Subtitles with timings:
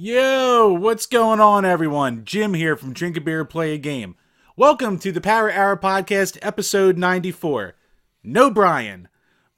[0.00, 2.24] Yo, what's going on, everyone?
[2.24, 4.14] Jim here from Drink a Beer, Play a Game.
[4.56, 7.74] Welcome to the Power Hour Podcast, episode 94.
[8.22, 9.08] No Brian.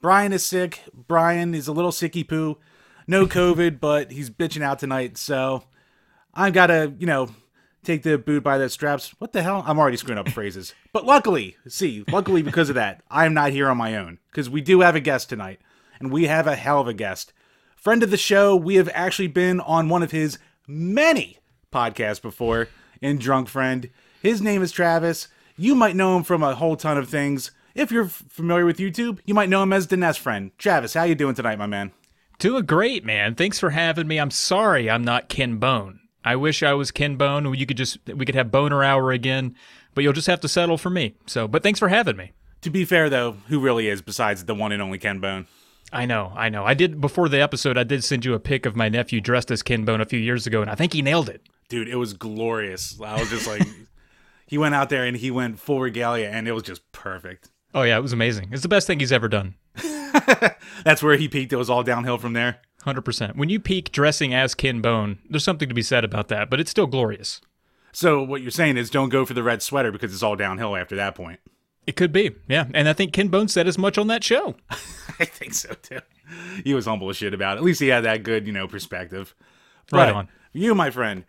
[0.01, 0.81] Brian is sick.
[0.95, 2.57] Brian is a little sicky poo.
[3.05, 5.65] No COVID, but he's bitching out tonight, so
[6.33, 7.29] I've got to, you know,
[7.83, 9.13] take the boot by the straps.
[9.19, 9.63] What the hell?
[9.67, 10.73] I'm already screwing up phrases.
[10.91, 14.49] But luckily, see, luckily because of that, I am not here on my own, because
[14.49, 15.59] we do have a guest tonight,
[15.99, 17.31] and we have a hell of a guest.
[17.81, 20.37] Friend of the show, we have actually been on one of his
[20.67, 21.39] many
[21.73, 22.67] podcasts before
[23.01, 23.89] in Drunk Friend.
[24.21, 25.29] His name is Travis.
[25.57, 27.49] You might know him from a whole ton of things.
[27.73, 30.51] If you're familiar with YouTube, you might know him as the NES Friend.
[30.59, 31.91] Travis, how you doing tonight, my man?
[32.37, 33.33] Doing great, man.
[33.33, 34.19] Thanks for having me.
[34.19, 36.01] I'm sorry I'm not Ken Bone.
[36.23, 37.51] I wish I was Ken Bone.
[37.51, 39.55] You could just we could have Boner Hour again,
[39.95, 41.15] but you'll just have to settle for me.
[41.25, 42.33] So, but thanks for having me.
[42.61, 45.47] To be fair, though, who really is besides the one and only Ken Bone?
[45.91, 46.65] I know, I know.
[46.65, 47.77] I did before the episode.
[47.77, 50.19] I did send you a pic of my nephew dressed as Ken Bone a few
[50.19, 51.41] years ago, and I think he nailed it.
[51.67, 52.99] Dude, it was glorious.
[53.01, 53.63] I was just like,
[54.47, 57.49] he went out there and he went full regalia, and it was just perfect.
[57.73, 58.49] Oh yeah, it was amazing.
[58.51, 59.55] It's the best thing he's ever done.
[60.83, 61.53] That's where he peaked.
[61.53, 62.59] It was all downhill from there.
[62.83, 63.35] Hundred percent.
[63.35, 66.59] When you peak dressing as Ken Bone, there's something to be said about that, but
[66.59, 67.41] it's still glorious.
[67.93, 70.75] So what you're saying is don't go for the red sweater because it's all downhill
[70.75, 71.39] after that point.
[71.87, 72.65] It could be, yeah.
[72.73, 74.55] And I think Ken Bone said as much on that show.
[74.69, 75.99] I think so too.
[76.63, 77.59] He was humble as shit about it.
[77.59, 79.33] At least he had that good, you know, perspective.
[79.91, 80.29] Right But on.
[80.53, 81.25] You, my friend.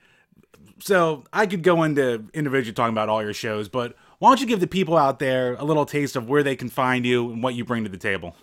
[0.79, 4.47] So I could go into individually talking about all your shows, but why don't you
[4.47, 7.43] give the people out there a little taste of where they can find you and
[7.43, 8.37] what you bring to the table?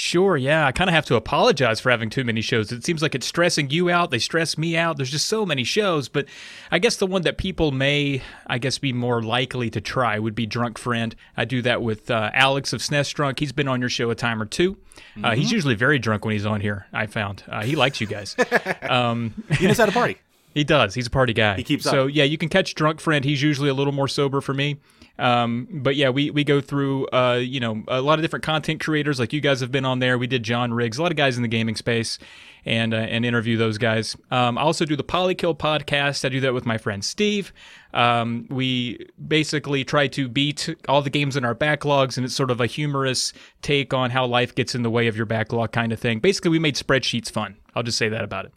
[0.00, 0.66] Sure, yeah.
[0.66, 2.72] I kind of have to apologize for having too many shows.
[2.72, 4.10] It seems like it's stressing you out.
[4.10, 4.96] They stress me out.
[4.96, 6.08] There's just so many shows.
[6.08, 6.24] But
[6.70, 10.34] I guess the one that people may, I guess, be more likely to try would
[10.34, 11.14] be Drunk Friend.
[11.36, 13.40] I do that with uh, Alex of SNES Drunk.
[13.40, 14.74] He's been on your show a time or 2
[15.22, 17.44] Uh, he's usually very drunk when he's on here, I found.
[17.46, 18.34] Uh, he likes you guys.
[18.88, 20.16] um, You just had a party.
[20.54, 20.94] he does.
[20.94, 21.56] He's a party guy.
[21.56, 22.14] He keeps so, up.
[22.14, 23.22] yeah, you can catch Drunk Friend.
[23.22, 24.78] He's usually a little more sober for me.
[25.18, 28.80] Um, but yeah, we, we go through, uh, you know, a lot of different content
[28.80, 29.20] creators.
[29.20, 30.16] Like you guys have been on there.
[30.16, 32.18] We did John Riggs, a lot of guys in the gaming space,
[32.64, 34.16] and uh, and interview those guys.
[34.30, 36.24] Um, I also do the Polykill podcast.
[36.24, 37.52] I do that with my friend Steve.
[37.92, 42.50] Um, we basically try to beat all the games in our backlogs, and it's sort
[42.50, 45.92] of a humorous take on how life gets in the way of your backlog kind
[45.92, 46.20] of thing.
[46.20, 47.56] Basically, we made spreadsheets fun.
[47.74, 48.52] I'll just say that about it.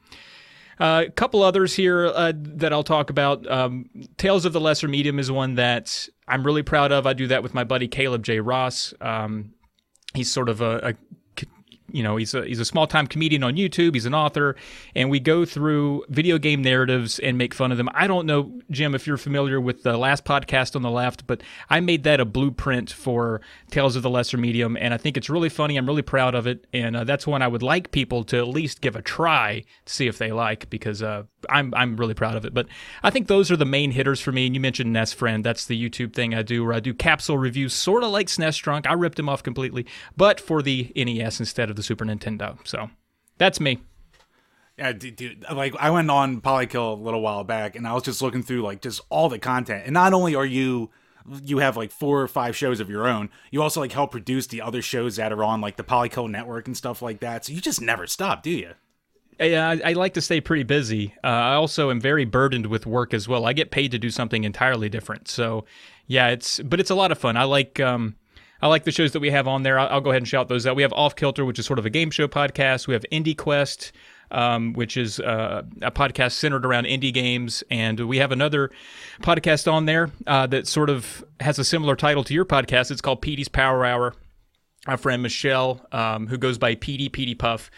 [0.79, 3.49] Uh, a couple others here uh, that I'll talk about.
[3.49, 7.05] Um, Tales of the Lesser Medium is one that I'm really proud of.
[7.05, 8.39] I do that with my buddy Caleb J.
[8.39, 8.93] Ross.
[9.01, 9.53] Um,
[10.13, 10.93] he's sort of a, a
[11.93, 13.93] you know he's a he's a small time comedian on YouTube.
[13.93, 14.55] He's an author,
[14.95, 17.87] and we go through video game narratives and make fun of them.
[17.93, 21.41] I don't know, Jim, if you're familiar with the last podcast on the left, but
[21.69, 25.29] I made that a blueprint for Tales of the Lesser Medium, and I think it's
[25.29, 25.77] really funny.
[25.77, 28.47] I'm really proud of it, and uh, that's one I would like people to at
[28.47, 32.35] least give a try to see if they like because uh, I'm I'm really proud
[32.35, 32.53] of it.
[32.53, 32.67] But
[33.03, 34.45] I think those are the main hitters for me.
[34.45, 35.43] And you mentioned NES Friend.
[35.43, 38.61] That's the YouTube thing I do where I do capsule reviews, sort of like SNES
[38.61, 38.87] Drunk.
[38.87, 42.57] I ripped him off completely, but for the NES instead of the Super Nintendo.
[42.65, 42.89] So
[43.37, 43.79] that's me.
[44.77, 48.03] Yeah, dude, dude, like I went on Polykill a little while back, and I was
[48.03, 49.83] just looking through like just all the content.
[49.85, 50.89] And not only are you,
[51.43, 54.47] you have like four or five shows of your own, you also like help produce
[54.47, 57.45] the other shows that are on like the Polykill network and stuff like that.
[57.45, 58.71] So you just never stop, do you?
[59.39, 61.13] Yeah, I, I like to stay pretty busy.
[61.23, 63.45] Uh, I also am very burdened with work as well.
[63.45, 65.27] I get paid to do something entirely different.
[65.27, 65.65] So,
[66.07, 67.37] yeah, it's but it's a lot of fun.
[67.37, 68.15] I like um,
[68.61, 69.77] I like the shows that we have on there.
[69.79, 70.75] I'll, I'll go ahead and shout those out.
[70.75, 72.87] We have Off Kilter, which is sort of a game show podcast.
[72.87, 73.91] We have Indie Quest,
[74.31, 78.71] um, which is uh, a podcast centered around indie games, and we have another
[79.21, 82.91] podcast on there uh, that sort of has a similar title to your podcast.
[82.91, 84.13] It's called Petey's Power Hour.
[84.85, 87.71] Our friend Michelle, um, who goes by Petey Petey Puff,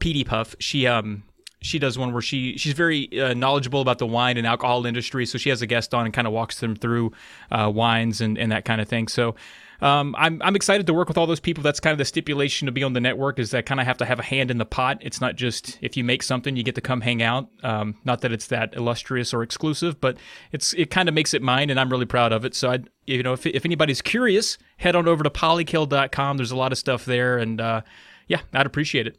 [0.00, 1.22] Petey Puff, she um
[1.62, 5.26] she does one where she she's very uh, knowledgeable about the wine and alcohol industry.
[5.26, 7.12] So she has a guest on and kind of walks them through
[7.50, 9.08] uh, wines and, and that kind of thing.
[9.08, 9.36] So
[9.82, 11.62] um, I'm I'm excited to work with all those people.
[11.62, 13.98] That's kind of the stipulation to be on the network is that kind of have
[13.98, 14.98] to have a hand in the pot.
[15.00, 17.48] It's not just if you make something you get to come hang out.
[17.62, 20.16] Um, not that it's that illustrious or exclusive, but
[20.52, 22.54] it's it kind of makes it mine, and I'm really proud of it.
[22.54, 26.36] So I you know if if anybody's curious, head on over to polykill.com.
[26.36, 27.82] There's a lot of stuff there, and uh,
[28.28, 29.18] yeah, I'd appreciate it.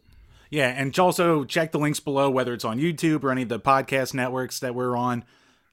[0.52, 3.60] Yeah, and also check the links below, whether it's on YouTube or any of the
[3.60, 5.24] podcast networks that we're on.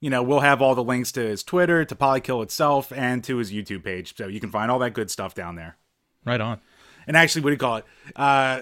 [0.01, 3.39] You know, we'll have all the links to his Twitter, to Polykill itself, and to
[3.39, 4.17] his YouTube page.
[4.17, 5.77] So you can find all that good stuff down there.
[6.25, 6.61] Right on.
[7.09, 7.85] And actually, what do you call it?
[8.15, 8.61] Uh,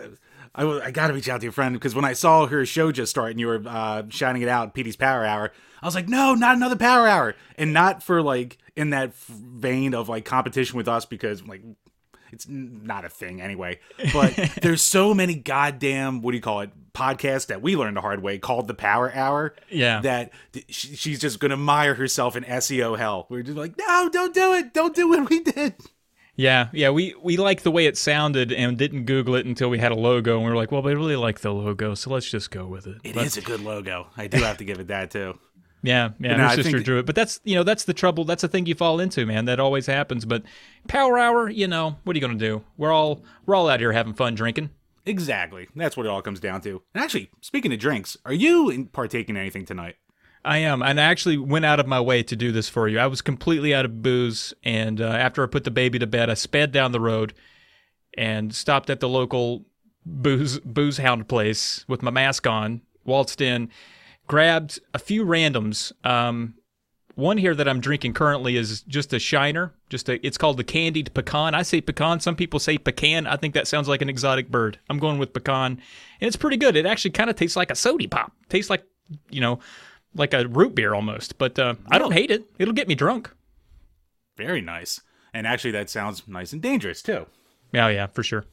[0.55, 2.65] I, w- I got to reach out to your friend because when I saw her
[2.65, 5.53] show just start and you were uh, shouting it out, Petey's Power Hour,
[5.83, 7.35] I was like, no, not another Power Hour.
[7.59, 11.63] And not for like in that vein of like competition with us because like
[12.33, 13.81] It's not a thing anyway.
[14.13, 18.01] But there's so many goddamn what do you call it podcasts that we learned the
[18.01, 19.55] hard way called the Power Hour.
[19.71, 20.01] Yeah.
[20.01, 23.27] That th- she's just gonna mire herself in SEO hell.
[23.29, 24.73] We're just like, no, don't do it.
[24.75, 25.75] Don't do what we did.
[26.39, 29.79] Yeah, yeah, we we liked the way it sounded and didn't Google it until we
[29.79, 32.29] had a logo, and we were like, well, we really like the logo, so let's
[32.31, 32.99] just go with it.
[33.05, 34.09] It is But- a good logo.
[34.19, 35.39] I do have to give it that too.
[35.83, 38.25] Yeah, yeah, no, her I sister drew it, but that's you know that's the trouble.
[38.25, 39.45] That's the thing you fall into, man.
[39.45, 40.25] That always happens.
[40.25, 40.43] But
[40.89, 42.65] Power Hour, you know, what are you gonna do?
[42.77, 44.71] We're all we're all out here having fun drinking.
[45.05, 45.69] Exactly.
[45.77, 46.83] That's what it all comes down to.
[46.93, 49.97] And actually, speaking of drinks, are you in- partaking in anything tonight?
[50.45, 52.99] I am, and I actually went out of my way to do this for you.
[53.01, 56.31] I was completely out of booze, and uh, after I put the baby to bed,
[56.31, 57.35] I sped down the road
[58.17, 59.67] and stopped at the local
[60.05, 63.71] booze booze hound place with my mask on, waltzed in,
[64.27, 65.93] grabbed a few randoms.
[66.05, 66.55] Um,
[67.15, 69.73] one here that I'm drinking currently is just a shiner.
[69.89, 71.55] Just a, it's called the candied pecan.
[71.55, 72.21] I say pecan.
[72.21, 73.27] Some people say pecan.
[73.27, 74.79] I think that sounds like an exotic bird.
[74.91, 75.81] I'm going with pecan,
[76.21, 76.77] and it's pretty good.
[76.77, 78.33] It actually kind of tastes like a sody pop.
[78.51, 78.85] Tastes like,
[79.31, 79.61] you know,
[80.15, 81.39] like a root beer almost.
[81.39, 82.45] But uh, I don't hate it.
[82.59, 83.31] It'll get me drunk.
[84.37, 85.01] Very nice.
[85.33, 87.27] And actually, that sounds nice and dangerous too.
[87.73, 88.45] Yeah, yeah, for sure.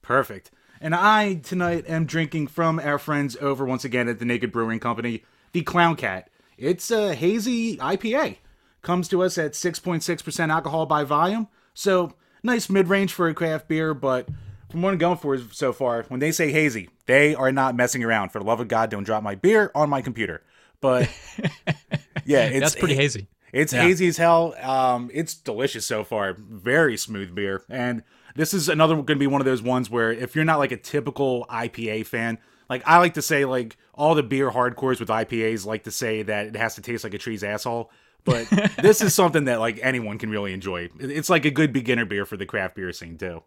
[0.00, 0.50] Perfect.
[0.80, 4.80] And I tonight am drinking from our friends over once again at the Naked Brewing
[4.80, 6.30] Company, the Clown Cat.
[6.56, 8.36] It's a hazy IPA.
[8.82, 11.48] Comes to us at 6.6% alcohol by volume.
[11.74, 14.28] So nice mid range for a craft beer, but
[14.70, 18.02] from what I'm going for so far, when they say hazy, they are not messing
[18.02, 18.30] around.
[18.30, 20.42] For the love of God, don't drop my beer on my computer.
[20.80, 21.10] But
[22.24, 23.26] yeah, it's That's pretty hazy.
[23.52, 23.82] It's Yeah.
[23.82, 24.54] hazy as hell.
[24.62, 26.32] Um, it's delicious so far.
[26.38, 27.62] Very smooth beer.
[27.68, 28.02] And
[28.34, 30.72] this is another going to be one of those ones where if you're not like
[30.72, 32.38] a typical IPA fan,
[32.68, 36.22] like I like to say, like all the beer hardcores with IPAs like to say
[36.22, 37.90] that it has to taste like a tree's asshole.
[38.24, 38.48] But
[38.82, 40.88] this is something that like anyone can really enjoy.
[40.98, 43.42] It's like a good beginner beer for the craft beer scene too.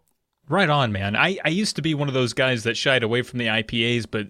[0.48, 1.16] Right on, man.
[1.16, 4.06] I, I used to be one of those guys that shied away from the IPAs,
[4.10, 4.28] but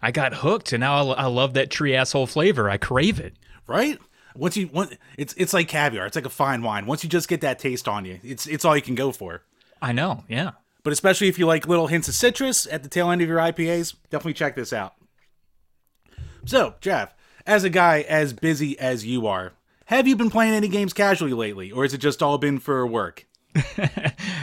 [0.00, 2.70] I got hooked, and now I, I love that tree asshole flavor.
[2.70, 3.34] I crave it.
[3.66, 3.98] Right?
[4.34, 6.06] Once you want, it's it's like caviar.
[6.06, 6.86] It's like a fine wine.
[6.86, 9.42] Once you just get that taste on you, it's it's all you can go for.
[9.82, 10.52] I know, yeah.
[10.82, 13.38] But especially if you like little hints of citrus at the tail end of your
[13.38, 14.94] IPAs, definitely check this out.
[16.44, 17.14] So, Jeff,
[17.46, 19.52] as a guy as busy as you are,
[19.86, 22.86] have you been playing any games casually lately, or has it just all been for
[22.86, 23.26] work?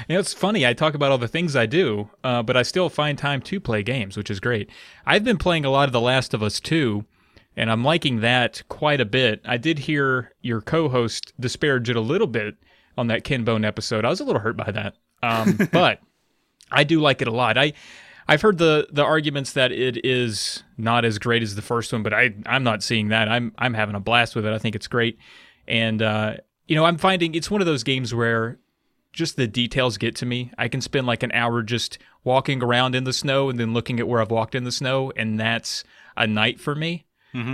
[0.07, 0.65] You know, it's funny.
[0.65, 3.59] I talk about all the things I do, uh, but I still find time to
[3.59, 4.69] play games, which is great.
[5.05, 7.03] I've been playing a lot of The Last of Us 2,
[7.57, 9.41] and I'm liking that quite a bit.
[9.43, 12.55] I did hear your co host disparage it a little bit
[12.97, 14.05] on that Ken Bone episode.
[14.05, 14.95] I was a little hurt by that.
[15.23, 15.99] Um, but
[16.71, 17.57] I do like it a lot.
[17.57, 17.73] I.
[18.29, 22.03] I've heard the, the arguments that it is not as great as the first one,
[22.03, 23.29] but I I'm not seeing that.
[23.29, 24.51] I'm I'm having a blast with it.
[24.51, 25.17] I think it's great,
[25.65, 26.33] and uh,
[26.67, 28.59] you know I'm finding it's one of those games where
[29.13, 30.51] just the details get to me.
[30.57, 33.99] I can spend like an hour just walking around in the snow and then looking
[33.99, 35.83] at where I've walked in the snow, and that's
[36.15, 37.05] a night for me.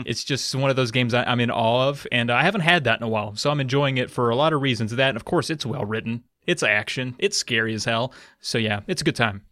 [0.06, 2.83] It's just one of those games I, I'm in awe of, and I haven't had
[2.83, 4.95] that in a while, so I'm enjoying it for a lot of reasons.
[4.95, 8.13] That, and of course, it's well written, it's action, it's scary as hell.
[8.40, 9.44] So yeah, it's a good time.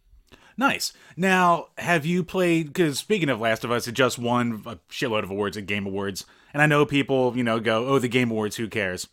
[0.56, 0.92] Nice.
[1.16, 2.66] Now, have you played?
[2.66, 5.86] Because speaking of Last of Us, it just won a shitload of awards at Game
[5.86, 9.08] Awards, and I know people, you know, go, "Oh, the Game Awards, who cares?"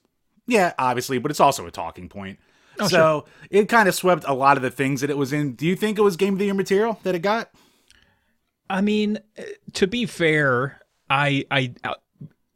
[0.47, 2.39] Yeah, obviously, but it's also a talking point.
[2.79, 5.53] Oh, so it kind of swept a lot of the things that it was in.
[5.53, 7.51] Do you think it was Game of the Year material that it got?
[8.69, 9.43] I mean, uh,
[9.73, 11.95] to be fair, I I uh,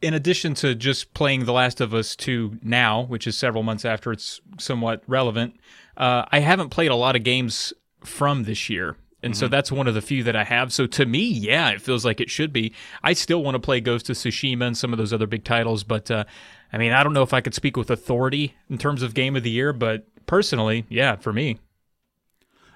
[0.04, 3.86] in addition to just playing The Last of Us 2 now, which is several months
[3.86, 5.56] after it's somewhat relevant,
[5.96, 8.98] uh, I haven't played a lot of games from this year.
[9.24, 10.74] And so that's one of the few that I have.
[10.74, 12.74] So to me, yeah, it feels like it should be.
[13.02, 15.86] I still want to play Ghost of Tsushima and some of those other big titles,
[15.86, 16.26] but uh,
[16.74, 19.38] I mean, I don't know if I could speak with authority in terms of game
[19.38, 21.60] of the year, but personally, yeah, for me.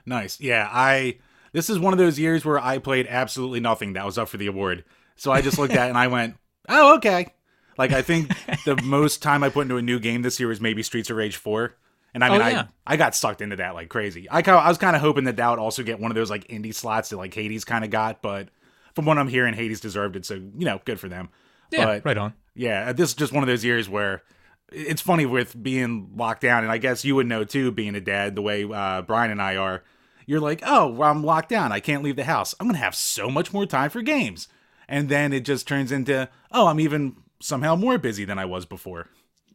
[0.05, 0.39] Nice.
[0.39, 1.17] Yeah, I
[1.51, 4.38] this is one of those years where I played absolutely nothing that was up for
[4.38, 4.86] the award.
[5.17, 7.33] So I just looked at it and I went, "Oh, okay."
[7.77, 8.31] Like I think
[8.65, 11.17] the most time I put into a new game this year was maybe Streets of
[11.17, 11.75] Rage 4.
[12.13, 12.67] And I mean, Oh, yeah.
[12.88, 14.27] I I got sucked into that like crazy.
[14.29, 16.47] I I was kind of hoping that that would also get one of those like
[16.47, 18.50] indie slots that like Hades kind of got, but
[18.95, 20.25] from what I'm hearing, Hades deserved it.
[20.25, 21.29] So you know, good for them.
[21.71, 22.33] Yeah, But- right on.
[22.55, 24.24] yeah, this is just one of those years where
[24.71, 28.01] it's funny with being locked down, and I guess you would know too, being a
[28.01, 29.83] dad, the way uh, Brian and I are.
[30.25, 31.71] You're like, oh, well, I'm locked down.
[31.71, 32.53] I can't leave the house.
[32.59, 34.47] I'm gonna have so much more time for games,
[34.88, 38.65] and then it just turns into, oh, I'm even somehow more busy than I was
[38.65, 39.10] before.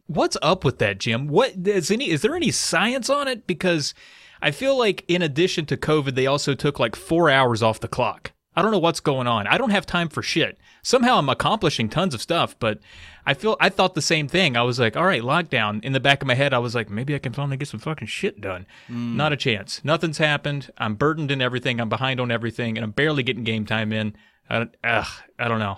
[0.07, 1.27] What's up with that, Jim?
[1.27, 2.09] What is any?
[2.09, 3.47] Is there any science on it?
[3.47, 3.93] Because
[4.41, 7.87] I feel like in addition to COVID, they also took like four hours off the
[7.87, 8.31] clock.
[8.55, 9.47] I don't know what's going on.
[9.47, 10.59] I don't have time for shit.
[10.83, 12.79] Somehow I'm accomplishing tons of stuff, but
[13.25, 14.55] I feel I thought the same thing.
[14.55, 15.83] I was like, all right, lockdown.
[15.83, 17.79] In the back of my head, I was like, maybe I can finally get some
[17.79, 18.67] fucking shit done.
[18.89, 19.15] Mm.
[19.15, 19.81] Not a chance.
[19.83, 20.71] Nothing's happened.
[20.77, 21.79] I'm burdened in everything.
[21.79, 24.15] I'm behind on everything, and I'm barely getting game time in.
[24.49, 25.07] I, don't- ugh,
[25.39, 25.77] I don't know.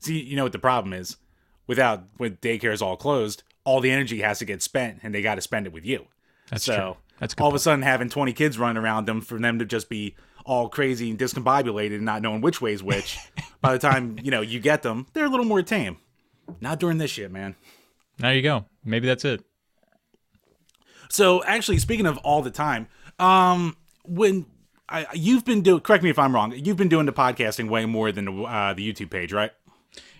[0.00, 1.16] See, you know what the problem is?
[1.66, 5.22] Without when daycare is all closed, all the energy has to get spent, and they
[5.22, 6.06] got to spend it with you.
[6.50, 6.96] That's so true.
[7.18, 9.88] That's all of a sudden having 20 kids running around them for them to just
[9.88, 13.18] be all crazy and discombobulated and not knowing which way's which.
[13.62, 15.96] by the time you know you get them, they're a little more tame.
[16.60, 17.54] Not during this shit, man.
[18.18, 18.66] There you go.
[18.84, 19.42] Maybe that's it.
[21.08, 24.46] So actually, speaking of all the time, um, when
[24.88, 27.86] I, you've been doing, correct me if I'm wrong, you've been doing the podcasting way
[27.86, 29.50] more than the, uh, the YouTube page, right?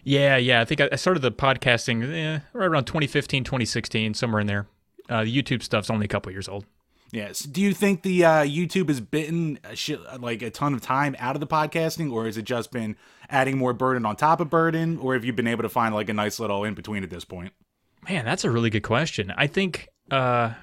[0.05, 0.61] Yeah, yeah.
[0.61, 4.67] I think I I started the podcasting eh, right around 2015, 2016, somewhere in there.
[5.09, 6.67] Uh, the YouTube stuff's only a couple years old.
[7.11, 7.41] Yes.
[7.41, 11.15] Do you think the uh, YouTube has bitten a shit, like a ton of time
[11.19, 12.97] out of the podcasting, or has it just been
[13.31, 16.09] adding more burden on top of burden, or have you been able to find like
[16.09, 17.53] a nice little in between at this point?
[18.09, 19.33] Man, that's a really good question.
[19.37, 20.55] I think uh,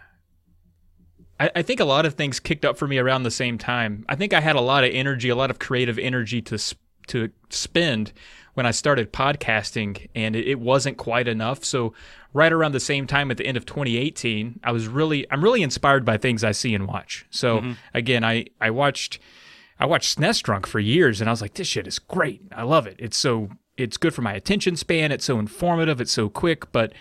[1.42, 4.06] I, I think a lot of things kicked up for me around the same time.
[4.08, 6.60] I think I had a lot of energy, a lot of creative energy to
[7.08, 8.14] to spend
[8.54, 11.66] when I started podcasting, and it, it wasn't quite enough.
[11.66, 11.94] So
[12.32, 15.64] right around the same time at the end of 2018, I was really I'm really
[15.64, 17.26] inspired by things I see and watch.
[17.32, 17.72] So mm-hmm.
[17.94, 19.20] again, I I watched.
[19.80, 22.44] I watched SNES Drunk for years and I was like, this shit is great.
[22.56, 22.98] I love it.
[23.00, 25.12] It's so it's good for my attention span.
[25.12, 26.00] It's so informative.
[26.00, 26.72] It's so quick.
[26.72, 26.94] But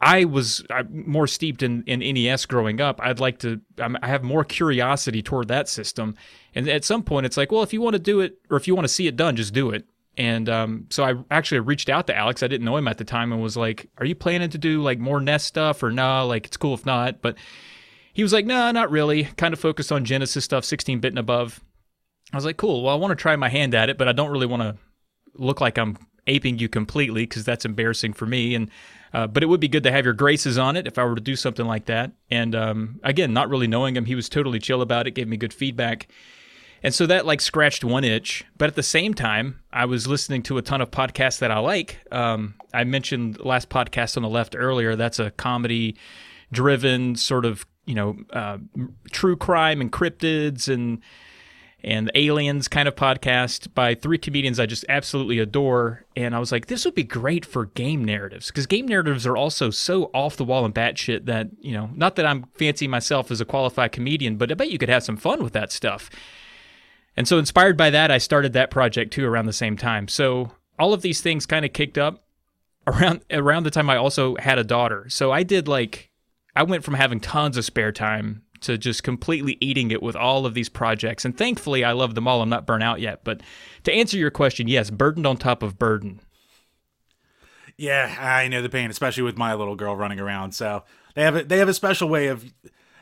[0.00, 3.00] I was more steeped in, in NES growing up.
[3.02, 6.16] I'd like to I have more curiosity toward that system.
[6.54, 8.66] And at some point, it's like, well, if you want to do it or if
[8.66, 9.86] you want to see it done, just do it.
[10.16, 12.42] And um, so I actually reached out to Alex.
[12.42, 14.82] I didn't know him at the time and was like, are you planning to do
[14.82, 16.22] like more NES stuff or nah?
[16.22, 17.20] Like it's cool if not.
[17.20, 17.36] But
[18.12, 19.24] he was like, no, not really.
[19.24, 21.60] Kind of focused on Genesis stuff, 16 bit and above.
[22.32, 22.82] I was like, cool.
[22.82, 24.76] Well, I want to try my hand at it, but I don't really want to
[25.34, 28.54] look like I'm aping you completely because that's embarrassing for me.
[28.54, 28.70] And
[29.12, 31.14] uh, but it would be good to have your graces on it if I were
[31.14, 32.12] to do something like that.
[32.30, 35.36] And um, again, not really knowing him, he was totally chill about it, gave me
[35.36, 36.08] good feedback.
[36.82, 38.44] And so that like scratched one itch.
[38.56, 41.58] But at the same time, I was listening to a ton of podcasts that I
[41.58, 41.98] like.
[42.10, 44.96] Um, I mentioned last podcast on the left earlier.
[44.96, 45.96] That's a comedy
[46.52, 48.58] driven sort of, you know, uh,
[49.10, 51.00] true crime and cryptids and
[51.82, 56.04] and the aliens kind of podcast by three comedians I just absolutely adore.
[56.16, 59.36] And I was like, this would be great for game narratives because game narratives are
[59.36, 63.30] also so off the wall and batshit that, you know, not that I'm fancy myself
[63.30, 66.10] as a qualified comedian, but I bet you could have some fun with that stuff.
[67.16, 70.08] And so, inspired by that, I started that project too around the same time.
[70.08, 72.24] So, all of these things kind of kicked up
[72.86, 75.06] around around the time I also had a daughter.
[75.08, 76.10] So, I did like
[76.54, 80.46] I went from having tons of spare time to just completely eating it with all
[80.46, 81.24] of these projects.
[81.24, 82.42] And thankfully, I love them all.
[82.42, 83.24] I'm not burnt out yet.
[83.24, 83.40] But
[83.84, 86.20] to answer your question, yes, burdened on top of burden.
[87.76, 90.52] Yeah, I know the pain, especially with my little girl running around.
[90.52, 92.44] So they have a, they have a special way of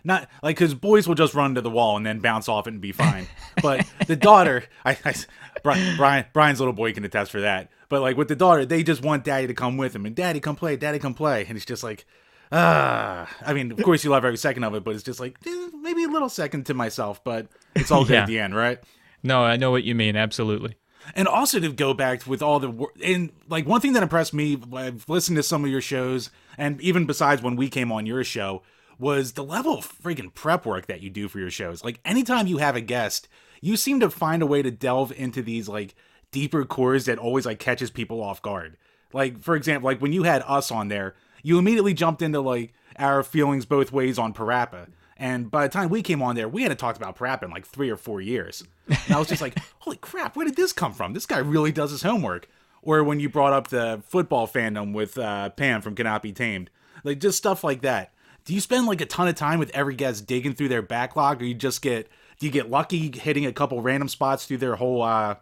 [0.04, 2.72] not like because boys will just run to the wall and then bounce off it
[2.72, 3.26] and be fine.
[3.62, 5.14] but the daughter, I, I
[5.62, 7.70] Brian, Brian Brian's little boy can attest for that.
[7.88, 10.38] But like with the daughter, they just want daddy to come with them and daddy
[10.38, 12.06] come play, daddy come play, and it's just like.
[12.50, 15.36] Ah, I mean, of course you love every second of it, but it's just like
[15.46, 18.20] eh, maybe a little second to myself, but it's all good Yeah.
[18.22, 18.78] at the end, right?
[19.22, 20.16] No, I know what you mean.
[20.16, 20.76] Absolutely.
[21.14, 24.34] and also to go back with all the wor- and like one thing that impressed
[24.34, 26.28] me i've listened to some of your shows
[26.58, 28.62] and even besides when we came on your show
[28.98, 32.46] was the level of freaking prep work that you do for your shows like anytime
[32.46, 33.26] you have a guest
[33.62, 35.94] you seem to find a way to delve into these like
[36.30, 38.76] deeper cores that always like catches people off guard
[39.14, 42.72] like for example like when you had us on there you immediately jumped into like
[42.96, 46.62] our feelings both ways on parappa and by the time we came on there, we
[46.62, 48.62] hadn't talked about Parappa in like three or four years.
[48.86, 51.12] And I was just like, holy crap, where did this come from?
[51.12, 52.48] This guy really does his homework.
[52.82, 56.70] Or when you brought up the football fandom with uh, Pam from Cannot Be Tamed,
[57.02, 58.12] like just stuff like that.
[58.44, 61.42] Do you spend like a ton of time with every guest digging through their backlog,
[61.42, 64.76] or you just get do you get lucky hitting a couple random spots through their
[64.76, 65.34] whole uh,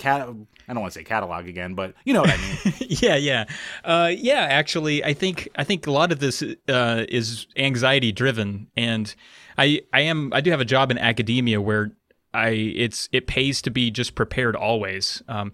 [0.00, 0.22] cat?
[0.22, 2.74] I don't want to say catalog again, but you know what I mean.
[2.80, 3.44] yeah, yeah,
[3.84, 4.46] uh, yeah.
[4.50, 9.14] Actually, I think I think a lot of this uh, is anxiety driven, and
[9.56, 11.92] I I am I do have a job in academia where
[12.34, 15.22] I it's it pays to be just prepared always.
[15.28, 15.52] Um,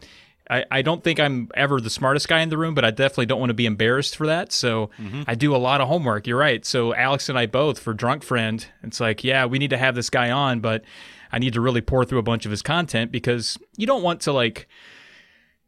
[0.48, 3.26] I, I don't think I'm ever the smartest guy in the room, but I definitely
[3.26, 4.52] don't want to be embarrassed for that.
[4.52, 4.90] So
[5.26, 6.26] I do a lot of homework.
[6.26, 6.64] You're right.
[6.64, 9.96] So Alex and I both for Drunk Friend, it's like, yeah, we need to have
[9.96, 10.84] this guy on, but
[11.36, 14.22] I need to really pour through a bunch of his content because you don't want
[14.22, 14.66] to like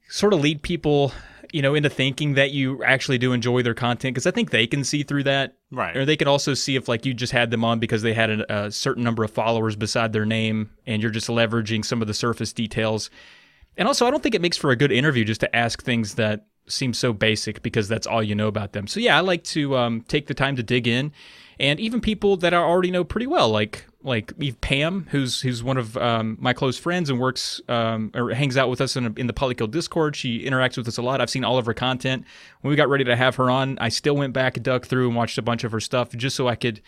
[0.08, 1.12] sort of lead people,
[1.52, 4.66] you know, into thinking that you actually do enjoy their content because I think they
[4.66, 5.58] can see through that.
[5.70, 5.94] Right.
[5.94, 8.30] Or they can also see if like you just had them on because they had
[8.30, 12.08] a, a certain number of followers beside their name and you're just leveraging some of
[12.08, 13.10] the surface details.
[13.76, 16.14] And also, I don't think it makes for a good interview just to ask things
[16.14, 18.86] that seem so basic because that's all you know about them.
[18.86, 21.12] So yeah, I like to um, take the time to dig in,
[21.60, 25.62] and even people that I already know pretty well, like like Eve Pam, who's who's
[25.62, 29.12] one of um, my close friends and works um, or hangs out with us in,
[29.16, 30.14] in the Polykill Discord.
[30.14, 31.20] She interacts with us a lot.
[31.20, 32.24] I've seen all of her content.
[32.60, 35.08] When we got ready to have her on, I still went back and dug through
[35.08, 36.80] and watched a bunch of her stuff just so I could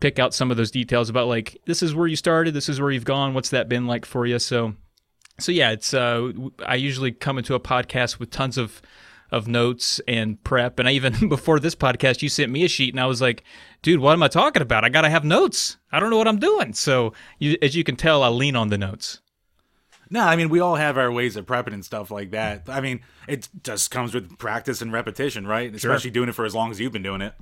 [0.00, 2.80] pick out some of those details about like this is where you started, this is
[2.80, 4.38] where you've gone, what's that been like for you.
[4.38, 4.74] So
[5.38, 6.32] so yeah, it's uh,
[6.66, 8.82] I usually come into a podcast with tons of
[9.30, 10.78] of notes and prep.
[10.78, 13.44] And I even before this podcast, you sent me a sheet, and I was like,
[13.82, 14.84] "Dude, what am I talking about?
[14.84, 15.76] I gotta have notes.
[15.92, 18.68] I don't know what I'm doing." So you, as you can tell, I lean on
[18.68, 19.20] the notes.
[20.10, 22.64] No, I mean we all have our ways of prepping and stuff like that.
[22.68, 25.74] I mean, it just comes with practice and repetition, right?
[25.74, 26.12] Especially sure.
[26.14, 27.34] doing it for as long as you've been doing it.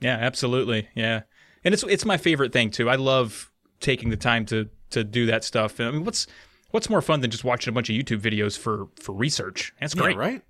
[0.00, 0.88] Yeah, absolutely.
[0.94, 1.22] Yeah,
[1.64, 2.88] and it's it's my favorite thing too.
[2.88, 3.50] I love
[3.80, 5.80] taking the time to to do that stuff.
[5.80, 6.26] I mean, what's
[6.70, 9.74] what's more fun than just watching a bunch of YouTube videos for for research?
[9.80, 10.42] That's great, yeah, right?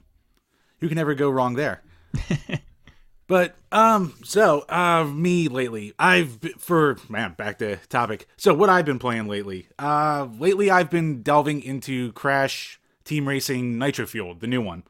[0.83, 1.81] Who can ever go wrong there?
[3.29, 8.27] but um, so uh, me lately, I've been, for man back to topic.
[8.37, 9.69] So what I've been playing lately?
[9.79, 14.83] Uh, lately I've been delving into Crash Team Racing Nitro Fueled, the new one,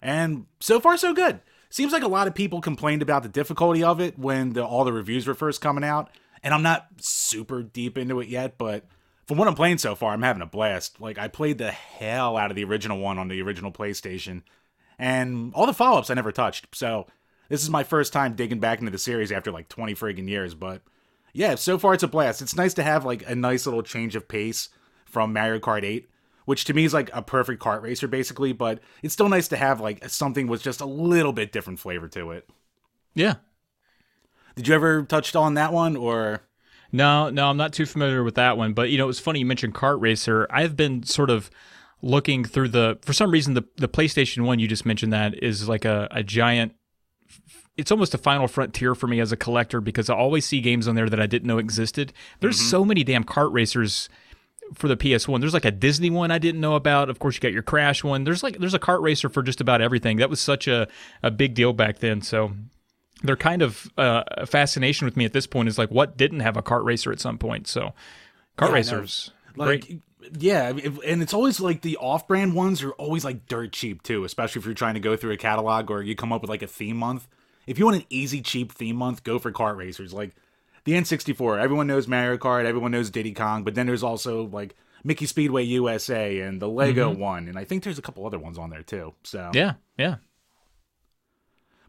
[0.00, 1.40] and so far so good.
[1.68, 4.84] Seems like a lot of people complained about the difficulty of it when the, all
[4.84, 6.10] the reviews were first coming out,
[6.44, 8.86] and I'm not super deep into it yet, but
[9.26, 11.00] from what I'm playing so far, I'm having a blast.
[11.00, 14.42] Like I played the hell out of the original one on the original PlayStation,
[15.00, 16.66] and all the follow-ups I never touched.
[16.76, 17.06] So
[17.48, 20.54] this is my first time digging back into the series after like 20 friggin' years.
[20.54, 20.82] But
[21.32, 22.42] yeah, so far it's a blast.
[22.42, 24.68] It's nice to have like a nice little change of pace
[25.06, 26.08] from Mario Kart 8,
[26.44, 28.52] which to me is like a perfect kart racer basically.
[28.52, 32.06] But it's still nice to have like something with just a little bit different flavor
[32.08, 32.48] to it.
[33.14, 33.36] Yeah.
[34.54, 36.42] Did you ever touch on that one or?
[36.92, 38.74] No, no, I'm not too familiar with that one.
[38.74, 40.46] But you know, it was funny you mentioned Kart Racer.
[40.50, 41.50] I've been sort of
[42.02, 45.68] looking through the for some reason the the PlayStation One you just mentioned that is
[45.68, 46.74] like a, a giant.
[47.76, 50.86] It's almost a final frontier for me as a collector because I always see games
[50.86, 52.12] on there that I didn't know existed.
[52.40, 52.70] There's mm-hmm.
[52.70, 54.08] so many damn kart racers
[54.74, 55.40] for the PS1.
[55.40, 57.08] There's like a Disney one I didn't know about.
[57.08, 58.24] Of course, you got your Crash one.
[58.24, 60.18] There's like there's a kart racer for just about everything.
[60.18, 60.88] That was such a
[61.22, 62.22] a big deal back then.
[62.22, 62.52] So
[63.22, 66.40] they're kind of uh, a fascination with me at this point is like what didn't
[66.40, 67.66] have a kart racer at some point.
[67.66, 67.92] So
[68.58, 70.00] kart yeah, racers, like great.
[70.38, 74.60] Yeah, and it's always like the off-brand ones are always like dirt cheap too, especially
[74.60, 76.66] if you're trying to go through a catalog or you come up with like a
[76.66, 77.26] theme month.
[77.66, 80.12] If you want an easy cheap theme month, go for kart racers.
[80.12, 80.34] Like
[80.84, 84.74] the N64, everyone knows Mario Kart, everyone knows Diddy Kong, but then there's also like
[85.04, 87.20] Mickey Speedway USA and the Lego mm-hmm.
[87.20, 89.14] one, and I think there's a couple other ones on there too.
[89.24, 90.16] So yeah, yeah.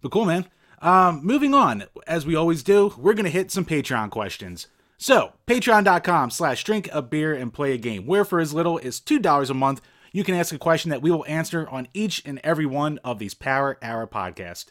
[0.02, 0.48] But cool, man.
[0.82, 4.68] Um, moving on, as we always do, we're going to hit some Patreon questions.
[5.02, 9.00] So, patreon.com slash drink a beer and play a game, where for as little as
[9.00, 12.40] $2 a month, you can ask a question that we will answer on each and
[12.44, 14.68] every one of these Power Hour podcasts.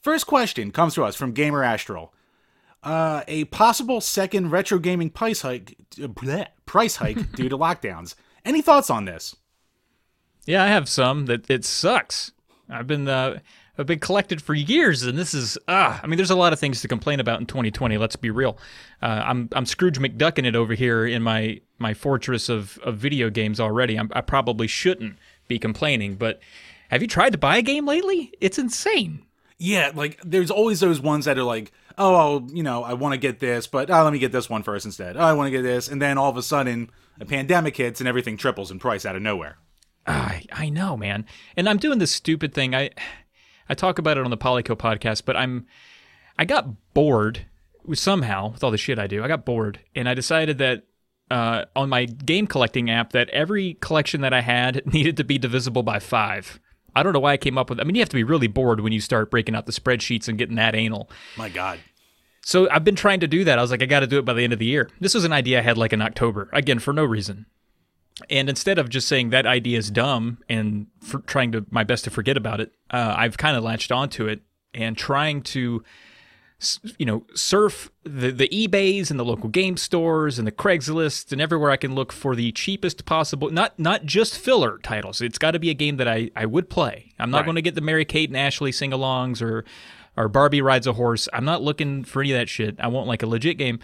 [0.00, 2.14] First question comes to us from Gamer Astral.
[2.82, 8.14] Uh, a possible second retro gaming price hike, bleh, price hike due to lockdowns.
[8.46, 9.36] Any thoughts on this?
[10.46, 11.26] Yeah, I have some.
[11.26, 12.32] That it sucks.
[12.70, 13.40] I've been uh,
[13.76, 16.00] have been collected for years, and this is ah.
[16.02, 17.98] I mean, there's a lot of things to complain about in 2020.
[17.98, 18.58] Let's be real.
[19.02, 23.30] Uh, I'm I'm Scrooge McDucking it over here in my my fortress of of video
[23.30, 23.96] games already.
[23.96, 25.16] I'm, I probably shouldn't
[25.48, 26.40] be complaining, but
[26.90, 28.32] have you tried to buy a game lately?
[28.40, 29.22] It's insane.
[29.58, 33.14] Yeah, like there's always those ones that are like, oh, I'll, you know, I want
[33.14, 35.16] to get this, but oh, let me get this one first instead.
[35.16, 38.00] Oh, I want to get this, and then all of a sudden, a pandemic hits
[38.00, 39.56] and everything triples in price out of nowhere.
[40.06, 41.24] I I know, man,
[41.56, 42.74] and I'm doing this stupid thing.
[42.74, 42.90] I
[43.68, 45.66] I talk about it on the Polykill podcast, but I'm
[46.38, 47.46] I got bored
[47.94, 49.22] somehow with all the shit I do.
[49.24, 50.84] I got bored, and I decided that
[51.30, 55.38] uh, on my game collecting app that every collection that I had needed to be
[55.38, 56.60] divisible by five.
[56.94, 57.78] I don't know why I came up with.
[57.78, 60.28] I mean, you have to be really bored when you start breaking out the spreadsheets
[60.28, 61.10] and getting that anal.
[61.36, 61.78] My God.
[62.42, 63.58] So I've been trying to do that.
[63.58, 64.88] I was like, I got to do it by the end of the year.
[65.00, 67.46] This was an idea I had like in October, again for no reason.
[68.30, 70.86] And instead of just saying that idea is dumb and
[71.26, 74.40] trying to my best to forget about it, uh, I've kind of latched onto it
[74.72, 75.84] and trying to,
[76.98, 81.42] you know, surf the the eBay's and the local game stores and the Craigslist and
[81.42, 83.50] everywhere I can look for the cheapest possible.
[83.50, 85.20] Not not just filler titles.
[85.20, 87.12] It's got to be a game that I I would play.
[87.18, 87.44] I'm not right.
[87.44, 89.66] going to get the Mary Kate and Ashley sing-alongs or
[90.16, 91.28] or Barbie rides a horse.
[91.34, 92.76] I'm not looking for any of that shit.
[92.80, 93.78] I want like a legit game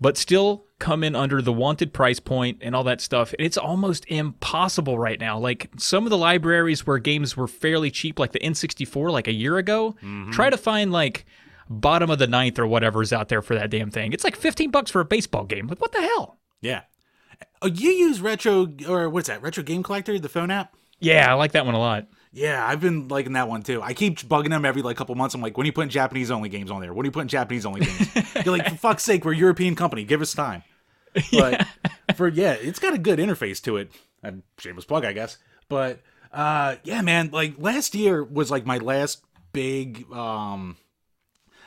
[0.00, 3.32] but still come in under the wanted price point and all that stuff.
[3.38, 5.38] And it's almost impossible right now.
[5.38, 9.32] Like some of the libraries where games were fairly cheap, like the N64, like a
[9.32, 10.30] year ago, mm-hmm.
[10.30, 11.24] try to find like
[11.68, 14.12] bottom of the ninth or whatever's out there for that damn thing.
[14.12, 15.68] It's like 15 bucks for a baseball game.
[15.68, 16.38] Like, what the hell?
[16.60, 16.82] Yeah.
[17.62, 19.42] Oh, you use Retro or what's that?
[19.42, 20.74] Retro Game Collector, the phone app.
[21.00, 22.06] Yeah, I like that one a lot.
[22.34, 23.80] Yeah, I've been liking that one too.
[23.80, 25.36] I keep bugging them every like couple months.
[25.36, 26.92] I'm like, when are you putting Japanese only games on there?
[26.92, 28.08] When are you putting Japanese only games?
[28.44, 30.04] You're like, for fuck's sake, we're a European company.
[30.04, 30.64] Give us time.
[31.32, 31.64] But
[32.16, 33.92] for yeah, it's got a good interface to it.
[34.20, 35.38] And shameless plug, I guess.
[35.68, 36.00] But
[36.32, 40.76] uh yeah, man, like last year was like my last big um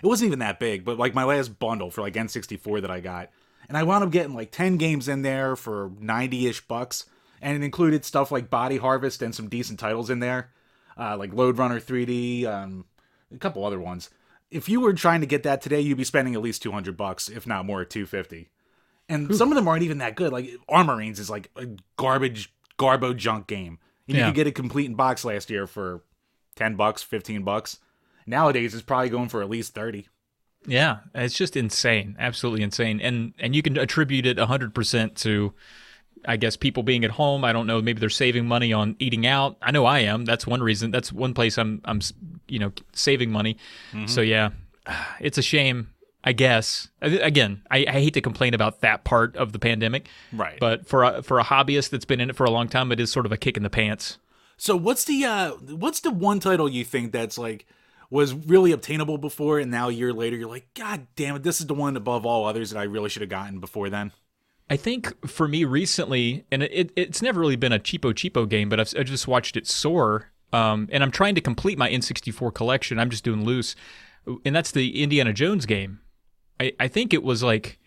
[0.03, 2.99] it wasn't even that big, but like my last bundle for like N64 that I
[2.99, 3.29] got.
[3.69, 7.05] And I wound up getting like 10 games in there for 90-ish bucks.
[7.41, 10.51] And it included stuff like Body Harvest and some decent titles in there.
[10.97, 12.85] Uh, like Lode Runner 3D, um,
[13.33, 14.09] a couple other ones.
[14.49, 17.29] If you were trying to get that today, you'd be spending at least 200 bucks,
[17.29, 18.49] if not more, 250.
[19.09, 20.31] And some of them aren't even that good.
[20.31, 23.79] Like Armorines is like a garbage, garbo junk game.
[24.07, 24.25] And You Yeah.
[24.29, 26.01] could get it complete in box last year for
[26.55, 27.77] 10 bucks, 15 bucks.
[28.25, 30.07] Nowadays, it's probably going for at least 30.
[30.65, 35.53] Yeah, it's just insane, absolutely insane, and and you can attribute it hundred percent to,
[36.27, 37.43] I guess, people being at home.
[37.45, 39.57] I don't know, maybe they're saving money on eating out.
[39.61, 40.25] I know I am.
[40.25, 40.91] That's one reason.
[40.91, 42.01] That's one place I'm I'm
[42.47, 43.57] you know saving money.
[44.07, 44.49] So yeah,
[45.19, 45.89] it's a shame.
[46.23, 50.59] I guess again, I, I hate to complain about that part of the pandemic, Right.
[50.59, 52.99] but for a, for a hobbyist that's been in it for a long time, it
[52.99, 54.17] is sort of a kick in the pants.
[54.57, 57.65] So what's the uh what's the one title you think that's like
[58.09, 61.59] was really obtainable before and now a year later you're like god damn it this
[61.61, 64.11] is the one above all others that I really should have gotten before then.
[64.69, 68.67] I think for me recently, and it, it's never really been a cheapo cheapo game,
[68.69, 70.31] but I've, I just watched it soar.
[70.53, 72.99] Um, and I'm trying to complete my N64 collection.
[72.99, 73.75] I'm just doing loose,
[74.45, 75.99] and that's the Indiana Jones game.
[76.59, 77.79] I, I think it was like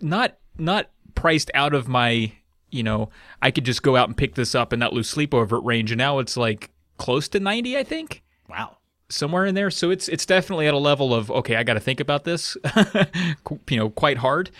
[0.00, 2.32] not not priced out of my
[2.70, 5.34] you know I could just go out and pick this up and not lose sleep
[5.34, 8.76] over it range, and now it's like close to 90, I think Wow.
[9.08, 9.70] somewhere in there.
[9.70, 12.56] So it's it's definitely at a level of okay, I got to think about this,
[13.68, 14.50] you know, quite hard.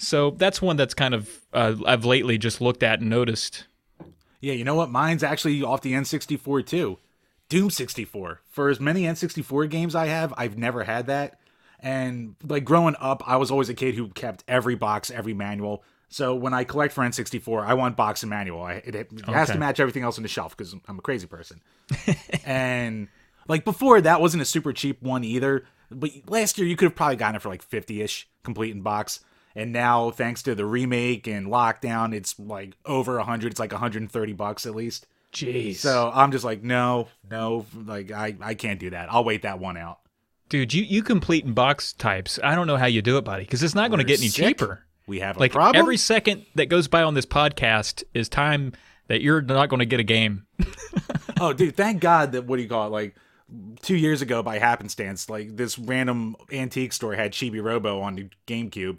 [0.00, 3.66] So that's one that's kind of uh, I've lately just looked at and noticed.
[4.40, 4.90] Yeah, you know what?
[4.90, 6.98] Mine's actually off the N64 too.
[7.50, 8.40] Doom 64.
[8.48, 11.38] For as many N64 games I have, I've never had that.
[11.80, 15.84] And like growing up, I was always a kid who kept every box, every manual.
[16.08, 18.62] So when I collect for N64, I want box and manual.
[18.62, 21.26] I, it, it has to match everything else on the shelf because I'm a crazy
[21.26, 21.60] person.
[22.44, 23.08] and
[23.48, 25.66] like before, that wasn't a super cheap one either.
[25.90, 28.80] But last year, you could have probably gotten it for like 50 ish, complete in
[28.80, 29.20] box.
[29.54, 33.50] And now, thanks to the remake and lockdown, it's like over 100.
[33.52, 35.06] It's like 130 bucks at least.
[35.32, 35.76] Jeez.
[35.76, 39.12] So I'm just like, no, no, like I, I can't do that.
[39.12, 39.98] I'll wait that one out.
[40.48, 42.38] dude, you you complete in box types.
[42.42, 44.28] I don't know how you do it, buddy, because it's not going to get any
[44.28, 44.46] sick.
[44.58, 44.84] cheaper.
[45.06, 45.76] We have a Like problem.
[45.80, 48.72] every second that goes by on this podcast is time
[49.08, 50.46] that you're not going to get a game.
[51.40, 52.90] oh, dude, thank God that what do you call it?
[52.90, 53.16] Like
[53.82, 58.28] two years ago, by happenstance, like this random antique store had Chibi Robo on the
[58.46, 58.98] GameCube.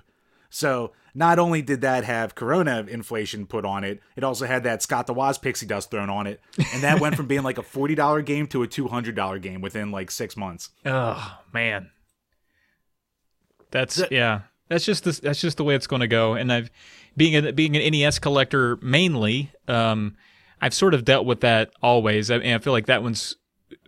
[0.53, 4.83] So not only did that have Corona inflation put on it, it also had that
[4.83, 6.41] Scott the Woz pixie dust thrown on it,
[6.73, 9.39] and that went from being like a forty dollar game to a two hundred dollar
[9.39, 10.69] game within like six months.
[10.85, 11.89] Oh man,
[13.71, 14.41] that's The- yeah.
[14.67, 16.33] That's just the, that's just the way it's going to go.
[16.33, 16.71] And I've
[17.17, 20.15] being a, being an NES collector mainly, um,
[20.61, 22.31] I've sort of dealt with that always.
[22.31, 23.35] I, and I feel like that one's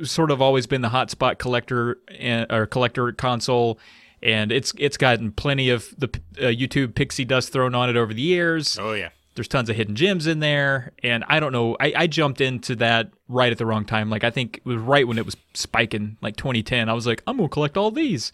[0.01, 3.79] sort of always been the hotspot collector and, or collector console.
[4.23, 6.07] And it's it's gotten plenty of the
[6.39, 8.79] uh, YouTube pixie dust thrown on it over the years.
[8.79, 9.09] Oh yeah.
[9.35, 11.75] There's tons of hidden gems in there, and I don't know.
[11.79, 14.09] I, I jumped into that right at the wrong time.
[14.09, 16.87] Like I think it was right when it was spiking, like 2010.
[16.87, 18.31] I was like, I'm gonna collect all these.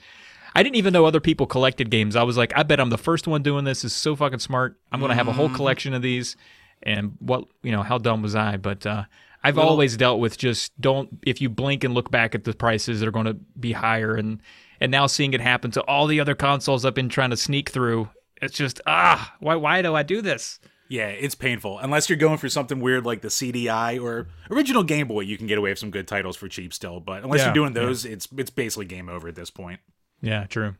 [0.54, 2.16] I didn't even know other people collected games.
[2.16, 3.82] I was like, I bet I'm the first one doing this.
[3.84, 4.78] This is so fucking smart.
[4.92, 6.36] I'm gonna have a whole collection of these.
[6.84, 8.58] And what you know, how dumb was I?
[8.58, 9.06] But uh,
[9.44, 11.18] I've Well- always dealt with just don't.
[11.26, 14.16] If you blink and look back at the prices, they're going to be higher.
[14.16, 14.42] And
[14.80, 17.70] and now seeing it happen to all the other consoles I've been trying to sneak
[17.70, 18.10] through,
[18.42, 20.60] it's just ah, why why do I do this?
[20.88, 21.78] Yeah, it's painful.
[21.78, 25.46] Unless you're going for something weird like the CDI or original Game Boy, you can
[25.46, 27.00] get away with some good titles for cheap still.
[27.00, 29.82] But unless Yeah, you're doing those, it's it's basically game over at this point.
[30.22, 30.76] Yeah, true.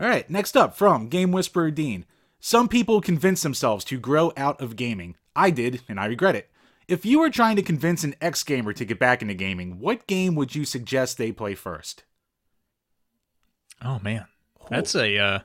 [0.00, 2.04] All right, next up from Game Whisperer Dean.
[2.40, 5.16] Some people convince themselves to grow out of gaming.
[5.36, 6.50] I did, and I regret it.
[6.88, 10.06] If you were trying to convince an ex gamer to get back into gaming, what
[10.06, 12.04] game would you suggest they play first?
[13.84, 14.26] Oh man,
[14.70, 15.38] that's a uh,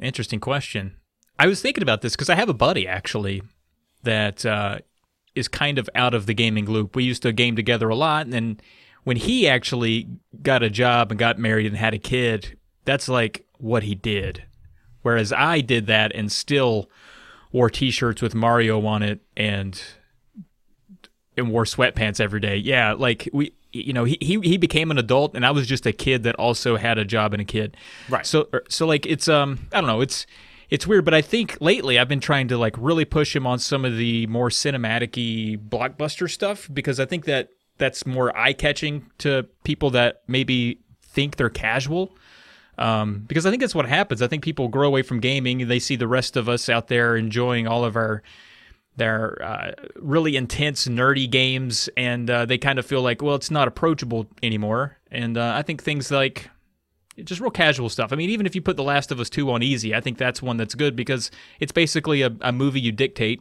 [0.00, 0.96] interesting question.
[1.38, 3.42] I was thinking about this because I have a buddy actually
[4.02, 4.78] that uh,
[5.34, 6.96] is kind of out of the gaming loop.
[6.96, 8.60] We used to game together a lot, and then
[9.04, 10.08] when he actually
[10.42, 14.44] got a job and got married and had a kid, that's like what he did.
[15.02, 16.90] Whereas I did that and still
[17.52, 19.82] wore T-shirts with Mario on it and
[21.40, 22.56] and wore sweatpants every day.
[22.56, 25.86] Yeah, like we, you know, he he he became an adult, and I was just
[25.86, 27.76] a kid that also had a job and a kid.
[28.08, 28.24] Right.
[28.24, 30.26] So er, so like it's um I don't know it's
[30.70, 33.58] it's weird, but I think lately I've been trying to like really push him on
[33.58, 37.48] some of the more cinematic blockbuster stuff because I think that
[37.78, 42.14] that's more eye catching to people that maybe think they're casual.
[42.78, 44.22] Um, because I think that's what happens.
[44.22, 46.88] I think people grow away from gaming and they see the rest of us out
[46.88, 48.22] there enjoying all of our
[49.00, 53.50] their uh, really intense nerdy games and uh, they kind of feel like well it's
[53.50, 54.98] not approachable anymore.
[55.10, 56.50] And uh, i think things like
[57.24, 58.12] just real casual stuff.
[58.12, 60.18] I mean even if you put the last of us 2 on easy i think
[60.18, 63.40] that's one that's good because it's basically a, a movie you dictate.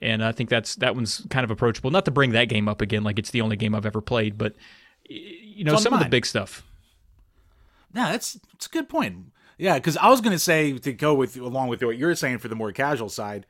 [0.00, 1.90] And i think that's that one's kind of approachable.
[1.90, 4.38] Not to bring that game up again like it's the only game i've ever played
[4.38, 4.54] but
[5.06, 6.62] you know some of the big stuff.
[7.92, 9.32] Yeah that's, that's a good point.
[9.58, 12.38] Yeah because i was going to say to go with along with what you're saying
[12.38, 13.44] for the more casual side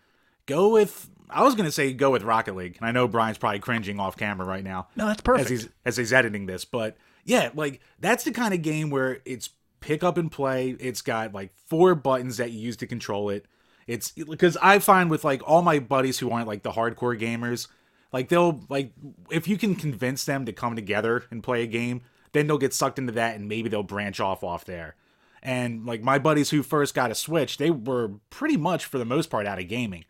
[0.46, 3.60] go with I was gonna say go with Rocket League, and I know Brian's probably
[3.60, 4.88] cringing off camera right now.
[4.96, 5.50] No, that's perfect.
[5.50, 9.20] As he's as he's editing this, but yeah, like that's the kind of game where
[9.24, 10.76] it's pick up and play.
[10.80, 13.46] It's got like four buttons that you use to control it.
[13.86, 17.68] It's because I find with like all my buddies who aren't like the hardcore gamers,
[18.12, 18.92] like they'll like
[19.30, 22.74] if you can convince them to come together and play a game, then they'll get
[22.74, 24.96] sucked into that and maybe they'll branch off off there.
[25.42, 29.04] And like my buddies who first got a Switch, they were pretty much for the
[29.04, 30.04] most part out of gaming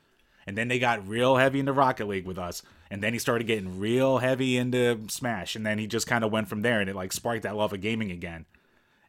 [0.46, 3.46] and then they got real heavy into Rocket League with us, and then he started
[3.46, 6.90] getting real heavy into Smash, and then he just kind of went from there, and
[6.90, 8.46] it like sparked that love of gaming again.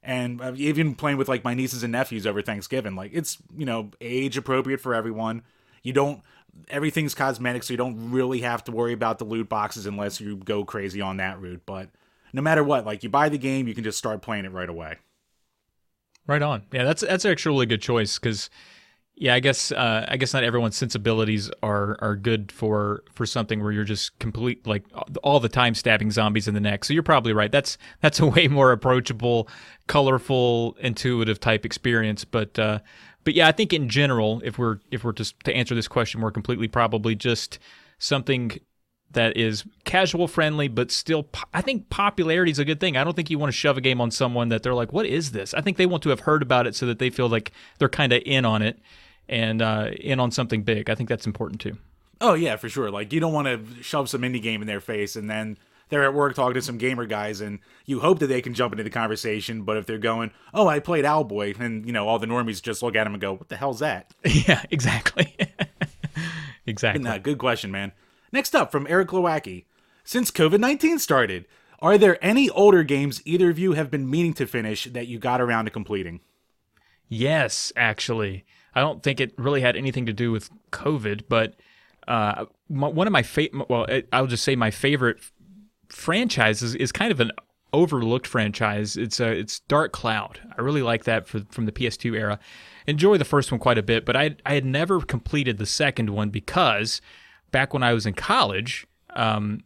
[0.01, 3.65] And uh, even playing with like my nieces and nephews over Thanksgiving, like it's you
[3.65, 5.43] know age appropriate for everyone.
[5.83, 6.21] You don't
[6.69, 10.37] everything's cosmetic, so you don't really have to worry about the loot boxes unless you
[10.37, 11.63] go crazy on that route.
[11.65, 11.89] But
[12.33, 14.69] no matter what, like you buy the game, you can just start playing it right
[14.69, 14.97] away.
[16.27, 16.63] Right on.
[16.71, 18.49] Yeah, that's that's actually a really good choice because
[19.17, 23.63] yeah, I guess uh, I guess not everyone's sensibilities are are good for for something
[23.63, 24.83] where you're just complete like
[25.23, 26.83] all the time stabbing zombies in the neck.
[26.83, 27.51] So you're probably right.
[27.51, 29.47] That's that's a way more approachable,
[29.87, 32.25] colorful, intuitive type experience.
[32.25, 32.79] But uh,
[33.23, 36.19] but yeah, I think in general, if we're if we're just to answer this question
[36.19, 37.57] more completely, probably just
[37.97, 38.59] something
[39.11, 42.97] that is casual friendly, but still, I think popularity is a good thing.
[42.97, 45.05] I don't think you want to shove a game on someone that they're like, "What
[45.05, 47.29] is this?" I think they want to have heard about it so that they feel
[47.29, 48.77] like they're kind of in on it
[49.27, 50.89] and uh, in on something big.
[50.89, 51.77] I think that's important too.
[52.21, 52.91] Oh yeah, for sure.
[52.91, 55.57] Like you don't want to shove some indie game in their face and then
[55.89, 58.73] they're at work talking to some gamer guys and you hope that they can jump
[58.73, 62.19] into the conversation, but if they're going, "Oh, I played Owlboy," and you know all
[62.19, 65.35] the normies just look at them and go, "What the hell's that?" Yeah, exactly.
[66.65, 67.03] exactly.
[67.03, 67.91] Nah, good question, man.
[68.31, 69.65] Next up from Eric Lowacki.
[70.03, 71.45] Since COVID 19 started,
[71.79, 75.19] are there any older games either of you have been meaning to finish that you
[75.19, 76.21] got around to completing?
[77.07, 78.45] Yes, actually.
[78.75, 81.55] I don't think it really had anything to do with COVID, but
[82.07, 85.17] uh, my, one of my favorite, well, I'll just say my favorite
[85.89, 87.31] franchises is kind of an
[87.73, 88.97] overlooked franchise.
[88.97, 90.39] It's uh, it's Dark Cloud.
[90.57, 92.39] I really like that for, from the PS2 era.
[92.87, 96.09] Enjoy the first one quite a bit, but I I had never completed the second
[96.09, 97.01] one because
[97.51, 98.85] back when I was in college,
[99.15, 99.63] um,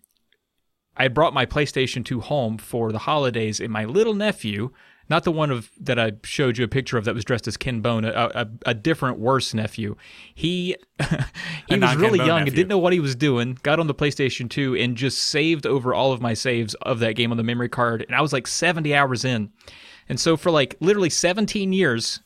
[0.95, 4.71] I brought my PlayStation 2 home for the holidays, and my little nephew
[5.09, 7.57] not the one of that I showed you a picture of that was dressed as
[7.57, 9.95] Ken Bone, a, a, a different, worse nephew.
[10.35, 10.75] He
[11.67, 13.57] he was really young and didn't know what he was doing.
[13.63, 17.15] Got on the PlayStation 2 and just saved over all of my saves of that
[17.15, 19.51] game on the memory card, and I was like 70 hours in.
[20.07, 22.19] And so for like literally 17 years,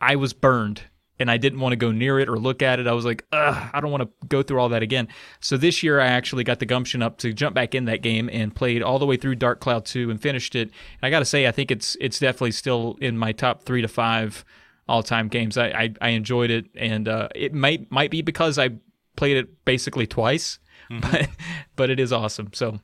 [0.00, 0.82] I was burned
[1.18, 2.86] and I didn't want to go near it or look at it.
[2.86, 5.08] I was like, Ugh, I don't want to go through all that again.
[5.40, 8.28] So this year I actually got the gumption up to jump back in that game
[8.32, 10.68] and played all the way through Dark Cloud 2 and finished it.
[10.68, 13.82] And I got to say, I think it's it's definitely still in my top three
[13.82, 14.44] to five
[14.88, 15.58] all time games.
[15.58, 18.70] I, I, I enjoyed it, and uh, it might might be because I
[19.16, 20.58] played it basically twice,
[20.90, 21.00] mm-hmm.
[21.00, 21.28] but
[21.76, 22.50] but it is awesome.
[22.52, 22.80] So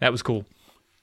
[0.00, 0.44] that was cool.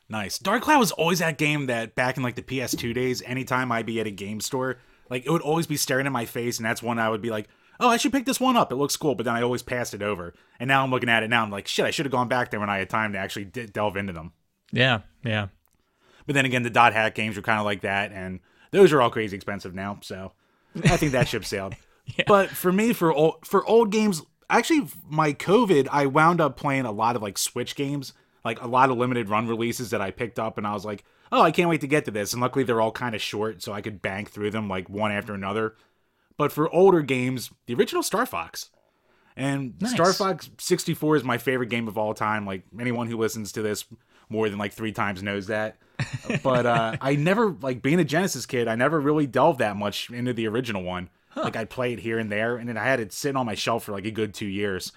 [0.08, 0.40] Nice.
[0.40, 3.86] Dark Cloud was always that game that back in like the PS2 days, anytime I'd
[3.86, 6.66] be at a game store, like it would always be staring in my face, and
[6.66, 7.48] that's when I would be like,
[7.80, 8.72] "Oh, I should pick this one up.
[8.72, 10.34] It looks cool." But then I always passed it over.
[10.60, 11.44] And now I'm looking at it now.
[11.44, 13.46] I'm like, "Shit, I should have gone back there when I had time to actually
[13.46, 14.34] d- delve into them."
[14.72, 15.48] Yeah, yeah.
[16.26, 18.40] But then again, the dot hack games were kind of like that, and
[18.72, 20.00] those are all crazy expensive now.
[20.02, 20.32] So
[20.86, 21.76] I think that ship sailed.
[22.18, 22.26] yeah.
[22.28, 26.86] But for me, for old for old games, actually, my COVID, I wound up playing
[26.86, 28.14] a lot of like Switch games,
[28.46, 31.04] like a lot of limited run releases that I picked up, and I was like,
[31.32, 32.34] oh, I can't wait to get to this.
[32.34, 35.12] And luckily, they're all kind of short, so I could bank through them like one
[35.12, 35.76] after another.
[36.38, 38.70] But for older games, the original Star Fox.
[39.36, 39.92] And nice.
[39.92, 42.46] Star Fox 64 is my favorite game of all time.
[42.46, 43.86] Like anyone who listens to this
[44.30, 45.78] more than like three times knows that.
[46.44, 50.10] but uh, I never, like being a Genesis kid, I never really delved that much
[50.10, 51.10] into the original one.
[51.30, 51.42] Huh.
[51.44, 53.56] Like I'd play it here and there, and then I had it sitting on my
[53.56, 54.92] shelf for like a good two years.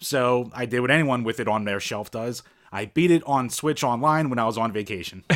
[0.00, 2.42] So I did what anyone with it on their shelf does.
[2.76, 5.24] I beat it on Switch Online when I was on vacation.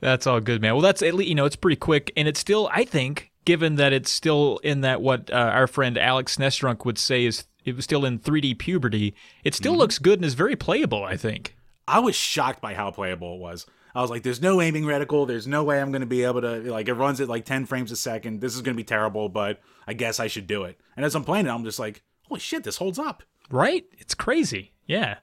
[0.00, 0.74] That's all good, man.
[0.74, 3.76] Well, that's at least you know it's pretty quick, and it's still I think given
[3.76, 7.44] that it's still in that what uh, our friend Alex SNES Drunk would say is
[7.64, 9.14] it was still in 3D puberty.
[9.42, 9.78] It still mm-hmm.
[9.78, 11.02] looks good and is very playable.
[11.02, 11.56] I think.
[11.88, 13.64] I was shocked by how playable it was.
[13.94, 15.26] I was like, "There's no aiming reticle.
[15.26, 17.64] There's no way I'm going to be able to like it runs at like 10
[17.64, 18.42] frames a second.
[18.42, 21.14] This is going to be terrible, but I guess I should do it." And as
[21.14, 23.84] I'm playing it, I'm just like, "Holy shit, this holds up!" Right?
[23.98, 24.72] It's crazy.
[24.86, 25.16] Yeah.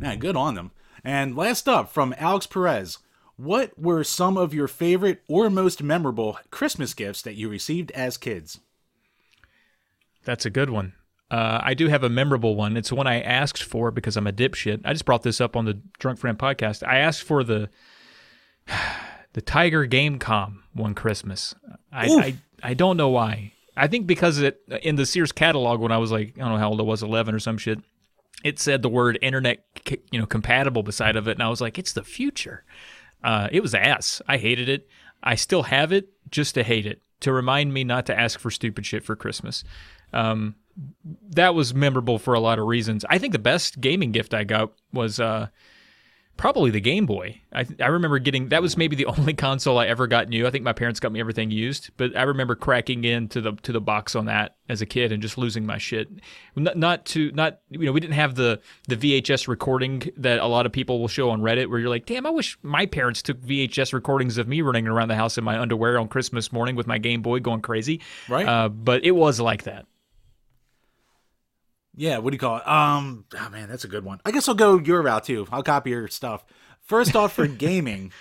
[0.00, 0.72] Yeah, good on them.
[1.04, 2.98] And last up from Alex Perez,
[3.36, 8.16] what were some of your favorite or most memorable Christmas gifts that you received as
[8.16, 8.60] kids?
[10.24, 10.94] That's a good one.
[11.30, 12.76] Uh, I do have a memorable one.
[12.76, 14.82] It's one I asked for because I'm a dipshit.
[14.84, 16.86] I just brought this up on the Drunk Friend podcast.
[16.86, 17.68] I asked for the
[19.32, 21.54] the Tiger Game.com one Christmas.
[21.92, 23.52] I, I, I don't know why.
[23.76, 26.58] I think because it in the Sears catalog when I was like I don't know
[26.58, 27.80] how old I was, eleven or some shit.
[28.42, 29.64] It said the word internet,
[30.10, 32.64] you know, compatible beside of it, and I was like, it's the future.
[33.22, 34.20] Uh, it was ass.
[34.28, 34.86] I hated it.
[35.22, 38.50] I still have it just to hate it to remind me not to ask for
[38.50, 39.64] stupid shit for Christmas.
[40.12, 40.56] Um,
[41.30, 43.04] that was memorable for a lot of reasons.
[43.08, 45.48] I think the best gaming gift I got was uh,
[46.36, 47.40] probably the Game Boy.
[47.52, 50.46] I, I remember getting that was maybe the only console I ever got new.
[50.46, 53.72] I think my parents got me everything used, but I remember cracking into the to
[53.72, 56.08] the box on that as a kid and just losing my shit.
[56.56, 60.46] Not, not to not you know we didn't have the the VHS recording that a
[60.46, 63.22] lot of people will show on Reddit where you're like, damn, I wish my parents
[63.22, 66.76] took VHS recordings of me running around the house in my underwear on Christmas morning
[66.76, 68.00] with my Game Boy going crazy.
[68.28, 68.46] Right.
[68.46, 69.86] Uh, but it was like that.
[71.96, 72.68] Yeah, what do you call it?
[72.68, 74.20] Um, oh man, that's a good one.
[74.24, 75.46] I guess I'll go your route too.
[75.52, 76.44] I'll copy your stuff.
[76.80, 78.12] First off, for gaming,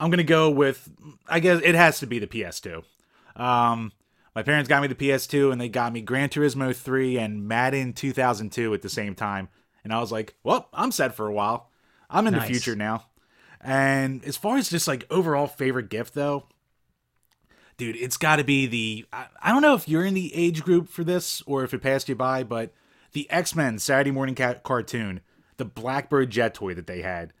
[0.00, 0.90] I'm gonna go with.
[1.28, 2.82] I guess it has to be the PS2.
[3.36, 3.92] Um,
[4.34, 7.92] my parents got me the PS2, and they got me Gran Turismo 3 and Madden
[7.92, 9.48] 2002 at the same time.
[9.84, 11.70] And I was like, well, I'm set for a while.
[12.08, 12.46] I'm in nice.
[12.46, 13.04] the future now.
[13.60, 16.48] And as far as just like overall favorite gift though,
[17.76, 19.06] dude, it's got to be the.
[19.12, 21.80] I, I, don't know if you're in the age group for this or if it
[21.80, 22.72] passed you by, but
[23.12, 25.20] the X Men Saturday morning ca- cartoon,
[25.56, 27.32] the Blackbird jet toy that they had,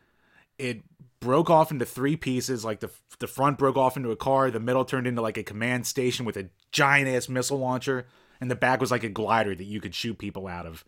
[0.58, 0.82] it
[1.20, 2.64] broke off into three pieces.
[2.64, 5.42] Like the the front broke off into a car, the middle turned into like a
[5.42, 8.06] command station with a giant ass missile launcher,
[8.40, 10.84] and the back was like a glider that you could shoot people out of.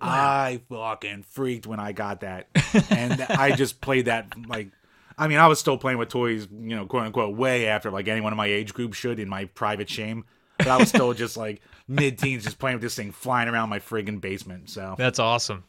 [0.00, 0.08] Wow.
[0.08, 2.48] I fucking freaked when I got that,
[2.90, 4.70] and I just played that like.
[5.16, 8.08] I mean, I was still playing with toys, you know, quote unquote, way after like
[8.08, 10.24] anyone in my age group should in my private shame.
[10.58, 13.68] But I was still just like mid teens, just playing with this thing flying around
[13.68, 14.70] my friggin' basement.
[14.70, 15.64] So that's awesome.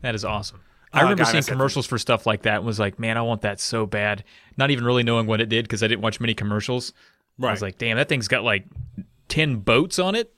[0.00, 0.60] That is awesome.
[0.92, 3.18] Oh, I oh, remember God, seeing commercials for stuff like that and was like, man,
[3.18, 4.24] I want that so bad.
[4.56, 6.94] Not even really knowing what it did because I didn't watch many commercials.
[7.38, 7.50] Right.
[7.50, 8.64] I was like, damn, that thing's got like
[9.28, 10.32] 10 boats on it.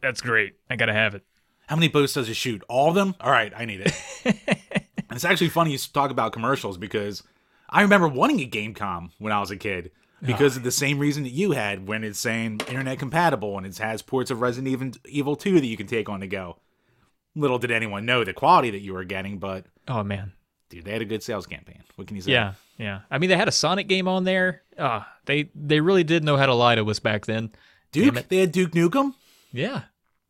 [0.00, 0.54] That's great.
[0.70, 1.22] I got to have it.
[1.66, 2.62] How many boats does it shoot?
[2.68, 3.14] All of them?
[3.20, 3.92] All right, I need it.
[5.10, 7.22] it's actually funny you talk about commercials because
[7.68, 9.90] I remember wanting a Game.com when I was a kid
[10.24, 10.58] because oh.
[10.58, 14.02] of the same reason that you had when it's saying internet compatible and it has
[14.02, 16.56] ports of Resident Evil 2 that you can take on the go.
[17.34, 20.32] Little did anyone know the quality that you were getting, but oh man,
[20.68, 21.82] dude, they had a good sales campaign.
[21.96, 22.32] What can you say?
[22.32, 23.00] Yeah, yeah.
[23.10, 24.62] I mean, they had a Sonic game on there.
[24.76, 27.50] Uh, they they really did know how to lie to us back then.
[27.90, 29.14] Duke, they had Duke Nukem.
[29.50, 29.84] Yeah,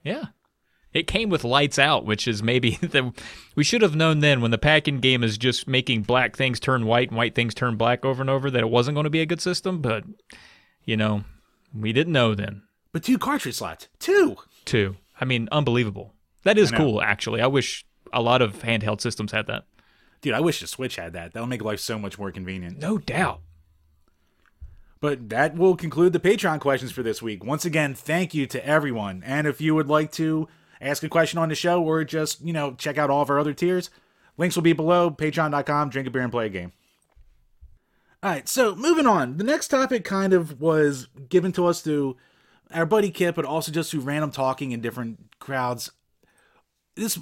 [0.04, 0.26] yeah.
[0.92, 3.12] It came with lights out, which is maybe the
[3.54, 6.86] we should have known then when the packing game is just making black things turn
[6.86, 9.20] white and white things turn black over and over that it wasn't going to be
[9.20, 9.80] a good system.
[9.80, 10.04] But
[10.84, 11.24] you know,
[11.74, 12.62] we didn't know then.
[12.92, 14.96] But two cartridge slots, two, two.
[15.20, 16.12] I mean, unbelievable.
[16.44, 17.40] That is cool, actually.
[17.40, 19.64] I wish a lot of handheld systems had that.
[20.20, 21.32] Dude, I wish the Switch had that.
[21.32, 22.78] That'll make life so much more convenient.
[22.78, 23.40] No doubt.
[25.00, 27.44] But that will conclude the Patreon questions for this week.
[27.44, 29.22] Once again, thank you to everyone.
[29.26, 30.48] And if you would like to
[30.82, 33.38] ask a question on the show or just, you know, check out all of our
[33.38, 33.90] other tiers,
[34.36, 35.10] links will be below.
[35.10, 36.72] Patreon.com, drink a beer and play a game.
[38.22, 39.36] All right, so moving on.
[39.36, 42.16] The next topic kind of was given to us through
[42.72, 45.90] our buddy Kip, but also just through random talking in different crowds.
[46.94, 47.18] This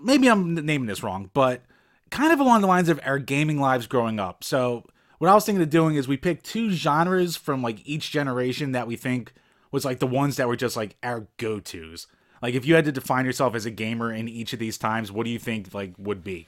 [0.00, 1.62] maybe I'm naming this wrong, but
[2.10, 4.44] kind of along the lines of our gaming lives growing up.
[4.44, 4.84] So
[5.18, 8.72] what I was thinking of doing is we picked two genres from like each generation
[8.72, 9.32] that we think
[9.72, 12.06] was like the ones that were just like our go-tos.
[12.44, 15.10] Like if you had to define yourself as a gamer in each of these times,
[15.10, 16.46] what do you think like would be?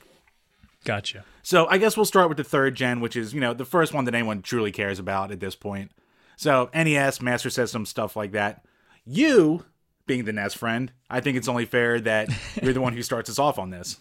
[0.85, 1.25] Gotcha.
[1.43, 3.95] So I guess we'll start with the third gen, which is, you know, the first
[3.95, 5.91] one that anyone truly cares about at this point.
[6.37, 8.63] So NES, Master System, stuff like that.
[9.07, 9.65] You,
[10.07, 12.29] being the NES friend, I think it's only fair that
[12.63, 13.97] you're the one who starts us off on this.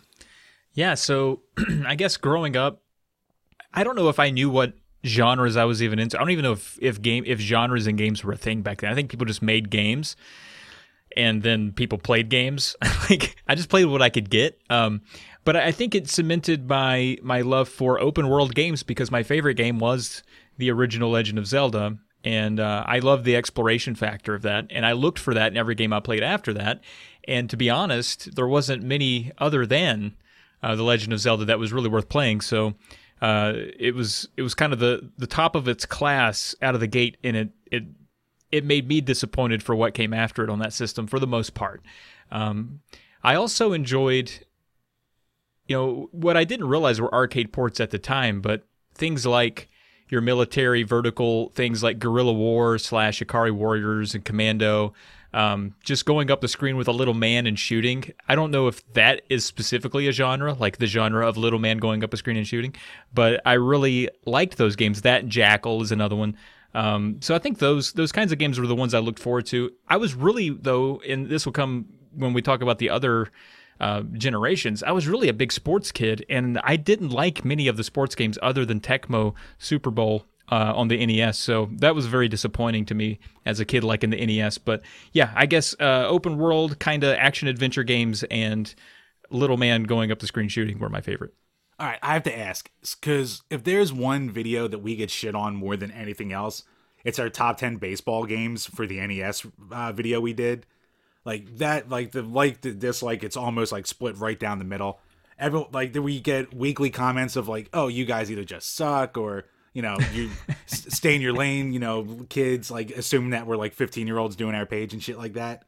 [0.73, 1.43] Yeah, so
[1.87, 2.81] I guess growing up,
[3.73, 4.73] I don't know if I knew what
[5.05, 6.17] genres I was even into.
[6.17, 8.81] I don't even know if, if game if genres and games were a thing back
[8.81, 8.91] then.
[8.91, 10.17] I think people just made games.
[11.15, 12.75] And then people played games.
[13.09, 14.59] like I just played what I could get.
[14.69, 15.01] Um,
[15.43, 19.55] but I think it cemented my my love for open world games because my favorite
[19.55, 20.23] game was
[20.57, 24.67] the original Legend of Zelda, and uh, I love the exploration factor of that.
[24.71, 26.81] And I looked for that in every game I played after that.
[27.27, 30.15] And to be honest, there wasn't many other than
[30.63, 32.41] uh, the Legend of Zelda that was really worth playing.
[32.41, 32.73] So
[33.21, 36.81] uh, it was it was kind of the the top of its class out of
[36.81, 37.83] the gate, and it it
[38.51, 41.53] it made me disappointed for what came after it on that system for the most
[41.53, 41.81] part.
[42.31, 42.81] Um,
[43.23, 44.31] I also enjoyed,
[45.67, 49.69] you know, what I didn't realize were arcade ports at the time, but things like
[50.09, 54.93] your military vertical things like Guerrilla War slash Ikari Warriors and Commando,
[55.33, 58.13] um, just going up the screen with a little man and shooting.
[58.29, 61.77] I don't know if that is specifically a genre, like the genre of little man
[61.79, 62.75] going up a screen and shooting,
[63.13, 65.01] but I really liked those games.
[65.01, 66.37] That Jackal is another one.
[66.75, 69.45] Um, so I think those those kinds of games were the ones I looked forward
[69.47, 69.71] to.
[69.87, 73.31] I was really though, and this will come when we talk about the other
[73.79, 74.83] uh, generations.
[74.83, 78.13] I was really a big sports kid, and I didn't like many of the sports
[78.13, 81.37] games other than Tecmo Super Bowl uh, on the NES.
[81.37, 84.57] So that was very disappointing to me as a kid, like in the NES.
[84.57, 84.81] But
[85.13, 88.73] yeah, I guess uh, open world kind of action adventure games and
[89.29, 91.33] little man going up the screen shooting were my favorite.
[91.77, 95.35] All right, I have to ask because if there's one video that we get shit
[95.35, 96.63] on more than anything else,
[97.03, 100.65] it's our top 10 baseball games for the NES uh, video we did.
[101.25, 104.99] Like that like the like the dislike it's almost like split right down the middle.
[105.37, 109.45] Everyone like we get weekly comments of like oh you guys either just suck or
[109.73, 110.29] you know you
[110.67, 114.35] stay in your lane you know kids like assuming that we're like 15 year olds
[114.35, 115.65] doing our page and shit like that.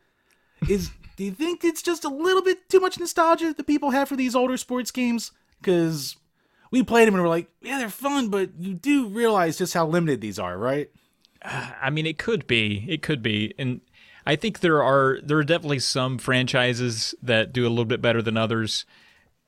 [0.69, 4.07] Is do you think it's just a little bit too much nostalgia that people have
[4.07, 6.15] for these older sports games because
[6.71, 9.85] we played them and we're like yeah they're fun but you do realize just how
[9.85, 10.89] limited these are right
[11.41, 13.81] i mean it could be it could be and
[14.27, 18.21] I think there are there are definitely some franchises that do a little bit better
[18.21, 18.85] than others.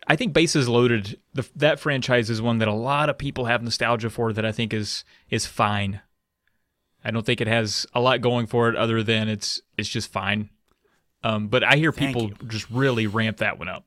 [0.08, 3.62] I think Bases Loaded, the, that franchise is one that a lot of people have
[3.62, 4.32] nostalgia for.
[4.32, 6.00] That I think is is fine.
[7.04, 10.14] I don't think it has a lot going for it other than it's it's just
[10.14, 10.50] fine.
[11.24, 12.48] Um, but I hear Thank people you.
[12.48, 13.84] just really ramp that one up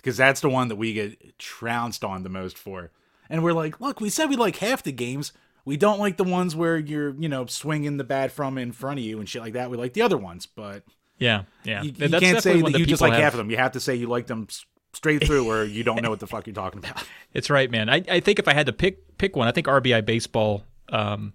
[0.00, 2.90] because that's the one that we get trounced on the most for.
[3.28, 5.32] And we're like, look, we said we like half the games.
[5.64, 8.98] We don't like the ones where you're, you know, swinging the bat from in front
[8.98, 9.70] of you and shit like that.
[9.70, 10.82] We like the other ones, but
[11.18, 13.22] yeah, yeah, you, you can't say that you just like have...
[13.22, 13.50] half of them.
[13.50, 14.48] You have to say you like them
[14.94, 17.04] straight through, or you don't know what the fuck you're talking about.
[17.32, 17.88] It's right, man.
[17.88, 21.32] I, I think if I had to pick pick one, I think RBI baseball um,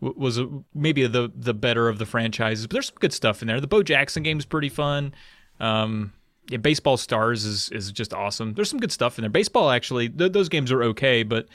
[0.00, 0.38] was
[0.72, 2.68] maybe the the better of the franchises.
[2.68, 3.60] But there's some good stuff in there.
[3.60, 5.12] The Bo Jackson game is pretty fun.
[5.58, 6.12] Um,
[6.48, 8.54] yeah, Baseball Stars is is just awesome.
[8.54, 9.30] There's some good stuff in there.
[9.30, 11.48] Baseball actually, th- those games are okay, but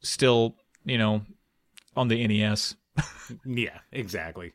[0.00, 0.54] still
[0.88, 1.22] you know,
[1.96, 2.74] on the NES.
[3.44, 4.54] yeah, exactly.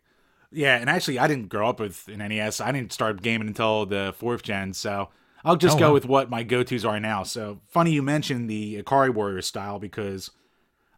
[0.51, 2.59] Yeah, and actually, I didn't grow up with an NES.
[2.59, 5.09] I didn't start gaming until the fourth gen, so
[5.43, 5.93] I'll just oh, go wow.
[5.93, 7.23] with what my go tos are now.
[7.23, 10.31] So funny you mentioned the Ikari Warrior style because,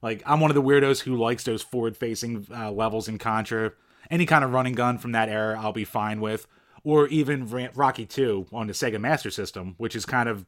[0.02, 3.74] like, I'm one of the weirdos who likes those forward facing uh, levels in Contra.
[4.10, 6.48] Any kind of running gun from that era, I'll be fine with.
[6.86, 10.46] Or even Rocky 2 on the Sega Master System, which is kind of,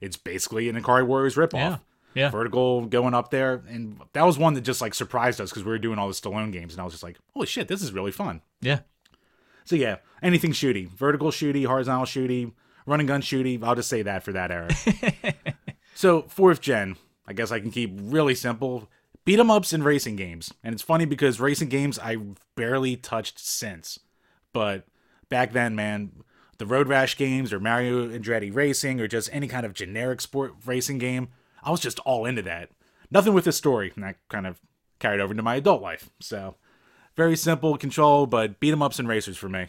[0.00, 1.52] it's basically an Ikari Warriors ripoff.
[1.54, 1.76] Yeah
[2.14, 2.30] yeah.
[2.30, 5.70] vertical going up there, and that was one that just like surprised us because we
[5.70, 7.92] were doing all the Stallone games, and I was just like, holy shit, this is
[7.92, 8.42] really fun.
[8.60, 8.80] Yeah.
[9.64, 12.52] So yeah, anything shooty, vertical shooty, horizontal shooty,
[12.86, 13.62] running gun shooty.
[13.62, 14.68] I'll just say that for that era.
[15.94, 18.88] so fourth gen, I guess I can keep really simple.
[19.24, 22.16] Beat 'em ups and racing games, and it's funny because racing games I
[22.56, 23.98] barely touched since,
[24.52, 24.86] but
[25.30, 26.12] back then, man,
[26.58, 30.54] the Road Rash games or Mario Andretti Racing or just any kind of generic sport
[30.66, 31.28] racing game
[31.62, 32.70] I was just all into that.
[33.10, 34.60] Nothing with the story, and that kind of
[34.98, 36.10] carried over into my adult life.
[36.20, 36.56] So
[37.16, 39.66] very simple control, but beat 'em ups and racers for me.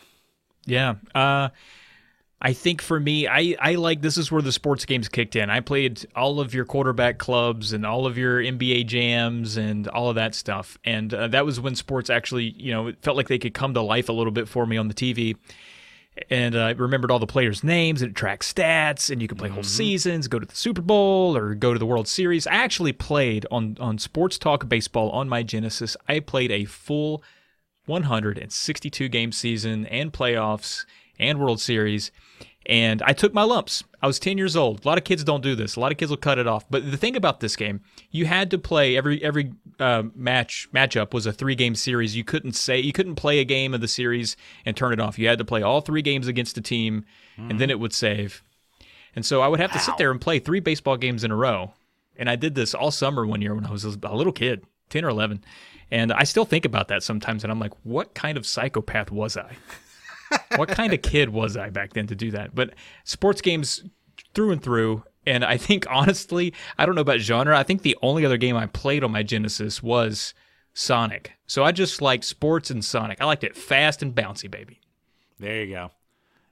[0.65, 0.95] Yeah.
[1.15, 1.49] Uh,
[2.41, 5.51] I think for me, I, I like this is where the sports games kicked in.
[5.51, 10.09] I played all of your quarterback clubs and all of your NBA jams and all
[10.09, 10.77] of that stuff.
[10.83, 13.75] And uh, that was when sports actually, you know, it felt like they could come
[13.75, 15.35] to life a little bit for me on the TV
[16.29, 19.37] and I uh, remembered all the players' names and it tracks stats, and you can
[19.37, 19.55] play mm-hmm.
[19.55, 22.45] whole seasons, go to the Super Bowl or go to the World Series.
[22.47, 25.95] I actually played on on Sports Talk Baseball on my Genesis.
[26.07, 27.23] I played a full
[27.85, 30.85] 162 game season and playoffs
[31.21, 32.11] and World Series,
[32.65, 33.83] and I took my lumps.
[34.01, 34.85] I was 10 years old.
[34.85, 35.75] A lot of kids don't do this.
[35.75, 36.65] A lot of kids will cut it off.
[36.69, 41.13] But the thing about this game, you had to play every every uh, match matchup
[41.13, 42.15] was a three game series.
[42.15, 45.17] You couldn't say you couldn't play a game of the series and turn it off.
[45.17, 47.05] You had to play all three games against a team,
[47.37, 47.49] mm.
[47.49, 48.43] and then it would save.
[49.15, 51.35] And so I would have to sit there and play three baseball games in a
[51.35, 51.73] row.
[52.15, 55.03] And I did this all summer one year when I was a little kid, 10
[55.03, 55.43] or 11.
[55.89, 59.35] And I still think about that sometimes, and I'm like, what kind of psychopath was
[59.35, 59.57] I?
[60.55, 62.55] What kind of kid was I back then to do that?
[62.55, 62.73] But
[63.03, 63.83] sports games
[64.33, 65.03] through and through.
[65.25, 67.57] And I think honestly, I don't know about genre.
[67.57, 70.33] I think the only other game I played on my Genesis was
[70.73, 71.33] Sonic.
[71.47, 73.21] So I just liked sports and Sonic.
[73.21, 74.79] I liked it fast and bouncy, baby.
[75.39, 75.91] There you go.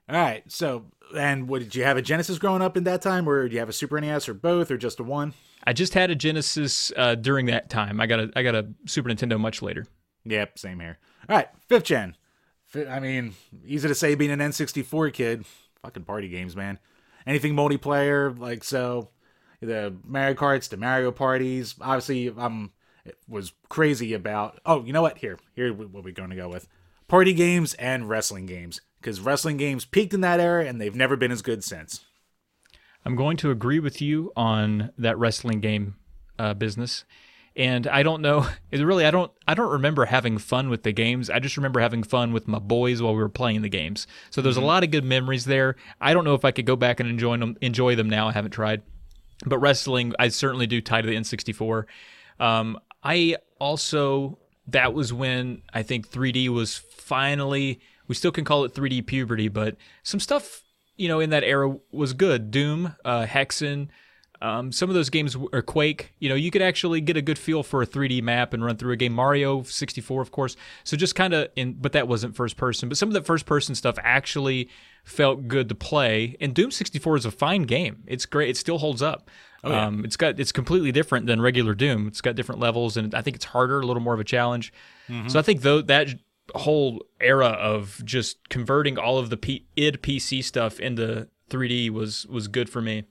[0.10, 0.44] All right.
[0.52, 3.54] So, and what did you have a Genesis growing up in that time, or do
[3.54, 5.34] you have a Super NES, or both, or just a one?
[5.64, 8.00] I just had a Genesis uh, during that time.
[8.02, 9.86] I got a I got a Super Nintendo much later.
[10.26, 10.98] Yep, same here.
[11.28, 12.16] All right, fifth gen.
[12.76, 13.34] I mean,
[13.66, 15.46] easy to say being an N64 kid.
[15.82, 16.78] Fucking party games, man.
[17.26, 19.10] Anything multiplayer, like so,
[19.62, 21.76] the Mario Karts, the Mario parties.
[21.82, 22.72] Obviously, I'm
[23.28, 24.60] was crazy about.
[24.66, 25.20] Oh, you know what?
[25.20, 26.68] Here, here, what we're going to go with:
[27.08, 28.82] party games and wrestling games.
[29.00, 32.06] Because wrestling games peaked in that era, and they've never been as good since.
[33.06, 35.96] I'm going to agree with you on that wrestling game
[36.38, 37.06] uh, business.
[37.56, 40.92] And I don't know, it really I don't I don't remember having fun with the
[40.92, 41.30] games.
[41.30, 44.08] I just remember having fun with my boys while we were playing the games.
[44.30, 44.64] So there's mm-hmm.
[44.64, 45.76] a lot of good memories there.
[46.00, 48.28] I don't know if I could go back and enjoy them enjoy them now.
[48.28, 48.82] I haven't tried.
[49.46, 51.86] But wrestling, I certainly do tie to the N64.
[52.40, 58.66] Um, I also that was when I think 3D was finally we still can call
[58.66, 60.64] it 3D puberty, but some stuff
[60.98, 62.52] you know in that era was good.
[62.52, 63.88] Doom, uh, Hexen,
[64.42, 67.38] um, some of those games or Quake, you know, you could actually get a good
[67.38, 69.12] feel for a 3D map and run through a game.
[69.12, 70.56] Mario 64, of course.
[70.86, 72.88] So just kind of in, but that wasn't first person.
[72.88, 74.70] But some of the first person stuff actually
[75.04, 76.38] felt good to play.
[76.40, 78.04] And Doom 64 is a fine game.
[78.08, 78.50] It's great.
[78.50, 79.30] It still holds up.
[79.64, 79.88] Oh, yeah.
[79.88, 82.08] um, it's got it's completely different than regular Doom.
[82.08, 84.72] It's got different levels, and I think it's harder, a little more of a challenge.
[85.10, 85.28] Mm-hmm.
[85.28, 86.08] So I think though that
[86.56, 92.26] whole era of just converting all of the P- id PC stuff into 3D was
[92.28, 93.04] was good for me.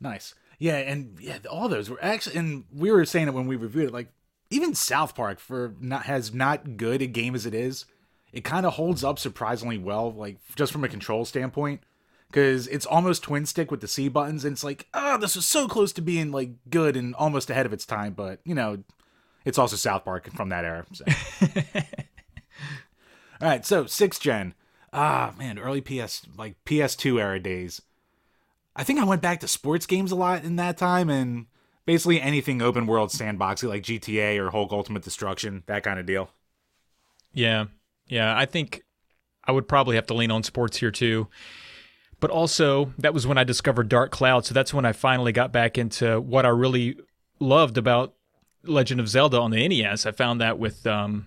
[0.00, 0.34] Nice.
[0.58, 3.88] Yeah, and yeah, all those were actually and we were saying it when we reviewed
[3.88, 4.08] it like
[4.50, 7.84] even South Park for not has not good a game as it is,
[8.32, 11.80] it kind of holds up surprisingly well like just from a control standpoint
[12.28, 15.46] because it's almost twin stick with the C buttons and it's like, "Oh, this was
[15.46, 18.82] so close to being like good and almost ahead of its time, but, you know,
[19.44, 20.84] it's also South Park from that era.
[20.92, 21.04] So.
[23.40, 24.54] All right, so sixth gen.
[24.92, 27.80] Ah, man, early PS like PS2 era days.
[28.78, 31.46] I think I went back to sports games a lot in that time and
[31.84, 36.30] basically anything open world sandboxy like GTA or Hulk Ultimate Destruction, that kind of deal.
[37.34, 37.66] Yeah.
[38.06, 38.84] Yeah, I think
[39.44, 41.26] I would probably have to lean on sports here too.
[42.20, 45.52] But also, that was when I discovered Dark Cloud, so that's when I finally got
[45.52, 46.96] back into what I really
[47.38, 48.14] loved about
[48.64, 50.04] Legend of Zelda on the NES.
[50.04, 51.26] I found that with um,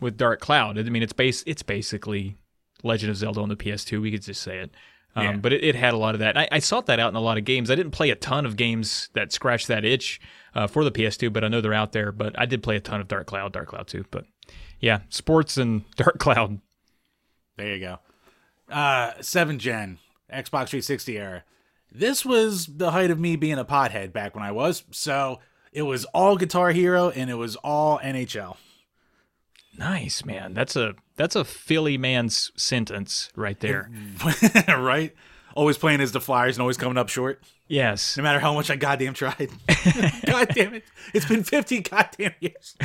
[0.00, 0.78] with Dark Cloud.
[0.78, 2.36] I mean, it's base it's basically
[2.84, 4.00] Legend of Zelda on the PS2.
[4.00, 4.70] We could just say it.
[5.16, 5.36] Um, yeah.
[5.36, 6.36] But it, it, had a lot of that.
[6.36, 7.70] I, I, sought that out in a lot of games.
[7.70, 10.20] I didn't play a ton of games that scratched that itch
[10.54, 12.12] uh, for the PS2, but I know they're out there.
[12.12, 14.04] But I did play a ton of Dark Cloud, Dark Cloud 2.
[14.10, 14.26] But
[14.78, 16.60] yeah, sports and Dark Cloud.
[17.56, 17.98] There you go.
[18.72, 19.98] Uh, 7 gen,
[20.32, 21.44] Xbox 360 era.
[21.92, 24.84] This was the height of me being a pothead back when I was.
[24.92, 25.40] So
[25.72, 28.56] it was all Guitar Hero and it was all NHL.
[29.76, 30.54] Nice, man.
[30.54, 33.90] That's a that's a Philly man's sentence right there.
[34.68, 35.14] right?
[35.54, 37.42] Always playing as the Flyers and always coming up short.
[37.70, 38.16] Yes.
[38.16, 39.48] No matter how much I goddamn tried.
[40.26, 40.84] God damn it.
[41.14, 42.76] It's been 50 goddamn years.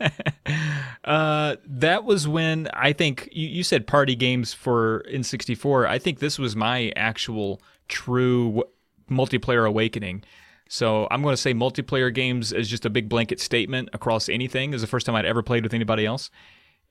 [1.04, 5.86] uh, that was when I think you, you said party games for N64.
[5.86, 8.64] I think this was my actual true
[9.10, 10.24] multiplayer awakening.
[10.68, 14.74] So I'm going to say multiplayer games is just a big blanket statement across anything.
[14.74, 16.30] Is the first time I'd ever played with anybody else,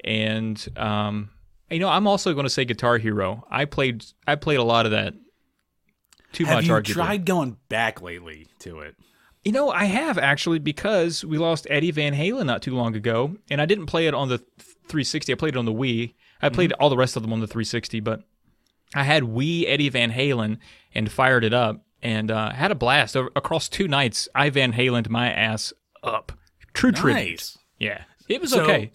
[0.04, 1.30] and um,
[1.70, 3.46] you know I'm also going to say Guitar Hero.
[3.50, 5.14] I played I played a lot of that.
[6.32, 6.68] Too have much.
[6.68, 6.94] Have you arguably.
[6.94, 8.96] tried going back lately to it?
[9.44, 13.36] You know, I have actually because we lost Eddie Van Halen not too long ago,
[13.50, 15.32] and I didn't play it on the 360.
[15.32, 16.16] I played it on the Wii.
[16.42, 16.82] I played mm-hmm.
[16.82, 18.24] all the rest of them on the 360, but
[18.96, 20.58] I had Wii Eddie Van Halen
[20.94, 24.28] and fired it up and uh, had a blast Over, across two nights.
[24.36, 25.74] I Van Halen my ass
[26.04, 26.32] up.
[26.74, 27.02] True nice.
[27.02, 27.56] tribute.
[27.80, 28.92] Yeah, it was so, okay.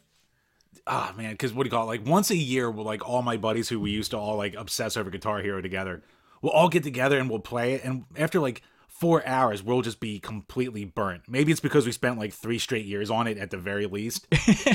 [0.87, 1.99] Ah oh, man, because what do you call it?
[1.99, 4.55] Like once a year, we'll like all my buddies who we used to all like
[4.55, 6.03] obsess over Guitar Hero together.
[6.43, 10.01] We'll all get together and we'll play it, and after like four hours, we'll just
[10.01, 11.23] be completely burnt.
[11.29, 14.27] Maybe it's because we spent like three straight years on it at the very least.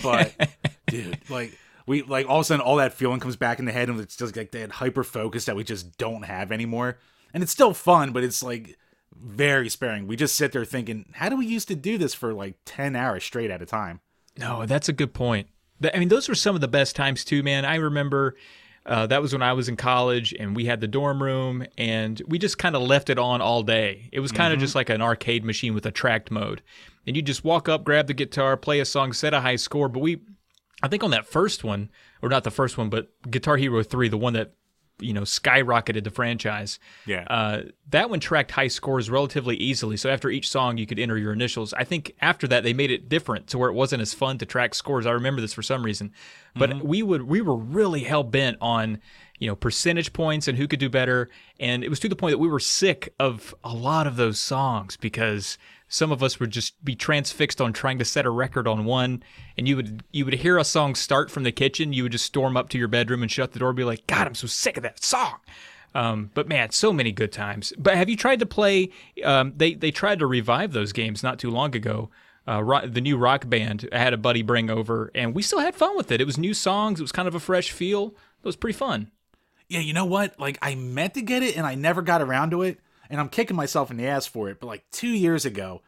[0.01, 0.49] But
[0.87, 3.71] dude, like we like all of a sudden all that feeling comes back in the
[3.71, 6.97] head, and it's just like that hyper focus that we just don't have anymore
[7.35, 8.77] and it's still fun, but it's like
[9.13, 10.07] very sparing.
[10.07, 12.95] We just sit there thinking, how do we used to do this for like 10
[12.95, 13.99] hours straight at a time?
[14.39, 15.49] No, that's a good point.
[15.93, 17.65] I mean, those were some of the best times too, man.
[17.65, 18.37] I remember
[18.85, 22.21] uh, that was when I was in college and we had the dorm room and
[22.25, 24.09] we just kind of left it on all day.
[24.13, 24.63] It was kind of mm-hmm.
[24.63, 26.61] just like an arcade machine with a tracked mode.
[27.05, 29.89] And you just walk up, grab the guitar, play a song, set a high score.
[29.89, 30.21] But we,
[30.81, 31.89] I think on that first one,
[32.21, 34.53] or not the first one, but Guitar Hero 3, the one that
[34.99, 36.79] you know skyrocketed the franchise.
[37.05, 37.25] Yeah.
[37.29, 39.97] Uh, that one tracked high scores relatively easily.
[39.97, 41.73] So after each song, you could enter your initials.
[41.73, 44.45] I think after that, they made it different to where it wasn't as fun to
[44.45, 45.05] track scores.
[45.05, 46.11] I remember this for some reason,
[46.55, 46.87] but Mm-hmm.
[46.87, 48.99] we would we were really hell bent on
[49.39, 51.29] you know percentage points and who could do better.
[51.59, 54.39] And it was to the point that we were sick of a lot of those
[54.39, 55.57] songs because
[55.87, 59.23] some of us would just be transfixed on trying to set a record on one
[59.57, 62.25] and you would you would hear a song start from the kitchen you would just
[62.25, 64.47] storm up to your bedroom and shut the door and be like god i'm so
[64.47, 65.35] sick of that song.
[65.93, 67.71] Um, but man so many good times.
[67.77, 68.89] But have you tried to play
[69.23, 72.09] um, they they tried to revive those games not too long ago.
[72.47, 75.59] Uh, rock, the new rock band I had a buddy bring over and we still
[75.59, 76.21] had fun with it.
[76.21, 78.07] It was new songs it was kind of a fresh feel.
[78.07, 79.11] It was pretty fun.
[79.67, 80.39] Yeah, you know what?
[80.39, 82.79] Like I meant to get it and I never got around to it,
[83.09, 84.59] and I'm kicking myself in the ass for it.
[84.59, 85.81] But like two years ago,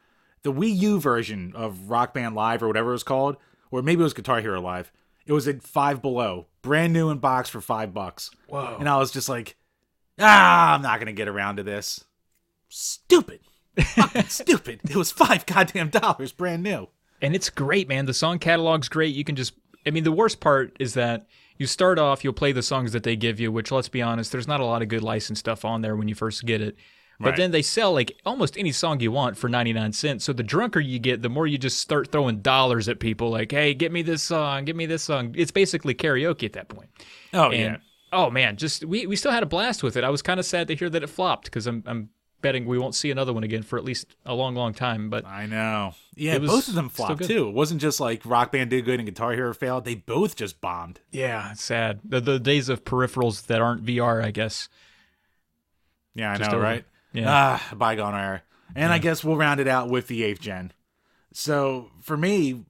[0.43, 3.38] the Wii U version of Rock Band Live or whatever it was called,
[3.72, 4.91] or maybe it was Guitar Hero Live,
[5.26, 8.32] it was at Five Below, brand new in box for five bucks.
[8.47, 8.78] Whoa.
[8.80, 9.57] And I was just like,
[10.20, 12.05] ah, I'm not gonna get around to this.
[12.70, 13.39] Stupid.
[14.28, 14.82] Stupid.
[14.89, 16.88] It was five goddamn dollars, brand new.
[17.22, 18.05] and it's great, man.
[18.05, 19.13] The song catalog's great.
[19.15, 19.53] You can just,
[19.86, 23.03] I mean, the worst part is that you start off, you'll play the songs that
[23.03, 25.65] they give you, which let's be honest, there's not a lot of good licensed stuff
[25.65, 26.76] on there when you first get it.
[27.20, 27.38] But Right.
[27.38, 30.24] then they sell like almost any song you want for 99 cents.
[30.24, 33.51] So the drunker you get, the more you just start throwing dollars at people like,
[33.51, 35.34] hey, get me this song, get me this song.
[35.36, 36.89] It's basically karaoke at that point.
[37.34, 37.80] Oh And
[38.13, 40.03] oh man, just we, we still had a blast with it.
[40.03, 42.09] I was kind of sad to hear that it flopped because I'm, I'm
[42.41, 45.09] betting we won't see another one again for at least a long, long time.
[45.09, 45.95] But I know.
[46.15, 47.47] Yeah, both of them flopped too.
[47.47, 49.86] It wasn't just like Rock Band did good and Guitar Hero failed.
[49.86, 50.99] They both just bombed.
[51.11, 51.99] Yeah, sad.
[52.05, 54.70] The, the days of peripherals that aren't VR, I guess.
[56.13, 56.63] Yeah, I Just know, over.
[56.63, 56.86] right?
[57.14, 57.26] Yeah.
[57.28, 58.43] Ah, bygone era.
[58.76, 60.72] And I guess we'll round it out with the eighth gen.
[61.34, 62.66] So for me,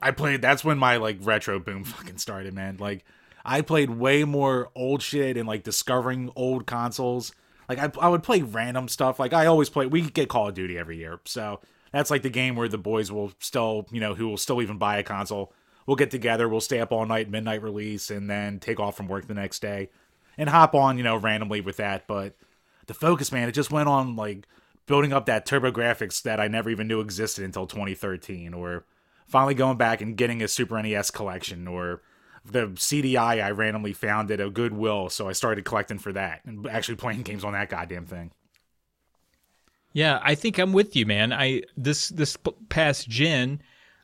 [0.00, 0.42] I played.
[0.42, 2.76] That's when my like retro boom fucking started, man.
[2.78, 3.04] Like
[3.44, 7.32] I played way more old shit and like discovering old consoles.
[7.68, 9.18] Like I, I would play random stuff.
[9.18, 9.86] Like I always play.
[9.86, 11.60] We get Call of Duty every year, so
[11.92, 14.78] that's like the game where the boys will still, you know, who will still even
[14.78, 15.52] buy a console.
[15.86, 16.48] We'll get together.
[16.48, 19.60] We'll stay up all night, midnight release, and then take off from work the next
[19.60, 19.90] day,
[20.38, 22.06] and hop on, you know, randomly with that.
[22.06, 22.36] But
[22.86, 24.46] the focus, man, it just went on like
[24.86, 28.84] building up that TurboGrafx that I never even knew existed until 2013, or
[29.26, 32.02] finally going back and getting a Super NES collection, or
[32.44, 36.66] the CDI I randomly found at a Goodwill, so I started collecting for that and
[36.66, 38.32] actually playing games on that goddamn thing.
[39.92, 41.32] Yeah, I think I'm with you, man.
[41.32, 42.36] I this this
[42.68, 43.62] past gen,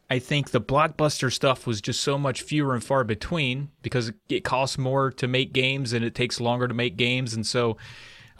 [0.08, 4.14] I think the blockbuster stuff was just so much fewer and far between because it-
[4.28, 7.76] it costs more to make games and it takes longer to make games, and so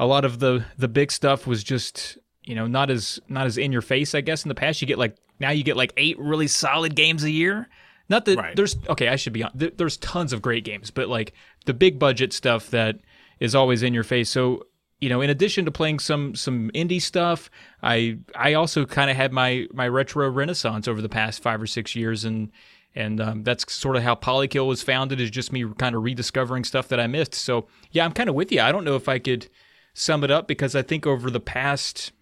[0.01, 3.57] a lot of the the big stuff was just you know not as not as
[3.59, 4.15] in your face.
[4.15, 6.97] I guess in the past you get like now you get like eight really solid
[6.97, 7.69] games a year.
[8.09, 8.57] Not that Right.
[8.57, 9.53] there's okay, I should be on.
[9.55, 11.33] There's tons of great games, but like
[11.67, 12.97] the big budget stuff that
[13.39, 14.29] is always in your face.
[14.31, 14.67] So
[15.01, 17.51] you know, in addition to playing some some indie stuff,
[17.83, 21.67] I I also kind of had my my retro renaissance over the past five or
[21.67, 22.51] six years, and
[22.95, 25.21] and um, that's sort of how Polykill was founded.
[25.21, 27.35] Is just me kind of rediscovering stuff that I missed.
[27.35, 28.61] So yeah, I'm kind of with you.
[28.61, 29.49] I don't know if I could
[30.01, 32.13] sum it up because I think over the past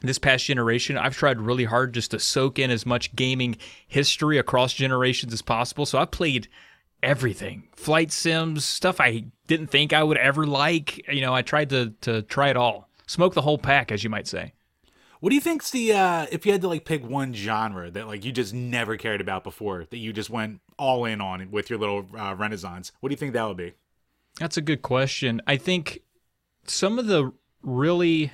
[0.00, 3.56] this past generation, I've tried really hard just to soak in as much gaming
[3.86, 5.86] history across generations as possible.
[5.86, 6.48] So I've played
[7.02, 11.06] everything flight sims, stuff I didn't think I would ever like.
[11.12, 14.10] You know, I tried to, to try it all, smoke the whole pack, as you
[14.10, 14.54] might say.
[15.20, 18.06] What do you think's the uh if you had to like pick one genre that
[18.06, 21.68] like you just never cared about before that you just went all in on with
[21.68, 22.92] your little uh, renaissance?
[23.00, 23.74] What do you think that would be?
[24.38, 25.42] That's a good question.
[25.44, 26.02] I think
[26.70, 28.32] some of the really.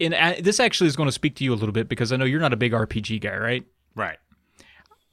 [0.00, 2.24] And this actually is going to speak to you a little bit because I know
[2.24, 3.64] you're not a big RPG guy, right?
[3.94, 4.18] Right.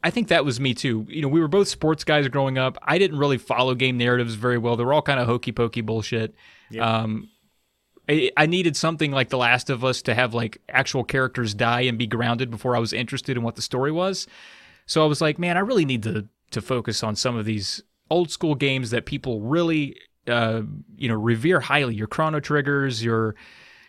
[0.03, 1.05] I think that was me too.
[1.09, 2.77] You know, we were both sports guys growing up.
[2.81, 4.77] I didn't really follow game narratives very well.
[4.77, 6.33] They were all kind of hokey pokey bullshit.
[6.79, 7.29] Um,
[8.07, 11.81] I, I needed something like The Last of Us to have like actual characters die
[11.81, 14.25] and be grounded before I was interested in what the story was.
[14.85, 17.83] So I was like, man, I really need to to focus on some of these
[18.09, 19.95] old school games that people really,
[20.29, 20.61] uh,
[20.97, 21.95] you know, revere highly.
[21.95, 23.35] Your Chrono Triggers, your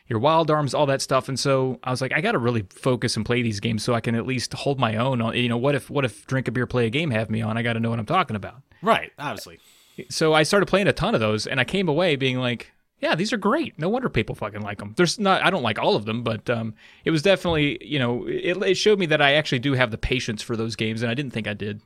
[0.09, 1.29] your wild arms, all that stuff.
[1.29, 3.95] And so I was like, I got to really focus and play these games so
[3.95, 5.23] I can at least hold my own.
[5.23, 7.43] On, you know, what if what if drink a beer, play a game have me
[7.43, 7.57] on?
[7.57, 8.63] I got to know what I'm talking about.
[8.83, 9.61] Right, obviously.
[10.09, 13.15] So I started playing a ton of those, and I came away being like, yeah,
[13.15, 13.79] these are great.
[13.79, 14.95] No wonder people fucking like them.
[14.97, 16.75] There's not, I don't like all of them, but um,
[17.05, 19.99] it was definitely, you know, it, it showed me that I actually do have the
[19.99, 21.83] patience for those games, and I didn't think I did.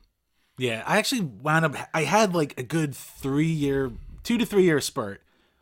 [0.57, 1.75] Yeah, I actually wound up.
[1.93, 3.91] I had like a good three year,
[4.25, 5.21] two to three year spurt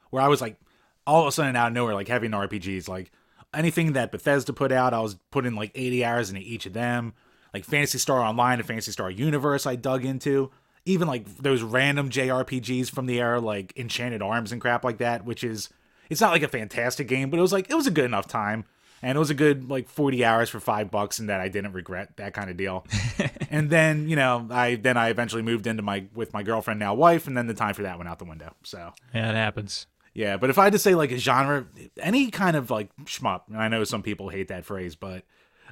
[0.10, 0.58] where I was like,
[1.06, 2.88] all of a sudden out of nowhere, like having RPGs.
[2.88, 3.12] Like
[3.54, 7.14] anything that Bethesda put out, I was putting like 80 hours into each of them.
[7.54, 10.50] Like Phantasy Star Online and Phantasy Star Universe, I dug into.
[10.86, 15.26] even like those random JRPGs from the era, like Enchanted Arms and crap like that,
[15.26, 15.70] which is
[16.10, 18.28] it's not like a fantastic game, but it was like it was a good enough
[18.28, 18.66] time.
[19.04, 21.74] And it was a good like 40 hours for five bucks, and that I didn't
[21.74, 22.86] regret that kind of deal.
[23.52, 26.94] and then you know I then I eventually moved into my with my girlfriend now
[26.94, 28.56] wife, and then the time for that went out the window.
[28.64, 29.88] So Yeah, it happens.
[30.14, 31.68] yeah, but if I had to say like a genre,
[32.00, 35.24] any kind of like shmup, and I know some people hate that phrase, but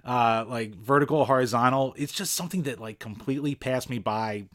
[0.04, 4.46] uh like vertical, horizontal, it's just something that like completely passed me by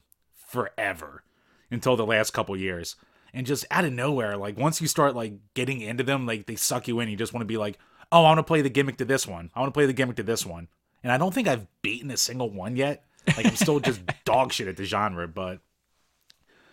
[0.49, 1.23] forever
[1.71, 2.97] until the last couple years.
[3.33, 6.57] And just out of nowhere, like once you start like getting into them, like they
[6.57, 7.09] suck you in.
[7.09, 7.79] You just want to be like,
[8.13, 9.51] oh, I want to play the gimmick to this one.
[9.55, 10.69] I want to play the gimmick to this one.
[11.03, 13.05] And I don't think I've beaten a single one yet.
[13.37, 15.61] Like I'm still just dog shit at the genre, but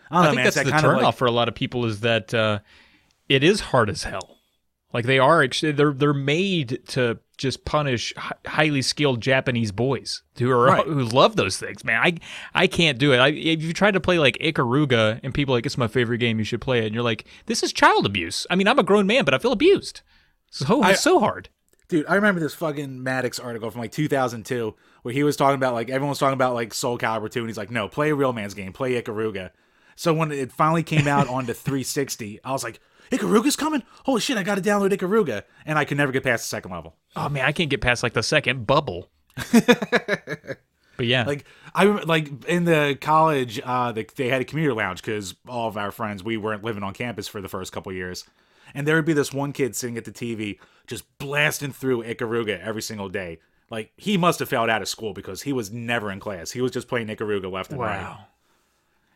[0.10, 0.44] I don't know, I think man.
[0.46, 2.60] that's the that kind turnoff like, for a lot of people is that uh,
[3.30, 4.38] it is hard as hell.
[4.94, 8.14] Like they are, actually, they're they're made to just punish
[8.46, 10.86] highly skilled Japanese boys who are Right.
[10.86, 11.84] who love those things.
[11.84, 12.18] Man, I
[12.54, 13.18] I can't do it.
[13.18, 16.20] I, if you try to play like Ikaruga and people are like it's my favorite
[16.20, 18.46] game, you should play it, and you're like, this is child abuse.
[18.52, 20.02] I mean, I'm a grown man, but I feel abused.
[20.54, 21.50] So it's so hard.
[21.88, 25.74] Dude, I remember this fucking Maddox article from like 2002 where he was talking about
[25.74, 28.16] like everyone was talking about like Soul Calibur 2 and he's like, "No, play a
[28.16, 29.50] real man's game, play Ikaruga."
[29.96, 32.80] So when it finally came out on the 360, I was like,
[33.12, 33.84] "Ikaruga's coming?
[34.06, 36.72] Holy shit, I got to download Ikaruga." And I could never get past the second
[36.72, 36.96] level.
[37.16, 39.10] Oh man, I can't get past like the second bubble.
[39.52, 44.74] but yeah, Like I remember, like in the college, uh, they, they had a commuter
[44.74, 47.92] lounge because all of our friends we weren't living on campus for the first couple
[47.92, 48.26] years,
[48.74, 52.60] and there would be this one kid sitting at the TV just blasting through Ikaruga
[52.60, 53.40] every single day.
[53.70, 56.52] Like he must have failed out of school because he was never in class.
[56.52, 58.02] He was just playing Ikaruga left and right.
[58.02, 58.26] wow.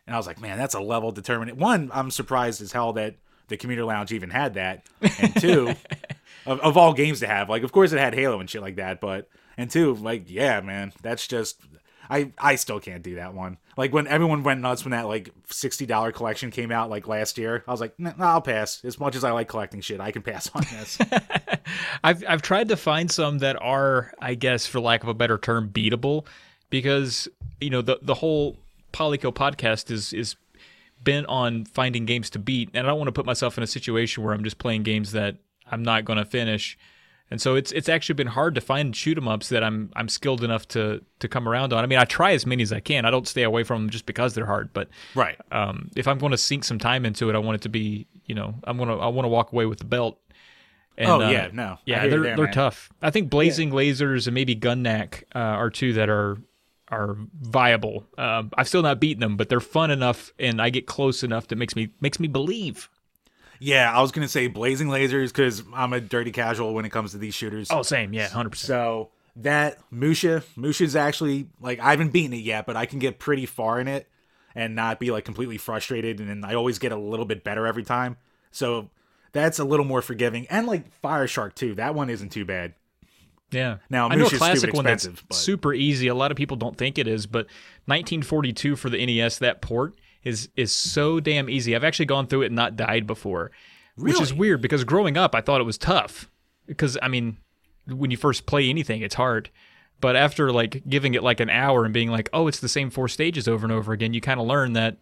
[0.06, 1.58] And I was like, man, that's a level determinant.
[1.58, 3.16] One, I'm surprised as hell that
[3.48, 4.86] the commuter lounge even had that.
[5.18, 5.74] And two,
[6.46, 8.76] of, of all games to have, like, of course it had Halo and shit like
[8.76, 9.28] that, but
[9.58, 11.60] and two, like, yeah, man, that's just.
[12.10, 13.58] I, I still can't do that one.
[13.76, 17.38] Like when everyone went nuts when that like sixty dollar collection came out like last
[17.38, 18.84] year, I was like, I'll pass.
[18.84, 20.98] As much as I like collecting shit, I can pass on this.
[22.04, 25.38] I've I've tried to find some that are, I guess, for lack of a better
[25.38, 26.26] term, beatable,
[26.70, 27.28] because
[27.60, 28.56] you know the the whole
[28.92, 30.36] Polykill podcast is is
[31.02, 33.68] bent on finding games to beat, and I don't want to put myself in a
[33.68, 35.36] situation where I'm just playing games that
[35.70, 36.78] I'm not going to finish.
[37.30, 40.08] And so it's it's actually been hard to find shoot 'em ups that I'm I'm
[40.08, 41.84] skilled enough to to come around on.
[41.84, 43.04] I mean, I try as many as I can.
[43.04, 45.38] I don't stay away from them just because they're hard, but right.
[45.52, 48.06] um, if I'm going to sink some time into it, I want it to be,
[48.24, 50.18] you know, I'm gonna I want to walk away with the belt.
[50.96, 51.78] And, Oh, uh, yeah, no.
[51.84, 52.54] Yeah, they're there, they're man.
[52.54, 52.90] tough.
[53.02, 56.38] I think Blazing Lazers and maybe Gun-Nac uh, are two that are
[56.90, 58.06] are viable.
[58.16, 61.48] Um, I've still not beaten them, but they're fun enough, and I get close enough
[61.48, 62.88] that makes me makes me believe.
[63.60, 67.12] Yeah, I was gonna say blazing lazers because I'm a dirty casual when it comes
[67.12, 67.68] to these shooters.
[67.70, 68.68] Oh, same, yeah, hundred percent.
[68.68, 73.18] So that Musha, Musha's actually like I haven't beaten it yet, but I can get
[73.18, 74.08] pretty far in it
[74.54, 77.66] and not be like completely frustrated, and then I always get a little bit better
[77.66, 78.16] every time.
[78.50, 78.90] So
[79.32, 80.46] that's a little more forgiving.
[80.48, 82.74] And like Fire Shark too, that one isn't too bad.
[83.50, 83.78] Yeah.
[83.88, 86.08] Now, I know a Musha's classic one that's expensive, but- super easy.
[86.08, 87.46] A lot of people don't think it is, but
[87.86, 89.94] 1942 for the NES, that port
[90.24, 91.74] is is so damn easy.
[91.74, 93.50] I've actually gone through it and not died before,
[93.96, 96.30] which is weird because growing up I thought it was tough.
[96.66, 97.38] Because I mean,
[97.86, 99.50] when you first play anything, it's hard.
[100.00, 102.90] But after like giving it like an hour and being like, oh, it's the same
[102.90, 104.98] four stages over and over again, you kind of learn that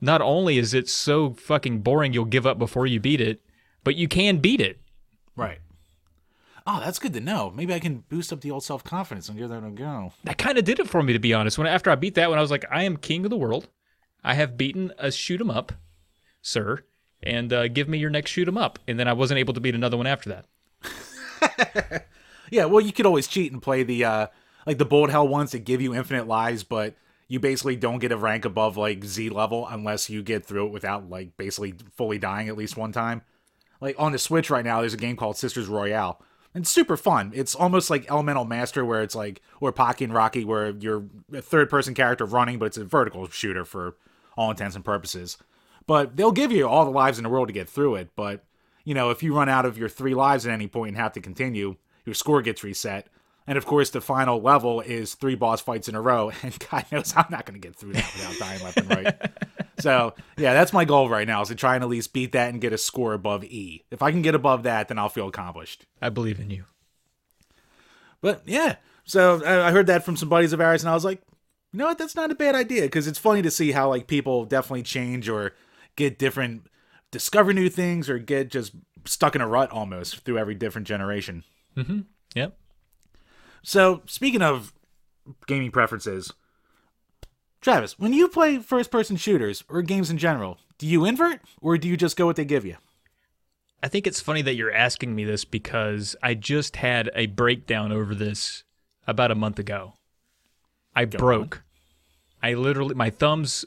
[0.00, 3.42] not only is it so fucking boring you'll give up before you beat it,
[3.84, 4.80] but you can beat it.
[5.36, 5.58] Right.
[6.66, 7.52] Oh, that's good to know.
[7.54, 10.12] Maybe I can boost up the old self confidence and give that a go.
[10.24, 11.58] that kind of did it for me to be honest.
[11.58, 13.68] When after I beat that one, I was like, I am king of the world.
[14.22, 15.72] I have beaten a shoot 'em up,
[16.42, 16.84] sir,
[17.22, 18.78] and uh, give me your next shoot 'em up.
[18.86, 22.06] And then I wasn't able to beat another one after that.
[22.50, 24.26] Yeah, well, you could always cheat and play the uh
[24.66, 26.94] like the bullet hell ones that give you infinite lives, but
[27.28, 30.72] you basically don't get a rank above like Z level unless you get through it
[30.72, 33.22] without like basically fully dying at least one time.
[33.80, 36.20] Like on the Switch right now, there's a game called Sisters Royale.
[36.52, 37.30] And it's super fun.
[37.32, 41.40] It's almost like Elemental Master, where it's like, or Pocky and Rocky, where you're a
[41.40, 43.94] third person character running, but it's a vertical shooter for
[44.40, 45.36] all intents and purposes.
[45.86, 48.10] But they'll give you all the lives in the world to get through it.
[48.16, 48.42] But,
[48.84, 51.12] you know, if you run out of your three lives at any point and have
[51.12, 51.76] to continue,
[52.06, 53.08] your score gets reset.
[53.46, 56.32] And of course, the final level is three boss fights in a row.
[56.42, 59.32] And God knows I'm not going to get through that without dying left and right.
[59.80, 62.50] So, yeah, that's my goal right now is to try and at least beat that
[62.50, 63.82] and get a score above E.
[63.90, 65.86] If I can get above that, then I'll feel accomplished.
[66.02, 66.64] I believe in you.
[68.20, 71.06] But yeah, so I I heard that from some buddies of ours, and I was
[71.06, 71.22] like,
[71.72, 74.06] you know what, that's not a bad idea because it's funny to see how like
[74.06, 75.54] people definitely change or
[75.96, 76.66] get different,
[77.10, 78.72] discover new things, or get just
[79.04, 81.44] stuck in a rut almost through every different generation.
[81.76, 82.00] Mm-hmm.
[82.34, 82.56] Yep.
[83.62, 84.72] So speaking of
[85.46, 86.32] gaming preferences,
[87.60, 91.76] Travis, when you play first person shooters or games in general, do you invert or
[91.76, 92.76] do you just go what they give you?
[93.82, 97.92] I think it's funny that you're asking me this because I just had a breakdown
[97.92, 98.64] over this
[99.06, 99.94] about a month ago.
[100.94, 101.62] I broke.
[102.42, 103.64] I literally my thumbs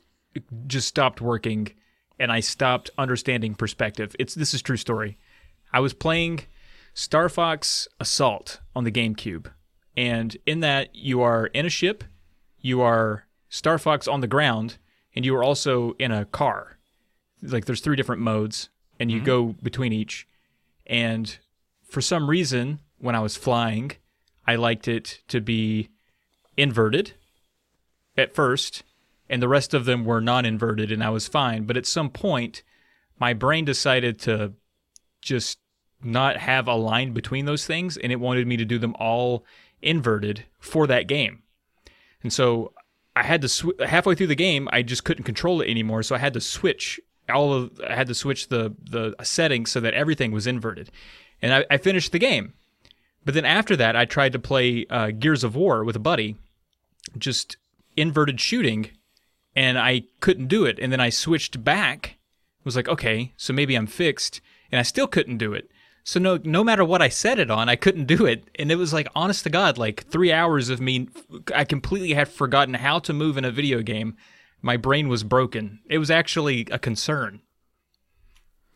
[0.67, 1.74] just stopped working
[2.19, 4.15] and I stopped understanding perspective.
[4.19, 5.17] It's this is true story.
[5.71, 6.41] I was playing
[6.93, 9.47] Star Fox Assault on the GameCube.
[9.95, 12.03] And in that you are in a ship,
[12.59, 14.78] you are Star Fox on the ground,
[15.15, 16.78] and you are also in a car.
[17.41, 18.69] Like there's three different modes
[18.99, 19.26] and you mm-hmm.
[19.26, 20.28] go between each.
[20.86, 21.38] And
[21.84, 23.91] for some reason, when I was flying,
[24.47, 25.89] I liked it to be
[26.58, 27.14] inverted
[28.18, 28.84] at first,
[29.30, 31.64] and the rest of them were non inverted, and I was fine.
[31.64, 32.64] But at some point,
[33.20, 34.54] my brain decided to
[35.22, 35.60] just
[36.04, 39.45] not have a line between those things, and it wanted me to do them all
[39.82, 41.43] inverted for that game.
[42.22, 42.74] And so
[43.16, 46.16] I had to sw- halfway through the game, I just couldn't control it anymore, so
[46.16, 46.99] I had to switch
[47.30, 50.91] all of I had to switch the the settings so that everything was inverted,
[51.41, 52.54] and I, I finished the game.
[53.26, 56.36] But then after that, I tried to play uh, Gears of War with a buddy,
[57.17, 57.57] just
[57.95, 58.89] inverted shooting,
[59.55, 60.80] and I couldn't do it.
[60.80, 62.17] And then I switched back.
[62.63, 64.39] Was like, okay, so maybe I'm fixed,
[64.71, 65.69] and I still couldn't do it.
[66.05, 68.76] So no, no matter what I set it on, I couldn't do it, and it
[68.76, 71.07] was like, honest to God, like three hours of me.
[71.53, 74.15] I completely had forgotten how to move in a video game.
[74.61, 75.80] My brain was broken.
[75.89, 77.41] It was actually a concern.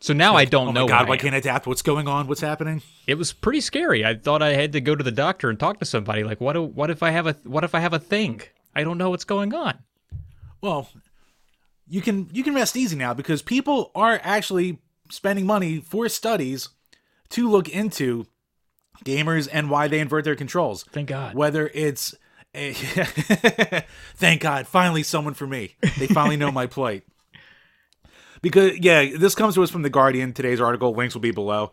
[0.00, 0.82] So now I don't Oh know.
[0.82, 1.66] my god, why can't I adapt?
[1.66, 2.28] What's going on?
[2.28, 2.82] What's happening?
[3.06, 4.04] It was pretty scary.
[4.04, 6.22] I thought I had to go to the doctor and talk to somebody.
[6.22, 6.52] Like, what?
[6.52, 7.32] do- What if I have a?
[7.44, 8.40] What if I have a thing?
[8.76, 9.78] I don't know what's going on.
[10.60, 10.88] Well,
[11.88, 14.78] you can you can rest easy now because people are actually
[15.10, 16.68] spending money for studies
[17.30, 18.26] to look into
[19.04, 20.84] gamers and why they invert their controls.
[20.92, 21.34] Thank God.
[21.34, 22.14] Whether it's
[22.54, 22.72] a
[24.16, 25.76] thank God, finally someone for me.
[25.98, 27.04] They finally know my plight.
[28.42, 30.32] Because yeah, this comes to us from the Guardian.
[30.32, 31.72] Today's article links will be below.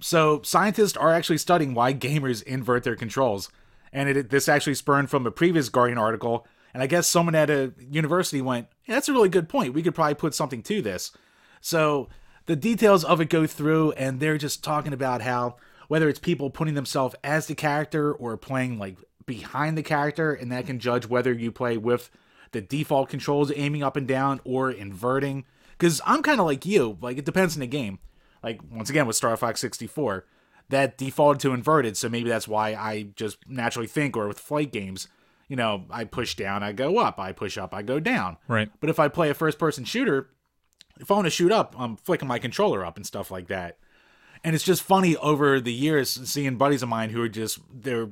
[0.00, 3.50] So scientists are actually studying why gamers invert their controls,
[3.92, 6.46] and it, this actually spurned from a previous Guardian article.
[6.72, 9.74] And I guess someone at a university went, yeah, "That's a really good point.
[9.74, 11.10] We could probably put something to this."
[11.60, 12.08] So
[12.46, 15.56] the details of it go through, and they're just talking about how
[15.88, 20.52] whether it's people putting themselves as the character or playing like behind the character, and
[20.52, 22.10] that can judge whether you play with
[22.52, 25.44] the default controls aiming up and down or inverting.
[25.78, 28.00] Because I'm kind of like you, like it depends on the game.
[28.42, 30.24] Like once again with Star Fox 64,
[30.70, 34.72] that defaulted to inverted, so maybe that's why I just naturally think, or with flight
[34.72, 35.08] games,
[35.48, 38.36] you know, I push down, I go up, I push up, I go down.
[38.48, 38.70] Right.
[38.80, 40.28] But if I play a first person shooter,
[41.00, 43.78] if I want to shoot up, I'm flicking my controller up and stuff like that.
[44.44, 48.10] And it's just funny over the years seeing buddies of mine who are just they're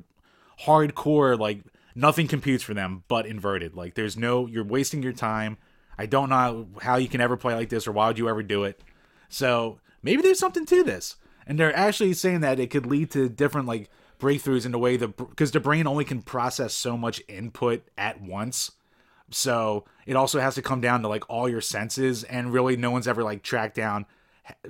[0.65, 1.61] hardcore like
[1.95, 3.75] nothing computes for them but inverted.
[3.75, 5.57] Like there's no you're wasting your time.
[5.97, 8.43] I don't know how you can ever play like this or why would you ever
[8.43, 8.81] do it.
[9.29, 11.15] So maybe there's something to this.
[11.45, 13.89] And they're actually saying that it could lead to different like
[14.19, 18.21] breakthroughs in the way the because the brain only can process so much input at
[18.21, 18.71] once.
[19.31, 22.91] So it also has to come down to like all your senses, and really no
[22.91, 24.05] one's ever like tracked down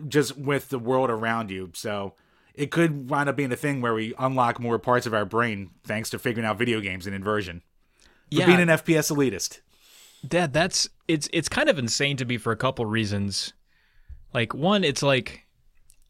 [0.07, 1.71] just with the world around you.
[1.73, 2.13] So
[2.53, 5.71] it could wind up being a thing where we unlock more parts of our brain
[5.84, 7.61] thanks to figuring out video games and inversion.
[8.32, 8.45] For Yeah.
[8.47, 9.59] being an FPS elitist.
[10.30, 13.53] Dad, that's it's it's kind of insane to me for a couple reasons.
[14.34, 15.47] Like one, it's like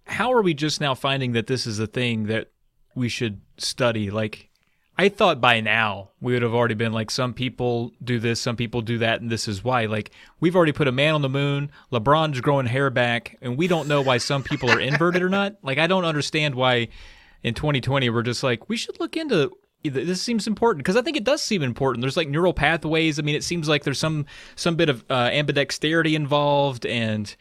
[0.06, 2.52] how are we just now finding that this is a thing that
[2.96, 4.10] we should study?
[4.10, 4.50] Like
[4.98, 8.56] I thought by now we would have already been like some people do this, some
[8.56, 9.86] people do that, and this is why.
[9.86, 13.68] Like we've already put a man on the moon, LeBron's growing hair back, and we
[13.68, 15.58] don't know why some people are inverted or not.
[15.62, 16.88] Like I don't understand why
[17.44, 19.52] in 2020 we're just like we should look into
[19.90, 22.02] this seems important because I think it does seem important.
[22.02, 23.20] There's like neural pathways.
[23.20, 24.26] I mean, it seems like there's some
[24.56, 27.36] some bit of uh, ambidexterity involved, and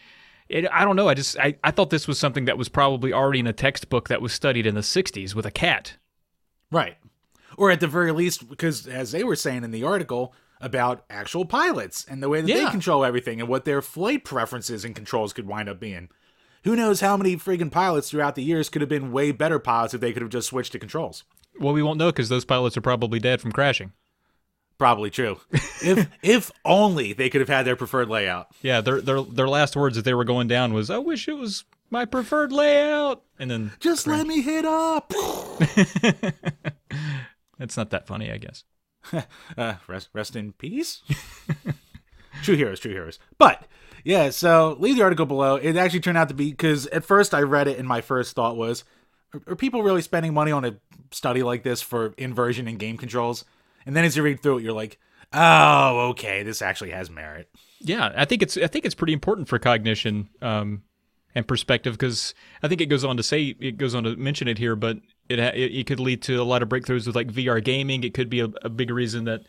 [0.48, 1.08] it, I don't know.
[1.08, 4.08] I just I, I thought this was something that was probably already in a textbook
[4.08, 5.96] that was studied in the '60s with a cat.
[6.70, 6.96] Right.
[7.56, 11.44] Or at the very least, because as they were saying in the article about actual
[11.44, 15.32] pilots and the way that they control everything and what their flight preferences and controls
[15.32, 16.08] could wind up being.
[16.64, 19.94] Who knows how many friggin' pilots throughout the years could have been way better pilots
[19.94, 21.24] if they could have just switched to controls.
[21.60, 23.92] Well, we won't know because those pilots are probably dead from crashing.
[24.78, 25.40] Probably true.
[25.82, 28.48] if if only they could have had their preferred layout.
[28.62, 31.36] Yeah, their their their last words as they were going down was, "I wish it
[31.36, 35.12] was my preferred layout," and then Just let me hit up.
[37.58, 38.64] it's not that funny, I guess.
[39.56, 41.02] uh, rest rest in peace.
[42.42, 43.18] true heroes, true heroes.
[43.38, 43.66] But
[44.04, 45.56] yeah, so leave the article below.
[45.56, 48.34] It actually turned out to be because at first I read it and my first
[48.34, 48.84] thought was,
[49.32, 50.76] are, are people really spending money on a
[51.10, 53.44] study like this for inversion and game controls?
[53.84, 54.98] And then as you read through it, you're like,
[55.32, 56.42] Oh, okay.
[56.44, 57.48] This actually has merit.
[57.80, 60.82] Yeah, I think it's I think it's pretty important for cognition um,
[61.34, 62.32] and perspective because
[62.62, 64.98] I think it goes on to say it goes on to mention it here, but
[65.28, 68.04] it, it it could lead to a lot of breakthroughs with like VR gaming.
[68.04, 69.42] It could be a, a big reason that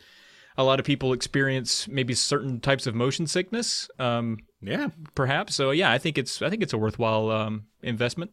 [0.56, 3.88] a lot of people experience maybe certain types of motion sickness.
[4.00, 4.88] Um, Yeah.
[5.14, 5.54] perhaps.
[5.54, 8.32] So yeah, I think it's I think it's a worthwhile um, investment.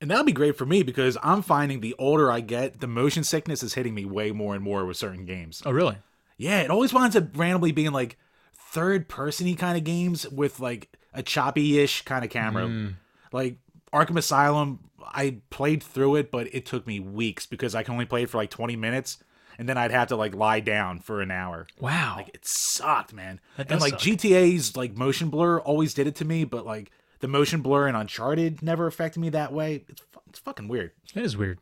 [0.00, 3.22] And that'll be great for me because I'm finding the older I get, the motion
[3.22, 5.62] sickness is hitting me way more and more with certain games.
[5.66, 5.98] Oh really?
[6.38, 8.16] Yeah, it always winds up randomly being like
[8.54, 12.66] third persony kind of games with like a choppy ish kind of camera.
[12.66, 12.88] Hmm.
[13.30, 13.56] Like
[13.92, 18.06] Arkham Asylum, I played through it, but it took me weeks because I can only
[18.06, 19.18] play it for like 20 minutes
[19.58, 21.66] and then I'd have to like lie down for an hour.
[21.78, 22.14] Wow.
[22.16, 23.40] Like it sucked, man.
[23.58, 24.00] That And like suck.
[24.00, 26.90] GTA's like motion blur always did it to me, but like
[27.20, 29.84] the motion blur in Uncharted never affected me that way.
[29.88, 30.92] It's it's fucking weird.
[31.14, 31.58] that is weird.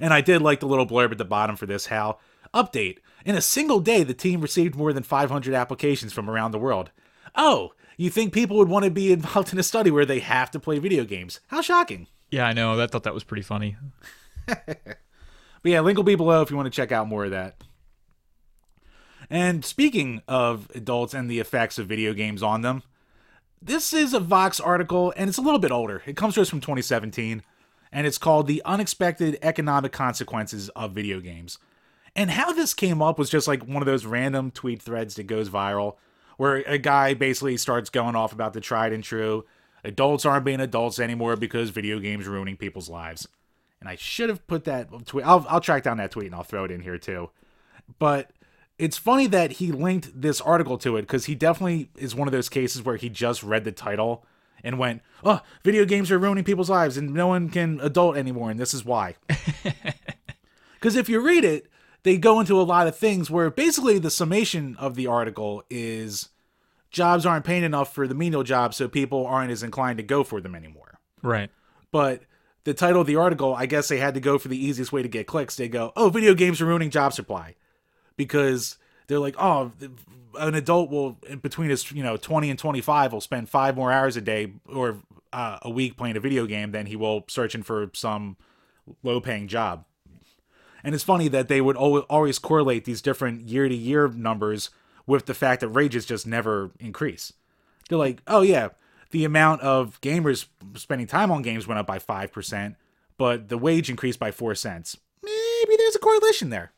[0.00, 2.20] And I did like the little blurb at the bottom for this Hal.
[2.54, 2.98] Update.
[3.24, 6.90] In a single day, the team received more than 500 applications from around the world.
[7.34, 10.50] Oh, you think people would want to be involved in a study where they have
[10.52, 11.40] to play video games?
[11.48, 12.06] How shocking.
[12.30, 12.80] Yeah, I know.
[12.80, 13.76] I thought that was pretty funny.
[15.62, 17.56] But yeah, link will be below if you want to check out more of that.
[19.28, 22.82] And speaking of adults and the effects of video games on them,
[23.62, 26.02] this is a Vox article and it's a little bit older.
[26.06, 27.42] It comes to us from 2017
[27.92, 31.58] and it's called The Unexpected Economic Consequences of Video Games.
[32.16, 35.24] And how this came up was just like one of those random tweet threads that
[35.24, 35.96] goes viral
[36.36, 39.44] where a guy basically starts going off about the tried and true
[39.84, 43.28] adults aren't being adults anymore because video games are ruining people's lives.
[43.80, 45.24] And I should have put that tweet.
[45.24, 47.30] I'll, I'll track down that tweet and I'll throw it in here too.
[47.98, 48.30] But
[48.80, 52.32] it's funny that he linked this article to it because he definitely is one of
[52.32, 54.24] those cases where he just read the title
[54.64, 58.50] and went, "Oh, video games are ruining people's lives and no one can adult anymore,
[58.50, 59.16] and this is why."
[60.80, 61.66] Because if you read it,
[62.04, 66.30] they go into a lot of things where basically the summation of the article is
[66.90, 70.24] jobs aren't paying enough for the menial jobs, so people aren't as inclined to go
[70.24, 70.98] for them anymore.
[71.22, 71.50] Right.
[71.92, 72.22] But
[72.64, 75.02] the title of the article, I guess they had to go for the easiest way
[75.02, 75.54] to get clicks.
[75.56, 77.56] They go, "Oh, video games are ruining job supply,"
[78.20, 79.72] because they're like, "Oh,
[80.38, 84.14] an adult will between his you know 20 and 25 will spend five more hours
[84.14, 84.98] a day or
[85.32, 88.36] uh, a week playing a video game than he will searching for some
[89.02, 89.86] low-paying job."
[90.84, 94.68] And it's funny that they would always correlate these different year-to-year numbers
[95.06, 97.32] with the fact that wages just never increase.
[97.88, 98.68] They're like, oh yeah,
[99.12, 102.76] the amount of gamers spending time on games went up by 5%,
[103.18, 104.96] but the wage increased by 4 cents.
[105.22, 106.72] Maybe there's a correlation there.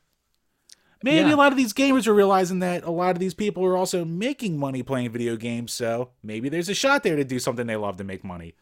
[1.02, 1.34] Maybe Yeah.
[1.34, 4.04] a lot of these gamers are realizing that a lot of these people are also
[4.04, 7.76] making money playing video games, so maybe there's a shot there to do something they
[7.76, 8.54] love to make money.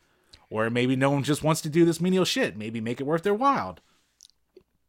[0.49, 2.57] Or maybe no one just wants to do this menial shit.
[2.57, 3.78] Maybe make it worth their while.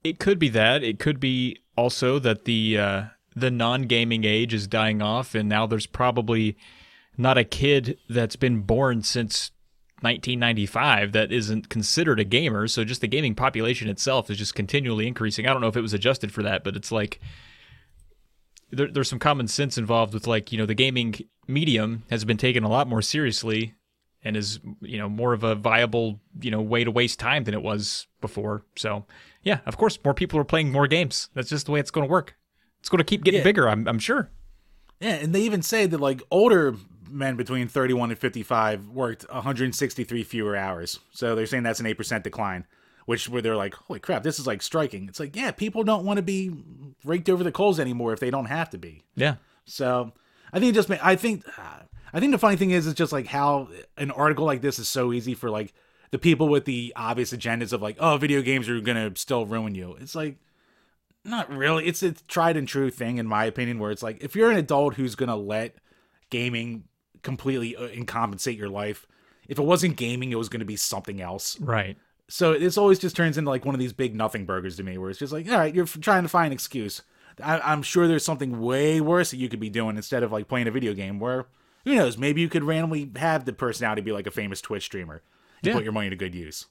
[0.03, 0.83] It could be that.
[0.83, 3.03] It could be also that the uh,
[3.35, 6.57] the non gaming age is dying off, and now there's probably
[7.17, 9.51] not a kid that's been born since
[10.01, 12.67] 1995 that isn't considered a gamer.
[12.67, 15.47] So just the gaming population itself is just continually increasing.
[15.47, 17.19] I don't know if it was adjusted for that, but it's like
[18.71, 21.15] there, there's some common sense involved with like you know the gaming
[21.47, 23.73] medium has been taken a lot more seriously
[24.23, 27.53] and is you know more of a viable you know way to waste time than
[27.53, 28.63] it was before.
[28.77, 29.05] So
[29.43, 31.29] yeah, of course, more people are playing more games.
[31.33, 32.35] That's just the way it's going to work.
[32.79, 33.43] It's going to keep getting Yeah.
[33.43, 33.67] bigger.
[33.69, 34.31] I'm, I'm sure.
[34.99, 36.75] Yeah, and they even say that like older
[37.11, 40.99] men between 31 and 55 worked 163 fewer hours.
[41.11, 42.65] So they're saying that's an 8% decline,
[43.05, 46.05] which where they're like, "Holy crap, this is like striking." It's like, yeah, people don't
[46.05, 46.51] want to be
[47.03, 49.03] raked over the coals anymore if they don't have to be.
[49.15, 49.35] Yeah.
[49.65, 50.13] So,
[50.53, 51.43] I think it just I think
[52.13, 54.87] I think the funny thing is it's just like how an article like this is
[54.87, 55.73] so easy for like
[56.11, 59.45] the people with the obvious agendas of like, "Oh, video games are going to still
[59.45, 60.37] ruin you." It's like
[61.23, 61.85] not really.
[61.85, 64.57] It's a tried and true thing, in my opinion, where it's like if you're an
[64.57, 65.75] adult who's gonna let
[66.29, 66.85] gaming
[67.23, 69.05] completely uh, incompensate your life,
[69.47, 71.59] if it wasn't gaming, it was gonna be something else.
[71.59, 71.97] Right.
[72.27, 74.97] So this always just turns into like one of these big nothing burgers to me,
[74.97, 77.01] where it's just like, all right, you're f- trying to find an excuse.
[77.43, 80.47] I- I'm sure there's something way worse that you could be doing instead of like
[80.47, 81.19] playing a video game.
[81.19, 81.47] Where
[81.85, 85.21] who knows, maybe you could randomly have the personality be like a famous Twitch streamer
[85.57, 85.73] and Yeah.
[85.73, 86.67] put your money to good use.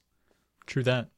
[0.67, 1.09] True that.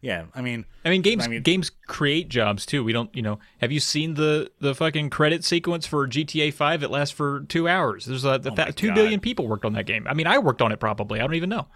[0.00, 2.84] Yeah, I mean, I mean, games I mean- games create jobs too.
[2.84, 3.40] We don't, you know.
[3.60, 6.82] Have you seen the the fucking credit sequence for GTA Five?
[6.82, 8.04] It lasts for two hours.
[8.04, 10.06] There's a the Oh two billion people worked on that game.
[10.08, 11.18] I mean, I worked on it probably.
[11.20, 11.66] I don't even know.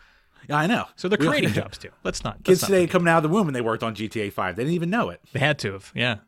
[0.48, 0.86] yeah, I know.
[0.96, 1.90] So they're creating jobs too.
[2.04, 2.44] Let's not.
[2.44, 4.56] Kids today coming out of the womb and they worked on GTA 5.
[4.56, 5.20] They didn't even know it.
[5.32, 5.90] They had to have.
[5.94, 6.18] Yeah.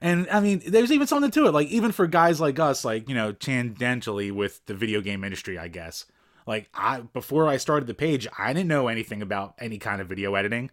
[0.00, 1.52] And I mean, there's even something to it.
[1.52, 5.58] Like even for guys like us, like you know, tangentially with the video game industry,
[5.58, 6.06] I guess.
[6.46, 10.08] Like I before I started the page, I didn't know anything about any kind of
[10.08, 10.70] video editing.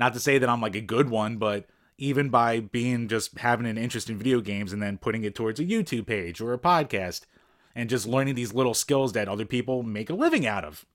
[0.00, 1.66] Not to say that I'm like a good one, but
[1.98, 5.60] even by being just having an interest in video games and then putting it towards
[5.60, 7.26] a YouTube page or a podcast
[7.74, 10.86] and just learning these little skills that other people make a living out of.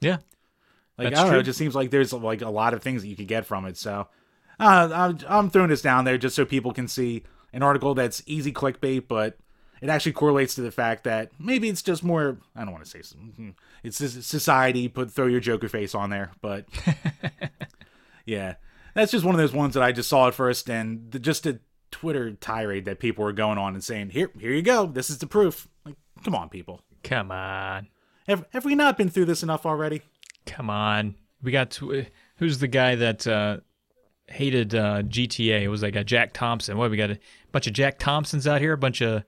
[0.00, 0.18] Yeah.
[0.96, 3.02] Like That's I don't know, it just seems like there's like a lot of things
[3.02, 3.76] that you could get from it.
[3.76, 4.06] So
[4.60, 8.22] uh, I'm I'm throwing this down there just so people can see an article that's
[8.26, 9.38] easy clickbait, but
[9.80, 12.38] it actually correlates to the fact that maybe it's just more.
[12.54, 13.00] I don't want to say
[13.82, 13.96] it's
[14.26, 14.88] society.
[14.88, 16.66] Put throw your Joker face on there, but
[18.28, 18.54] yeah,
[18.94, 21.46] that's just one of those ones that I just saw at first, and the, just
[21.46, 21.60] a
[21.90, 24.86] Twitter tirade that people were going on and saying, "Here, here you go.
[24.86, 26.82] This is the proof." Like, come on, people.
[27.02, 27.88] Come on.
[28.26, 30.02] Have have we not been through this enough already?
[30.44, 31.14] Come on.
[31.42, 32.04] We got to,
[32.36, 33.58] who's the guy that uh,
[34.26, 35.62] hated uh, GTA?
[35.62, 36.76] It was like a Jack Thompson.
[36.76, 37.18] What we got a
[37.52, 39.22] bunch of Jack Thompsons out here, a bunch of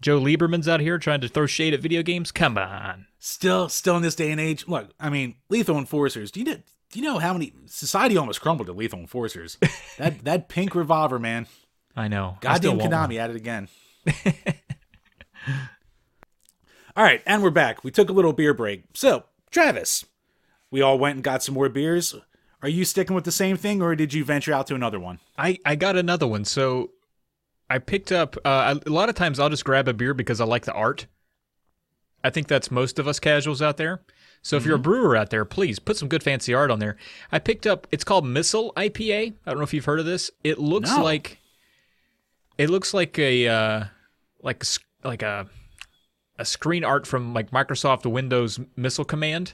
[0.00, 2.30] Joe Liebermans out here trying to throw shade at video games.
[2.30, 3.06] Come on.
[3.18, 6.46] still still in this day and age look i mean lethal enforcers do you
[6.90, 9.58] do you know how many society almost crumbled to lethal enforcers
[9.98, 11.46] that that pink revolver man
[11.96, 12.36] I know.
[12.38, 12.90] I goddamn one.
[12.90, 13.68] konami at it again
[16.96, 20.04] all right and we're back we took a little beer break so travis
[20.70, 22.14] we all went and got some more beers
[22.62, 25.18] are you sticking with the same thing or did you venture out to another one
[25.38, 26.44] I, I got another one.
[26.44, 26.90] So
[27.70, 30.44] I picked up uh, a lot of times I'll just grab a beer because I
[30.44, 31.06] like the art.
[32.24, 34.02] I think that's most of us casuals out there.
[34.48, 36.96] So if you're a brewer out there, please put some good fancy art on there.
[37.30, 39.34] I picked up it's called Missile IPA.
[39.44, 40.30] I don't know if you've heard of this.
[40.42, 41.04] It looks No.
[41.04, 41.38] like
[42.56, 43.84] it looks like a uh,
[44.42, 44.64] like
[45.04, 45.48] like a
[46.38, 49.52] a screen art from like Microsoft Windows Missile Command.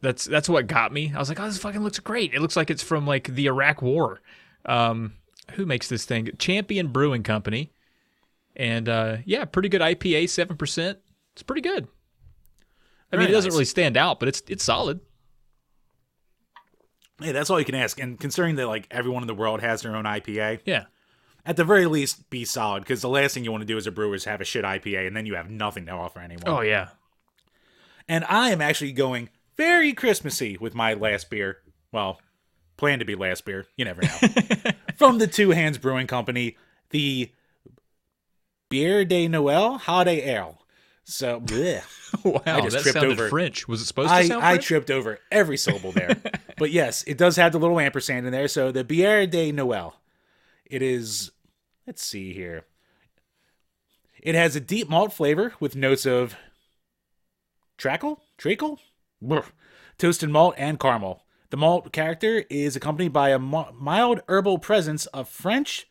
[0.00, 1.12] That's that's what got me.
[1.12, 2.32] I was like, oh, this fucking looks great.
[2.34, 4.20] It looks like it's from like the Iraq War.
[4.64, 5.14] Um,
[5.54, 6.30] who makes this thing?
[6.38, 7.72] Champion Brewing Company.
[8.54, 10.98] And uh, yeah, pretty good IPA, seven percent.
[11.32, 11.88] It's pretty good.
[13.12, 13.54] I mean, it doesn't nice.
[13.54, 15.00] really stand out, but it's it's solid.
[17.20, 19.82] hey that's all you can ask and considering that like everyone in the world has
[19.82, 20.86] their own ipa Yeah,
[21.44, 23.86] at the very least be solid because the last thing you want to do as
[23.86, 26.44] a brewer is have a shit IPA and then you have nothing to offer anyone.
[26.46, 26.88] Oh yeah.
[28.08, 31.58] And I am actually going very Christmassy with my last beer.
[31.92, 32.20] Well,
[32.76, 33.66] plan to be last beer.
[33.76, 34.72] You never know.
[34.96, 36.56] From the Two Hands Brewing Company,
[36.90, 37.30] the
[38.70, 40.58] Bière de Noël Holiday Ale.
[41.04, 41.82] So, bleh.
[42.24, 43.66] Wow, just that tripped sounded over- French.
[43.66, 46.16] Was it supposed to I, sound I tripped over every syllable there.
[46.58, 48.48] but yes, it does have the little ampersand in there.
[48.48, 49.94] So the Bière de Noël.
[50.64, 51.32] It is,
[51.86, 52.64] let's see here.
[54.22, 56.36] It has a deep malt flavor with notes of
[57.76, 58.78] trackle, treacle,
[59.20, 59.42] Brr.
[59.98, 61.24] toasted malt, and caramel.
[61.50, 65.86] The malt character is accompanied by a mild herbal presence of French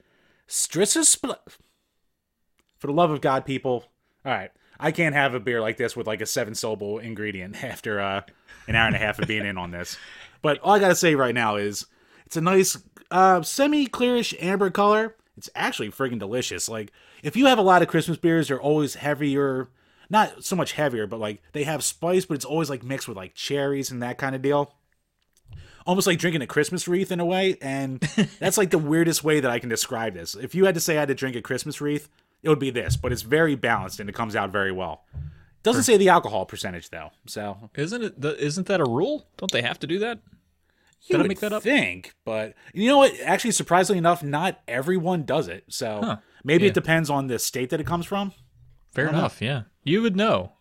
[0.48, 1.16] strissus.
[1.16, 3.86] For the love of God, people.
[4.26, 4.52] All right.
[4.82, 8.22] I can't have a beer like this with like a seven syllable ingredient after uh,
[8.68, 9.96] an hour and a half of being in on this.
[10.42, 11.86] But all I gotta say right now is
[12.26, 12.78] it's a nice
[13.12, 15.16] uh, semi clearish amber color.
[15.38, 16.68] It's actually friggin' delicious.
[16.68, 19.70] Like if you have a lot of Christmas beers, they're always heavier.
[20.10, 23.16] Not so much heavier, but like they have spice, but it's always like mixed with
[23.16, 24.74] like cherries and that kind of deal.
[25.86, 28.00] Almost like drinking a Christmas wreath in a way, and
[28.40, 30.36] that's like the weirdest way that I can describe this.
[30.36, 32.10] If you had to say I had to drink a Christmas wreath,
[32.44, 35.06] it would be this, but it's very balanced and it comes out very well.
[35.64, 38.22] Doesn't say the alcohol percentage though, so Isn't it?
[38.22, 39.28] th- Isn't that a rule?
[39.38, 40.20] Don't they have to do that?
[41.04, 41.64] you Did I make that up?
[41.64, 43.14] Think, but you know what?
[43.24, 45.64] Actually, surprisingly enough, not everyone does it.
[45.68, 46.18] So Huh.
[46.44, 46.70] maybe Yeah.
[46.70, 48.34] it depends on the state that it comes from.
[48.92, 49.20] Fair don't know.
[49.20, 49.42] enough.
[49.42, 50.54] Yeah, you would know.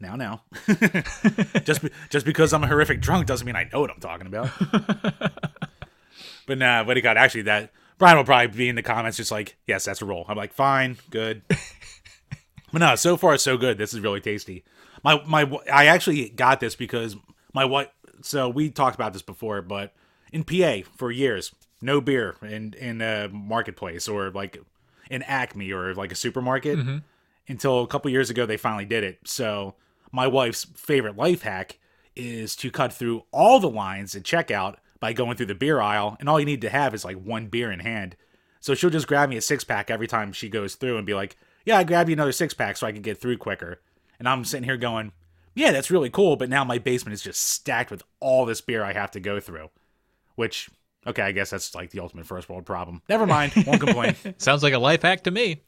[0.00, 0.42] Now, now,
[1.64, 4.26] just be, just because I'm a horrific drunk doesn't mean I know what I'm talking
[4.26, 4.50] about.
[6.46, 7.70] but nah, what he got actually that
[8.02, 10.24] Brian will probably be in the comments just like, yes, that's a roll.
[10.26, 11.42] I'm like, fine, good.
[11.48, 13.78] but no, so far so good.
[13.78, 14.64] This is really tasty.
[15.04, 17.14] My my I actually got this because
[17.54, 19.94] my what so we talked about this before, but
[20.32, 24.58] in PA for years, no beer in in a marketplace or like
[25.08, 26.98] in Acme or like a supermarket mm-hmm.
[27.46, 29.20] until a couple years ago they finally did it.
[29.26, 29.76] So
[30.10, 31.78] my wife's favorite life hack
[32.16, 36.16] is to cut through all the lines at checkout by going through the beer aisle,
[36.20, 38.14] and all you need to have is like one beer in hand.
[38.60, 41.12] So she'll just grab me a six pack every time she goes through and be
[41.12, 43.80] like, "Yeah, I grabbed you another six pack so I can get through quicker."
[44.20, 45.10] And I'm sitting here going,
[45.56, 48.84] "Yeah, that's really cool," but now my basement is just stacked with all this beer
[48.84, 49.70] I have to go through.
[50.36, 50.70] Which,
[51.04, 53.02] okay, I guess that's like the ultimate first world problem.
[53.08, 54.14] Never mind, won't complain.
[54.38, 55.62] Sounds like a life hack to me.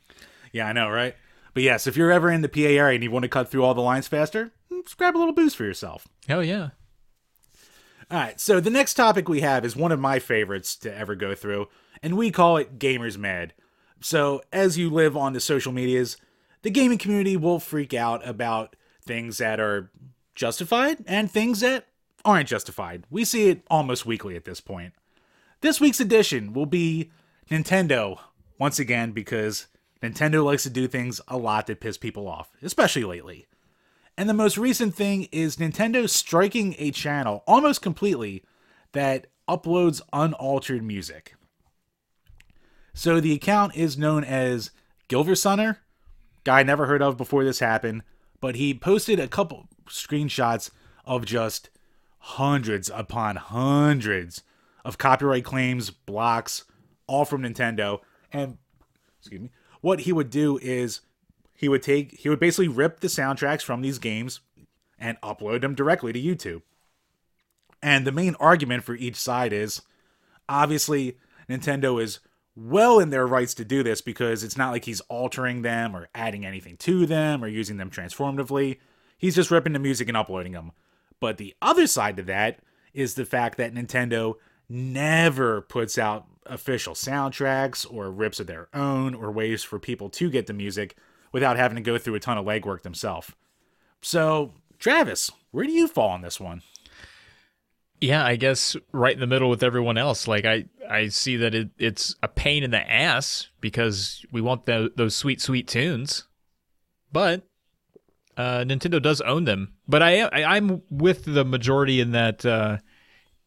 [0.52, 1.16] Yeah, I know, right?
[1.54, 3.64] But yes, if you're ever in the PA area and you want to cut through
[3.64, 6.06] all the lines faster, mm, just grab a little boost for yourself.
[6.28, 6.70] Hell yeah.
[8.10, 11.14] All right, so the next topic we have is one of my favorites to ever
[11.14, 11.68] go through,
[12.02, 13.54] and we call it Gamers Mad.
[14.00, 16.18] So, as you live on the social medias,
[16.62, 19.90] the gaming community will freak out about things that are
[20.34, 21.86] justified and things that
[22.24, 23.04] aren't justified.
[23.10, 24.92] We see it almost weekly at this point.
[25.60, 27.10] this week's edition will be
[27.50, 28.18] Nintendo
[28.58, 29.66] once again because
[30.02, 33.46] Nintendo likes to do things a lot that piss people off, especially lately.
[34.16, 38.44] And the most recent thing is Nintendo striking a channel almost completely
[38.92, 41.34] that uploads unaltered music.
[42.94, 44.70] So the account is known as
[45.08, 45.78] GilvaSunner.
[46.44, 48.02] Guy I never heard of before this happened,
[48.40, 50.70] but he posted a couple screenshots
[51.04, 51.70] of just
[52.18, 54.42] hundreds upon hundreds
[54.84, 56.64] of copyright claims, blocks,
[57.06, 58.00] all from Nintendo.
[58.32, 58.58] And
[59.18, 59.50] excuse me,
[59.80, 61.00] what he would do is
[61.64, 64.40] he would take he would basically rip the soundtracks from these games
[64.98, 66.60] and upload them directly to YouTube.
[67.82, 69.80] And the main argument for each side is
[70.46, 71.16] obviously
[71.48, 72.20] Nintendo is
[72.54, 76.10] well in their rights to do this because it's not like he's altering them or
[76.14, 78.78] adding anything to them or using them transformatively.
[79.16, 80.72] He's just ripping the music and uploading them.
[81.18, 82.60] But the other side to that
[82.92, 84.34] is the fact that Nintendo
[84.68, 90.28] never puts out official soundtracks or rips of their own or ways for people to
[90.28, 90.94] get the music
[91.34, 93.32] without having to go through a ton of legwork themselves.
[94.00, 96.62] So, Travis, where do you fall on this one?
[98.00, 100.28] Yeah, I guess right in the middle with everyone else.
[100.28, 104.66] Like I, I see that it, it's a pain in the ass because we want
[104.66, 106.28] the, those sweet, sweet tunes,
[107.10, 107.42] but
[108.36, 109.72] uh, Nintendo does own them.
[109.88, 112.78] But I, I am with the majority in that uh,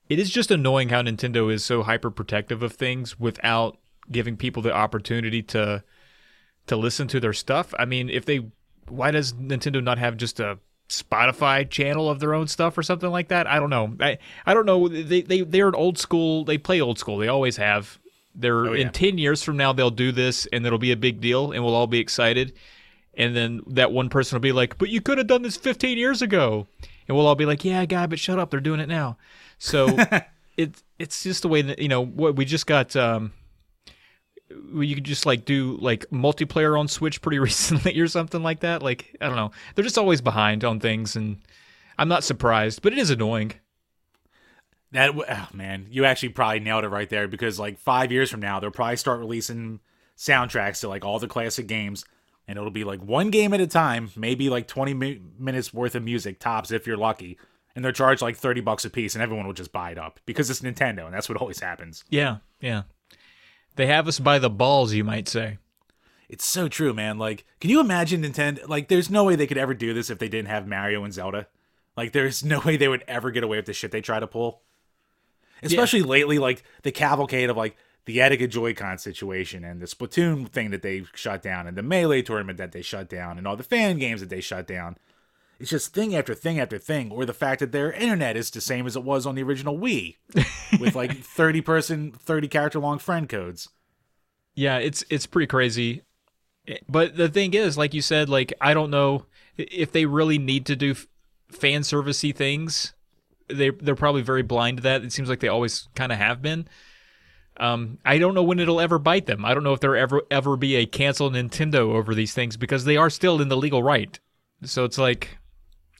[0.09, 3.77] it is just annoying how Nintendo is so hyper protective of things without
[4.11, 5.85] giving people the opportunity to
[6.67, 7.73] to listen to their stuff.
[7.77, 8.47] I mean, if they,
[8.87, 13.09] why does Nintendo not have just a Spotify channel of their own stuff or something
[13.09, 13.45] like that.
[13.45, 13.95] I don't know.
[13.99, 14.87] I I don't know.
[14.87, 16.45] They they they're an old school.
[16.45, 17.17] They play old school.
[17.17, 17.99] They always have.
[18.33, 18.85] They're oh, yeah.
[18.85, 21.63] in ten years from now they'll do this and it'll be a big deal and
[21.63, 22.53] we'll all be excited.
[23.15, 25.97] And then that one person will be like, "But you could have done this 15
[25.97, 26.67] years ago,"
[27.07, 28.51] and we'll all be like, "Yeah, guy, but shut up.
[28.51, 29.17] They're doing it now."
[29.57, 29.87] So
[30.57, 32.95] it it's just the way that you know what we just got.
[32.95, 33.33] Um,
[34.49, 38.81] you could just like do like multiplayer on Switch pretty recently or something like that.
[38.81, 41.37] Like I don't know, they're just always behind on things, and
[41.97, 43.53] I'm not surprised, but it is annoying.
[44.91, 48.39] That oh man, you actually probably nailed it right there because like five years from
[48.39, 49.79] now, they'll probably start releasing
[50.17, 52.05] soundtracks to like all the classic games,
[52.47, 55.95] and it'll be like one game at a time, maybe like 20 mi- minutes worth
[55.95, 57.37] of music tops if you're lucky,
[57.75, 60.19] and they're charged like 30 bucks a piece, and everyone will just buy it up
[60.25, 62.05] because it's Nintendo, and that's what always happens.
[62.09, 62.83] Yeah, yeah.
[63.77, 65.59] They have us by the balls, you might say.
[66.27, 67.17] It's so true, man.
[67.17, 68.67] Like, can you imagine Nintendo?
[68.67, 71.13] Like, there's no way they could ever do this if they didn't have Mario and
[71.13, 71.47] Zelda.
[71.95, 74.27] Like, there's no way they would ever get away with the shit they try to
[74.27, 74.61] pull.
[75.63, 76.05] Especially yeah.
[76.07, 80.81] lately, like the cavalcade of like the Etika Joy-Con situation and the Splatoon thing that
[80.81, 83.97] they shut down and the Melee tournament that they shut down and all the fan
[83.97, 84.97] games that they shut down.
[85.59, 88.61] It's just thing after thing after thing, or the fact that their internet is the
[88.61, 90.17] same as it was on the original Wii,
[90.79, 93.69] with like thirty person, thirty character long friend codes.
[94.55, 96.03] Yeah, it's it's pretty crazy.
[96.87, 99.25] But the thing is, like you said, like I don't know
[99.57, 100.95] if they really need to do
[101.49, 102.93] fan servicey things.
[103.47, 105.03] They they're probably very blind to that.
[105.03, 106.67] It seems like they always kind of have been.
[107.59, 109.43] Um, I don't know when it'll ever bite them.
[109.43, 112.85] I don't know if there ever ever be a cancel Nintendo over these things because
[112.85, 114.19] they are still in the legal right.
[114.63, 115.36] So it's like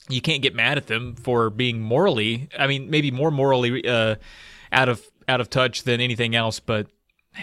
[0.08, 2.48] you can't get mad at them for being morally.
[2.58, 4.16] I mean, maybe more morally uh,
[4.72, 6.86] out of out of touch than anything else, but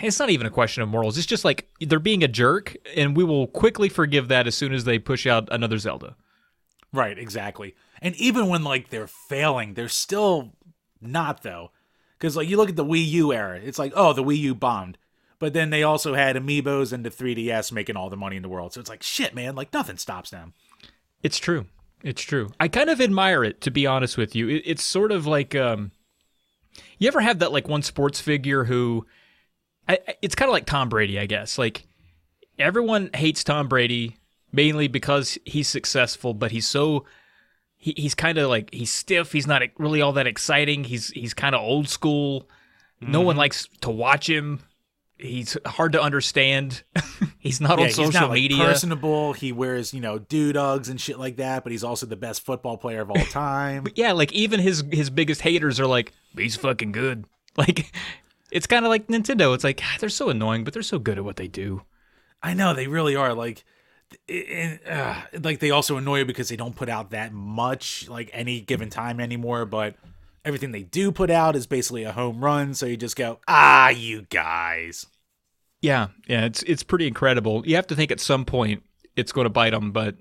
[0.01, 1.17] it's not even a question of morals.
[1.17, 4.73] It's just like they're being a jerk, and we will quickly forgive that as soon
[4.73, 6.15] as they push out another Zelda.
[6.91, 7.75] Right, exactly.
[8.01, 10.53] And even when like they're failing, they're still
[11.01, 11.71] not though,
[12.17, 14.55] because like you look at the Wii U era, it's like oh the Wii U
[14.55, 14.97] bombed,
[15.39, 18.49] but then they also had Amiibos and the 3DS making all the money in the
[18.49, 18.73] world.
[18.73, 19.55] So it's like shit, man.
[19.55, 20.53] Like nothing stops them.
[21.21, 21.65] It's true.
[22.06, 22.52] It's true.
[22.60, 24.48] I kind of admire it, to be honest with you.
[24.48, 25.91] It, it's sort of like, um,
[26.99, 29.07] you ever have that like one sports figure who,
[29.90, 31.57] I, it's kind of like Tom Brady, I guess.
[31.57, 31.88] Like
[32.60, 34.18] everyone hates Tom Brady
[34.52, 37.06] mainly because he's successful, but he's so
[37.76, 39.32] he, he's kind of like he's stiff.
[39.32, 40.84] He's not really all that exciting.
[40.84, 42.41] He's he's kind of old school.
[43.02, 43.11] Mm-hmm.
[43.11, 43.40] No one mm-hmm.
[43.40, 44.61] likes to watch him
[45.17, 46.83] he's hard to understand.
[47.39, 48.05] he's not yeah, on social media.
[48.05, 48.57] he's not, like, media.
[48.65, 49.33] Personable.
[49.33, 51.63] He wears you know doodags and shit like that.
[51.63, 53.83] But he's also the best football player of all time.
[53.83, 57.25] but yeah, like even his his biggest haters are like, he's fucking good.
[57.57, 57.93] Like
[58.51, 59.55] it's kind of like Nintendo.
[59.55, 61.83] It's like they're so annoying, but they're so good at what they do.
[62.43, 63.33] I know they really are.
[63.33, 63.63] Like.
[64.89, 68.59] uh, like they also annoy you because they don't put out that much like any
[68.59, 69.95] given time anymore but
[70.45, 72.73] everything they do put out is basically a home run.
[72.73, 75.07] So you just go, ah, you guys.
[75.81, 77.63] Yeah, yeah, it's it's pretty incredible.
[77.65, 78.84] You have to think at some point
[79.15, 80.15] it's going to bite them, but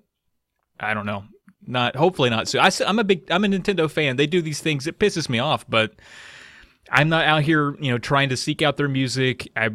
[0.80, 1.24] I don't know.
[1.66, 2.60] Not hopefully not soon.
[2.60, 4.16] I, I'm a big I'm a Nintendo fan.
[4.16, 4.86] They do these things.
[4.86, 5.94] It pisses me off, but
[6.90, 9.50] I'm not out here, you know, trying to seek out their music.
[9.56, 9.70] I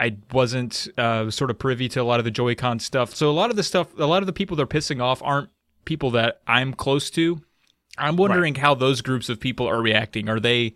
[0.00, 3.14] I wasn't uh, sort of privy to a lot of the Joy-Con stuff.
[3.14, 5.50] So a lot of the stuff, a lot of the people they're pissing off aren't
[5.84, 7.42] people that I'm close to.
[7.98, 8.60] I'm wondering right.
[8.60, 10.28] how those groups of people are reacting.
[10.28, 10.74] Are they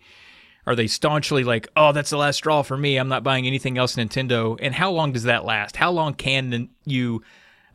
[0.65, 2.97] are they staunchly like, "Oh, that's the last straw for me.
[2.97, 5.75] I'm not buying anything else Nintendo." And how long does that last?
[5.75, 7.23] How long can you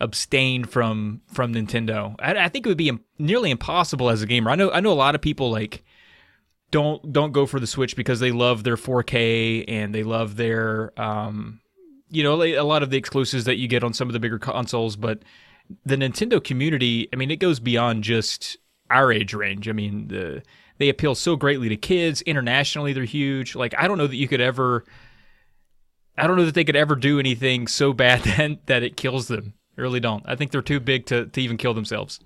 [0.01, 2.15] abstain from from Nintendo?
[2.19, 4.51] I, I think it would be nearly impossible as a gamer.
[4.51, 5.85] I know I know a lot of people like
[6.71, 10.99] don't don't go for the Switch because they love their 4K and they love their
[11.01, 11.61] um,
[12.11, 14.39] you know a lot of the exclusives that you get on some of the bigger
[14.39, 15.23] consoles, but
[15.85, 18.57] the Nintendo community, I mean, it goes beyond just
[18.91, 19.69] our age range.
[19.69, 20.43] I mean, the
[20.79, 22.23] they appeal so greatly to kids.
[22.23, 23.55] Internationally, they're huge.
[23.55, 24.85] Like I don't know that you could ever
[26.19, 29.29] I don't know that they could ever do anything so bad that, that it kills
[29.29, 29.55] them.
[29.77, 30.25] I really don't.
[30.27, 32.19] I think they're too big to, to even kill themselves.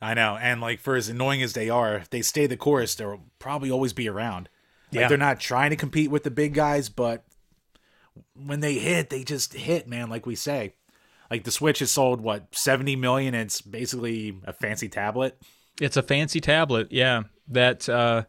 [0.00, 2.94] I know, and like for as annoying as they are, if they stay the course,
[2.94, 4.50] they'll probably always be around.
[4.92, 5.08] Like yeah.
[5.08, 7.24] they're not trying to compete with the big guys, but
[8.34, 10.10] when they hit, they just hit, man.
[10.10, 10.74] Like we say,
[11.30, 13.34] like the Switch has sold what seventy million.
[13.34, 15.40] And it's basically a fancy tablet.
[15.80, 17.24] It's a fancy tablet, yeah.
[17.48, 18.24] That uh,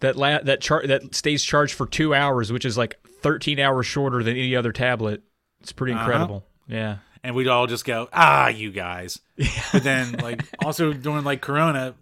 [0.00, 3.86] that la- that chart that stays charged for two hours, which is like thirteen hours
[3.86, 5.22] shorter than any other tablet.
[5.60, 6.02] It's pretty uh-huh.
[6.02, 6.36] incredible.
[6.36, 6.76] Uh-huh.
[6.76, 9.20] Yeah and we'd all just go, ah, you guys.
[9.72, 11.94] but then, like, also during like Corona,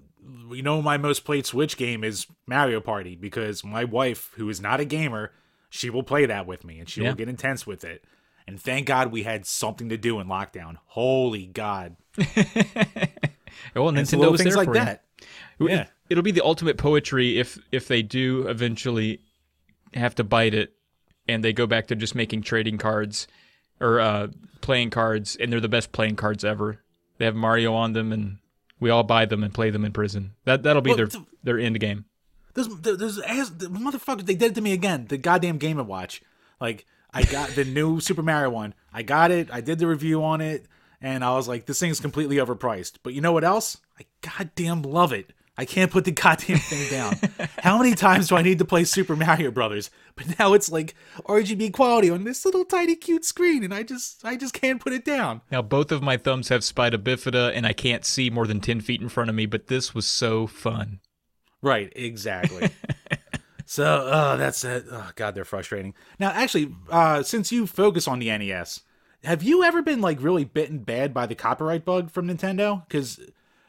[0.51, 4.61] you know, my most played Switch game is Mario Party because my wife, who is
[4.61, 5.33] not a gamer,
[5.69, 7.09] she will play that with me and she yeah.
[7.09, 8.05] will get intense with it.
[8.47, 10.77] And thank God we had something to do in lockdown.
[10.87, 11.97] Holy God.
[13.75, 15.05] well, Nintendo was things there like that.
[15.59, 15.69] You.
[15.69, 15.87] Yeah.
[16.11, 19.21] It'll be the ultimate poetry if if they do eventually
[19.95, 20.75] have to bite it
[21.29, 23.29] and they go back to just making trading cards
[23.81, 24.29] or uh,
[24.61, 26.81] playing cards, and they're the best playing cards ever.
[27.19, 28.39] They have Mario on them, and
[28.81, 30.33] we all buy them and play them in prison.
[30.45, 31.09] That that'll be well, their
[31.43, 32.07] their end game.
[32.55, 34.27] There's there's ass, the motherfuckers.
[34.27, 35.07] They did it to me again.
[35.09, 36.23] The goddamn Game and Watch.
[36.61, 38.75] Like I got the new Super Mario one.
[38.93, 39.49] I got it.
[39.53, 40.67] I did the review on it,
[41.01, 42.95] and I was like, this thing's completely overpriced.
[43.03, 43.79] But you know what else?
[43.99, 45.33] I goddamn love it.
[45.57, 47.17] I can't put the goddamn thing down.
[47.59, 49.91] How many times do I need to play Super Mario Brothers?
[50.15, 50.95] But now it's like
[51.25, 54.93] RGB quality on this little tiny cute screen, and I just I just can't put
[54.93, 55.43] it down.
[55.51, 58.81] Now both of my thumbs have spina bifida, and I can't see more than ten
[58.81, 59.47] feet in front of me.
[59.47, 61.01] But this was so fun.
[61.61, 62.71] Right, exactly.
[63.67, 64.87] so uh, that's it.
[64.91, 65.95] Oh God, they're frustrating.
[66.21, 68.83] Now, actually, uh, since you focus on the NES,
[69.25, 72.87] have you ever been like really bitten bad by the copyright bug from Nintendo?
[72.87, 73.21] Because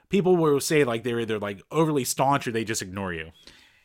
[0.09, 3.31] people will say like they're either like overly staunch or they just ignore you.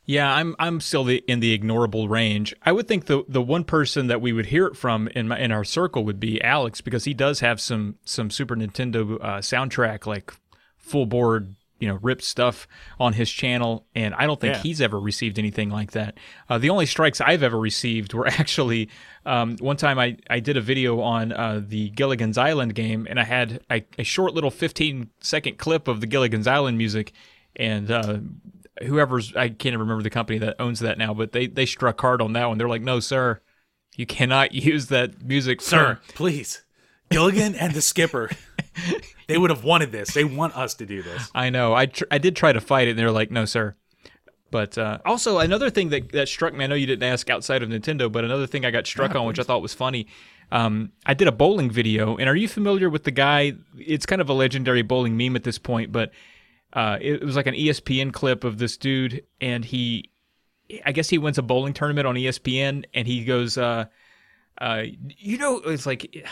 [0.07, 2.55] Yeah, I'm I'm still the, in the ignorable range.
[2.63, 5.39] I would think the the one person that we would hear it from in my
[5.39, 9.39] in our circle would be Alex because he does have some some Super Nintendo uh,
[9.39, 10.35] soundtrack like
[10.77, 12.67] full board you know ripped stuff
[12.99, 14.63] on his channel and i don't think yeah.
[14.63, 16.17] he's ever received anything like that.
[16.49, 18.89] Uh, the only strikes i've ever received were actually
[19.27, 23.21] um, one time I, I did a video on uh, the gilligan's island game and
[23.21, 27.13] i had a, a, short little 15 second clip of the gilligan's island music
[27.55, 28.19] and uh,
[28.83, 32.23] whoever's i can't remember the company that owns that now but they, they struck hard
[32.23, 32.57] on that one.
[32.57, 33.43] They're like no sir
[33.95, 36.63] you cannot use that music sir please.
[37.11, 38.31] Gilligan and the skipper
[39.29, 40.13] they would have wanted this.
[40.15, 41.31] They want us to do this.
[41.35, 41.75] I know.
[41.75, 43.77] I tr- I did try to fight it, and they're like, "No, sir."
[44.51, 46.65] But uh, also another thing that that struck me.
[46.65, 49.21] I know you didn't ask outside of Nintendo, but another thing I got struck yeah,
[49.21, 50.07] on, which I thought was funny.
[50.53, 53.55] Um, I did a bowling video, and are you familiar with the guy?
[53.77, 56.13] It's kind of a legendary bowling meme at this point, but
[56.73, 60.11] uh, it, it was like an ESPN clip of this dude, and he,
[60.85, 63.87] I guess he wins a bowling tournament on ESPN, and he goes, uh,
[64.59, 64.83] uh,
[65.19, 66.27] you know, it's like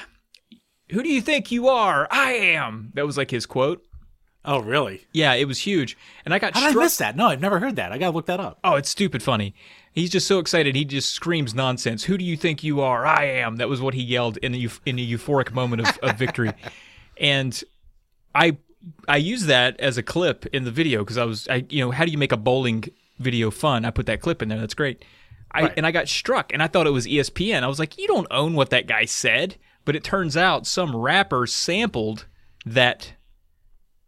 [0.90, 2.09] who do you think you are?
[2.10, 2.90] I am.
[2.94, 3.84] That was like his quote.
[4.44, 5.06] Oh, really?
[5.12, 5.96] Yeah, it was huge.
[6.24, 7.16] And I got How did struck- I miss that?
[7.16, 7.92] No, I've never heard that.
[7.92, 8.59] I got to look that up.
[8.64, 9.54] Oh, it's stupid funny.
[9.92, 10.74] He's just so excited.
[10.74, 12.04] He just screams nonsense.
[12.04, 13.06] Who do you think you are?
[13.06, 13.56] I am.
[13.56, 16.52] That was what he yelled in a, in a euphoric moment of, of victory.
[17.20, 17.62] and
[18.34, 18.56] I
[19.06, 21.90] I use that as a clip in the video because I was I you know
[21.90, 22.84] how do you make a bowling
[23.18, 23.84] video fun?
[23.84, 24.59] I put that clip in there.
[24.59, 25.04] That's great.
[25.52, 25.74] I right.
[25.76, 27.62] and I got struck and I thought it was ESPN.
[27.62, 29.56] I was like, you don't own what that guy said.
[29.84, 32.26] But it turns out some rapper sampled
[32.64, 33.14] that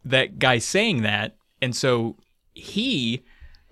[0.03, 2.17] that guy saying that, and so
[2.53, 3.23] he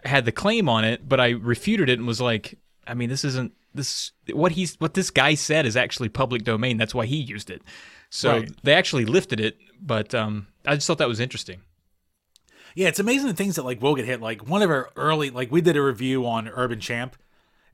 [0.03, 3.23] had the claim on it, but I refuted it and was like, I mean, this
[3.23, 6.77] isn't this what he's what this guy said is actually public domain.
[6.77, 7.61] That's why he used it.
[8.09, 8.51] So right.
[8.63, 11.61] they actually lifted it, but um, I just thought that was interesting.
[12.75, 14.21] Yeah, it's amazing the things that like will get hit.
[14.21, 17.15] Like one of our early, like we did a review on Urban Champ.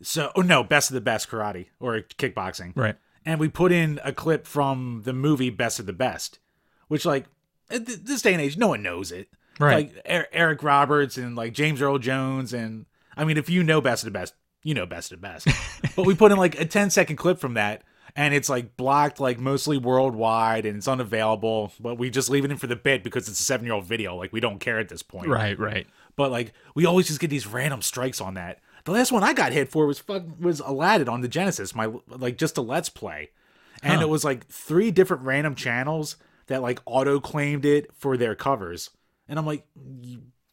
[0.01, 2.72] So, oh no, best of the best karate or kickboxing.
[2.76, 6.39] Right and we put in a clip from the movie Best of the Best,
[6.87, 7.25] which like
[7.69, 9.29] this day and age, no one knows it.
[9.59, 9.91] Right.
[10.05, 12.85] Like Eric Roberts and like James Earl Jones and
[13.17, 14.33] I mean, if you know best of the best,
[14.63, 15.47] you know best of the best.
[15.95, 17.83] but we put in like a 10 second clip from that
[18.15, 22.51] and it's like blocked like mostly worldwide and it's unavailable but we just leave it
[22.51, 24.79] in for the bit because it's a seven year old video like we don't care
[24.79, 25.85] at this point Right, right.
[26.15, 28.59] but like we always just get these random strikes on that
[28.90, 31.91] the last one i got hit for was fuck was aladdin on the genesis my
[32.07, 33.30] like just a let's play
[33.82, 34.02] and Huh.
[34.02, 36.18] it was like three different random channels
[36.48, 38.90] that like auto claimed it for their covers
[39.28, 39.66] and i'm like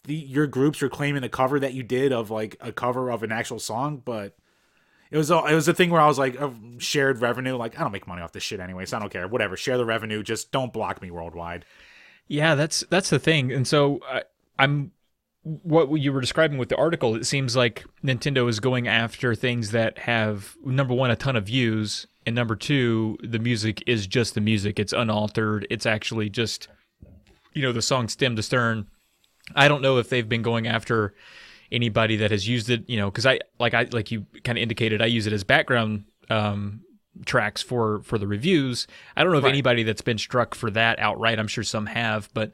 [0.05, 3.23] the, your groups are claiming a cover that you did of like a cover of
[3.23, 4.37] an actual song but
[5.11, 7.55] it was a, it was a thing where I was like of shared revenue.
[7.57, 9.29] Like I don't make money off this shit anyway, so I don't care.
[9.29, 10.21] Whatever, share the revenue.
[10.25, 11.65] Just don't block me worldwide.
[12.27, 13.53] Yeah, that's that's the thing.
[13.53, 14.25] And so I,
[14.59, 14.91] I'm
[15.63, 17.15] what you were describing with the article.
[17.15, 21.47] It seems like Nintendo is going after things that have number one a ton of
[21.47, 24.81] views, and number two the music is just the music.
[24.81, 25.67] It's unaltered.
[25.71, 26.69] It's actually just
[27.55, 28.87] you know the song stem to stern.
[29.55, 31.15] I don't know if they've been going after
[31.71, 32.89] anybody that has used it.
[32.89, 35.45] You know, because I like I like you kind of indicated I use it as
[35.45, 36.05] background.
[36.29, 36.81] Um,
[37.25, 38.87] tracks for for the reviews.
[39.17, 39.51] I don't know if Right.
[39.51, 41.39] anybody that's been struck for that outright.
[41.39, 42.51] I'm sure some have, but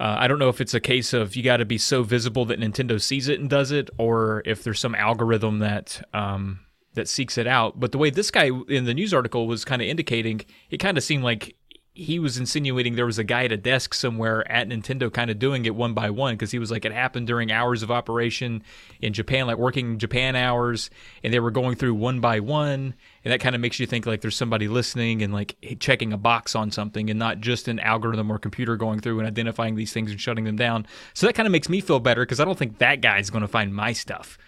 [0.00, 2.44] uh, I don't know if it's a case of you got to be so visible
[2.46, 6.60] that Nintendo sees it and does it, or if there's some algorithm that um,
[6.94, 7.78] that seeks it out.
[7.78, 10.96] But the way this guy in the news article was kind of indicating, it kind
[10.96, 11.56] of seemed like
[11.94, 15.38] he was insinuating there was a guy at a desk somewhere at Nintendo kind of
[15.38, 18.62] doing it one by one because he was like it happened during hours of operation
[19.00, 20.88] in Japan like working Japan hours
[21.22, 22.94] and they were going through one by one
[23.24, 26.16] and that kind of makes you think like there's somebody listening and like checking a
[26.16, 29.92] box on something and not just an algorithm or computer going through and identifying these
[29.92, 32.44] things and shutting them down so that kind of makes me feel better because I
[32.44, 34.38] don't think that guy's going to find my stuff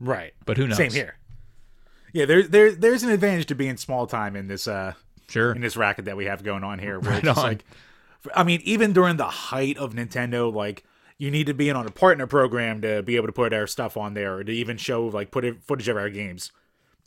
[0.00, 0.32] Right.
[0.46, 1.16] but who knows Same here.
[2.12, 4.92] Yeah, there, there there's an advantage to being small time in this uh
[5.28, 7.00] sure in this racket that we have going on here.
[7.00, 7.44] Where Right it's on.
[7.44, 7.64] like,
[8.34, 10.84] I mean, even during the height of Nintendo, like
[11.16, 13.66] you need to be in on a partner program to be able to put our
[13.66, 16.52] stuff on there, or to even show like put it, footage of our games.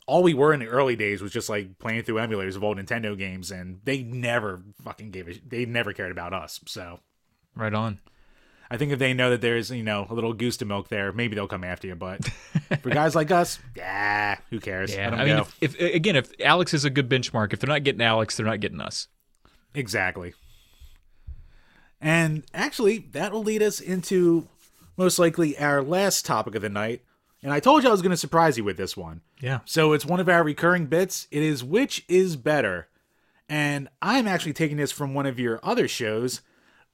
[0.06, 2.78] All we were in the early days was just like playing through emulators of old
[2.78, 6.60] Nintendo games, and they never fucking gave a they never cared about us.
[6.66, 7.00] So
[7.54, 7.98] right on
[8.70, 11.12] I think if they know that there's you know a little goose to milk there,
[11.12, 11.94] maybe they'll come after you.
[11.94, 12.24] But
[12.80, 14.94] for guys like us, yeah, who cares?
[14.94, 17.68] yeah 'em I mean if, if again if Alex is a good benchmark if they're
[17.68, 19.08] not getting Alex they're not getting us
[19.74, 20.32] Exactly.
[22.00, 24.48] And actually, that will lead us into
[24.96, 27.02] most likely our last topic of the night.
[27.46, 29.20] And I told you I was going to surprise you with this one.
[29.40, 31.28] yeah So it's one of our recurring bits.
[31.30, 32.88] It is which is better.
[33.48, 36.40] And I'm actually taking this from one of your other shows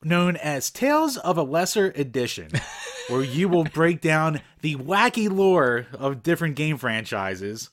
[0.05, 2.51] known as Tales of a Lesser Edition,
[3.09, 7.71] where you will break down the wacky lore of different game franchises.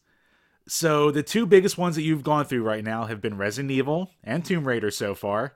[0.65, 4.11] So the two biggest ones that you've gone through right now have been Resident Evil
[4.23, 5.55] and Tomb Raider so far.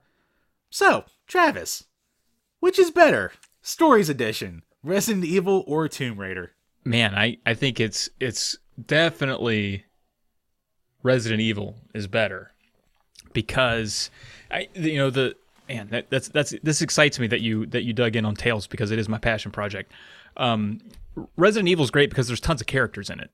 [0.69, 1.85] So, Travis,
[2.59, 3.31] which is better?
[3.61, 6.51] Stories Edition, Resident Evil or Tomb Raider?
[6.85, 9.83] Man i i think it's it's definitely
[11.01, 12.51] resident evil is better
[13.33, 14.09] because
[14.51, 15.35] i you know the
[15.67, 18.67] man that, that's that's this excites me that you that you dug in on tales
[18.67, 19.91] because it is my passion project.
[20.37, 20.81] Um
[21.37, 23.31] resident evil is great because there's tons of characters in it.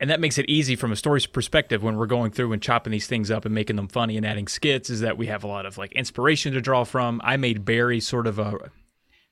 [0.00, 2.92] And that makes it easy from a story's perspective when we're going through and chopping
[2.92, 5.48] these things up and making them funny and adding skits is that we have a
[5.48, 7.20] lot of like inspiration to draw from.
[7.24, 8.70] I made barry sort of a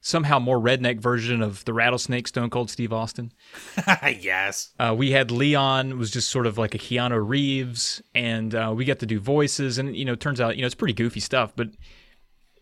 [0.06, 3.32] somehow more redneck version of the rattlesnake stone cold steve austin
[4.20, 4.72] yes.
[4.78, 8.84] uh, we had Leon was just sort of like a Keanu Reeves, and uh, we
[8.84, 11.20] got to do voices, and you know, it turns out you know it's pretty goofy
[11.20, 11.68] stuff, but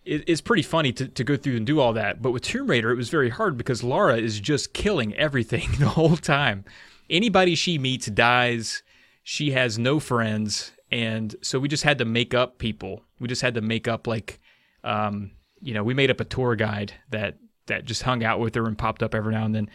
[0.04, 2.22] it, it's pretty funny to, to go through and do all that.
[2.22, 5.88] But with Tomb Raider, it was very hard because Lara is just killing everything the
[5.88, 6.64] whole time.
[7.08, 8.82] Anybody she meets dies.
[9.22, 13.02] She has no friends, and so we just had to make up people.
[13.18, 14.40] We just had to make up like,
[14.82, 15.30] um,
[15.64, 18.66] you know, we made up a tour guide that that just hung out with her
[18.66, 19.70] and popped up every now and then.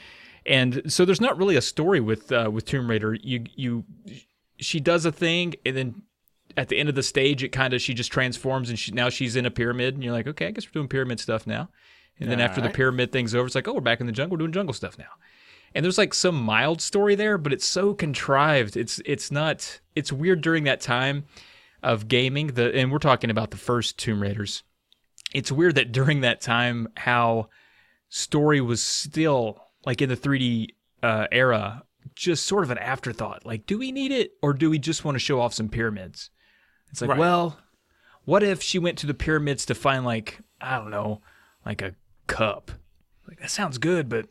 [0.46, 3.16] And so there's not really a story with uh, with Tomb Raider.
[3.16, 3.84] You you
[4.60, 6.02] she does a thing and then
[6.58, 9.10] at the end of the stage it kind of she just transforms and she now
[9.10, 11.70] she's in a pyramid and you're like okay I guess we're doing pyramid stuff now.
[12.20, 14.36] And then after the pyramid thing's over it's like oh we're back in the jungle
[14.36, 15.12] we're doing jungle stuff now.
[15.74, 18.78] And there's like some mild story there but it's so contrived.
[18.78, 21.26] It's it's not it's weird during that time
[21.82, 24.64] of gaming the and we're talking about the first Tomb Raiders.
[25.34, 27.50] It's weird that during that time how
[28.10, 30.70] story was still like in the 3D
[31.04, 31.84] uh, era,
[32.16, 33.46] just sort of an afterthought.
[33.46, 36.30] Like, do we need it, or do we just want to show off some pyramids?
[36.92, 37.20] It's like, Right.
[37.20, 37.60] well,
[38.26, 41.22] what if she went to the pyramids to find like I don't know,
[41.66, 41.96] like a
[42.28, 42.72] cup?
[43.28, 44.28] Like that sounds good, but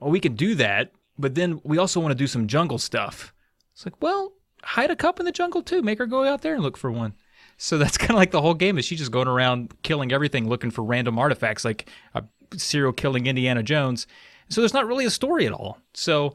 [0.00, 0.92] well, we can do that.
[1.18, 3.34] But then we also want to do some jungle stuff.
[3.74, 4.32] It's like, well,
[4.62, 5.82] hide a cup in the jungle too.
[5.82, 7.14] Make her go out there and look for one.
[7.62, 10.48] So that's kind of like the whole game is she just going around killing everything,
[10.48, 12.24] looking for random artifacts, like a
[12.56, 14.08] serial killing Indiana Jones.
[14.48, 15.78] So there's not really a story at all.
[15.94, 16.34] So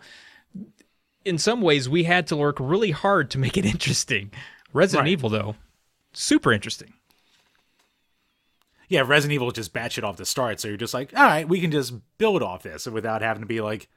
[1.26, 4.32] in some ways, we had to work really hard to make it interesting.
[4.72, 5.12] Resident Right.
[5.12, 5.56] Evil, though,
[6.14, 6.94] super interesting.
[8.88, 11.48] Yeah, Resident Evil just batch it off the start, so you're just like, all right,
[11.48, 13.90] we can just build off this without having to be like,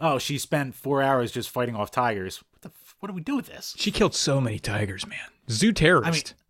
[0.00, 2.42] oh, she spent four hours just fighting off tigers.
[2.50, 2.68] What the?
[2.70, 3.76] F- what do we do with this?
[3.78, 5.20] She killed so many tigers, man.
[5.48, 6.08] Zoo terrorist.
[6.08, 6.40] I mean,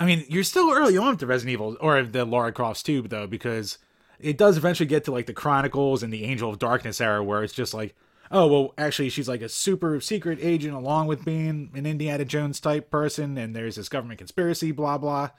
[0.00, 3.02] I mean, you're still early on with the Resident Evil or the Lara Croft's too,
[3.02, 3.76] though, because
[4.18, 7.44] it does eventually get to like the Chronicles and the Angel of Darkness era, where
[7.44, 7.94] it's just like,
[8.32, 12.60] oh, well, actually, she's like a super secret agent along with being an Indiana Jones
[12.60, 15.30] type person, and there's this government conspiracy, blah blah.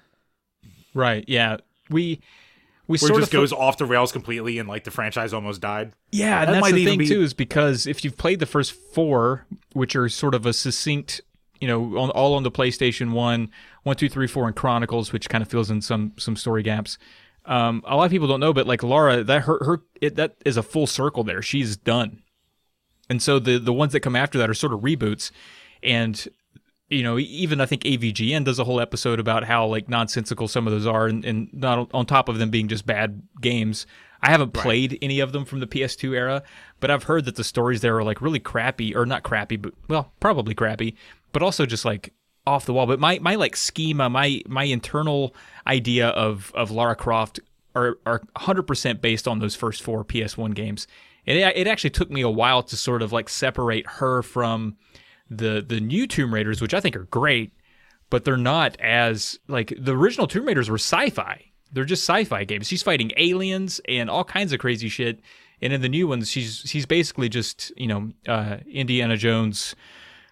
[0.93, 1.25] right?
[1.27, 1.57] Yeah,
[1.89, 2.21] we
[2.88, 5.33] we Where sort it just of goes off the rails completely, and like the franchise
[5.33, 5.93] almost died.
[6.11, 8.73] Yeah, and That that's the thing be- too, is because if you've played the first
[8.73, 11.21] four, which are sort of a succinct,
[11.61, 13.49] you know, on, all on the PlayStation One,
[13.83, 16.97] one, two, three, four, and Chronicles, which kind of fills in some some story gaps.
[17.45, 20.35] Um, a lot of people don't know, but like Laura, that her her it, that
[20.43, 21.41] is a full circle there.
[21.41, 22.23] She's done,
[23.09, 25.31] and so the the ones that come after that are sort of reboots,
[25.81, 26.27] and
[26.89, 30.67] you know, even I think AVGN does a whole episode about how like nonsensical some
[30.67, 33.85] of those are, and, and not on top of them being just bad games.
[34.23, 36.43] I haven't played any of them from the PS2 era,
[36.79, 39.73] but I've heard that the stories there are like really crappy, or not crappy, but
[39.88, 40.95] well, probably crappy,
[41.32, 42.14] but also just like
[42.45, 42.86] off the wall.
[42.86, 45.36] But my my like schema, my my internal
[45.68, 47.40] idea of of Lara Croft
[47.76, 50.88] are are 100% based on those first four PS1 games.
[51.28, 54.78] And it, it actually took me a while to sort of like separate her from
[55.30, 57.53] the the new Tomb Raiders, which I think are great,
[58.10, 61.45] but they're not as like the original Tomb Raiders were sci-fi.
[61.72, 62.68] They're just sci-fi games.
[62.68, 65.22] She's fighting aliens and all kinds of crazy shit.
[65.62, 69.76] And in the new ones, she's she's basically just you know uh, Indiana Jones,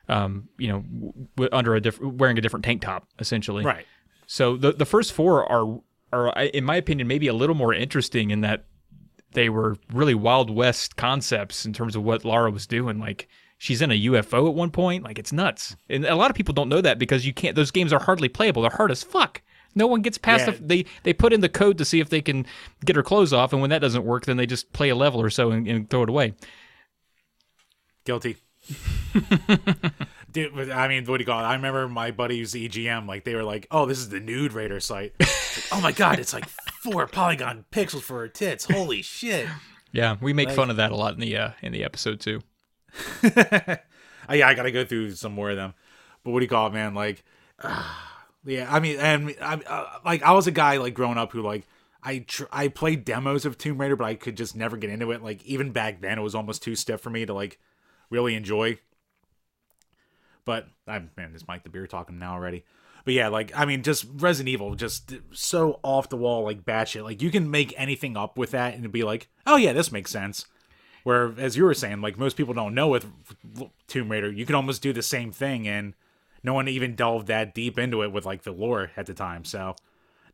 [0.09, 0.83] um, you know,
[1.35, 3.63] w- under a different wearing a different tank top essentially.
[3.63, 3.85] Right.
[4.27, 5.79] So the the first four are
[6.11, 8.65] are in my opinion maybe a little more interesting in that
[9.33, 12.99] they were really wild west concepts in terms of what Lara was doing.
[12.99, 13.27] Like
[13.59, 15.03] she's in a UFO at one point.
[15.03, 15.75] Like it's nuts.
[15.89, 17.55] And a lot of people don't know that because you can't.
[17.55, 18.63] Those games are hardly playable.
[18.63, 19.41] They're hard as fuck.
[19.75, 20.53] No one gets past Yeah.
[20.53, 20.63] the.
[20.65, 22.47] They they put in the code to see if they can
[22.85, 25.21] get her clothes off, and when that doesn't work, then they just play a level
[25.21, 26.33] or so and, and throw it away.
[28.05, 28.37] Guilty.
[30.31, 31.43] Dude, I mean, what do you call it?
[31.43, 34.79] I remember my buddies EGM, like they were like, "Oh, this is the nude raider
[34.79, 35.29] site." Like,
[35.71, 38.65] oh my god, it's like four polygon pixels for her tits.
[38.65, 39.47] Holy shit!
[39.91, 42.41] Yeah, we make fun of that a lot in the uh, in the episode too.
[43.23, 43.77] Uh,
[44.31, 45.73] yeah, I gotta go through some more of them.
[46.23, 46.93] But what do you call it, man?
[46.93, 47.23] Like,
[48.45, 51.41] yeah, I mean, and I uh, like I was a guy like growing up who
[51.41, 51.65] like
[52.03, 55.11] I tr- I played demos of Tomb Raider, but I could just never get into
[55.11, 55.23] it.
[55.23, 57.59] Like even back then, it was almost too stiff for me to like
[58.09, 58.79] really enjoy.
[60.45, 62.63] But I'm man, this Mike the beer talking now already.
[63.05, 67.03] But yeah, like I mean, just Resident Evil, just so off the wall, like batshit.
[67.03, 70.11] Like you can make anything up with that and be like, oh yeah, this makes
[70.11, 70.45] sense.
[71.03, 73.05] Where, as you were saying, like most people don't know with
[73.87, 75.93] Tomb Raider, you can almost do the same thing, and
[76.43, 79.45] no one even delved that deep into it with like the lore at the time.
[79.45, 79.75] So,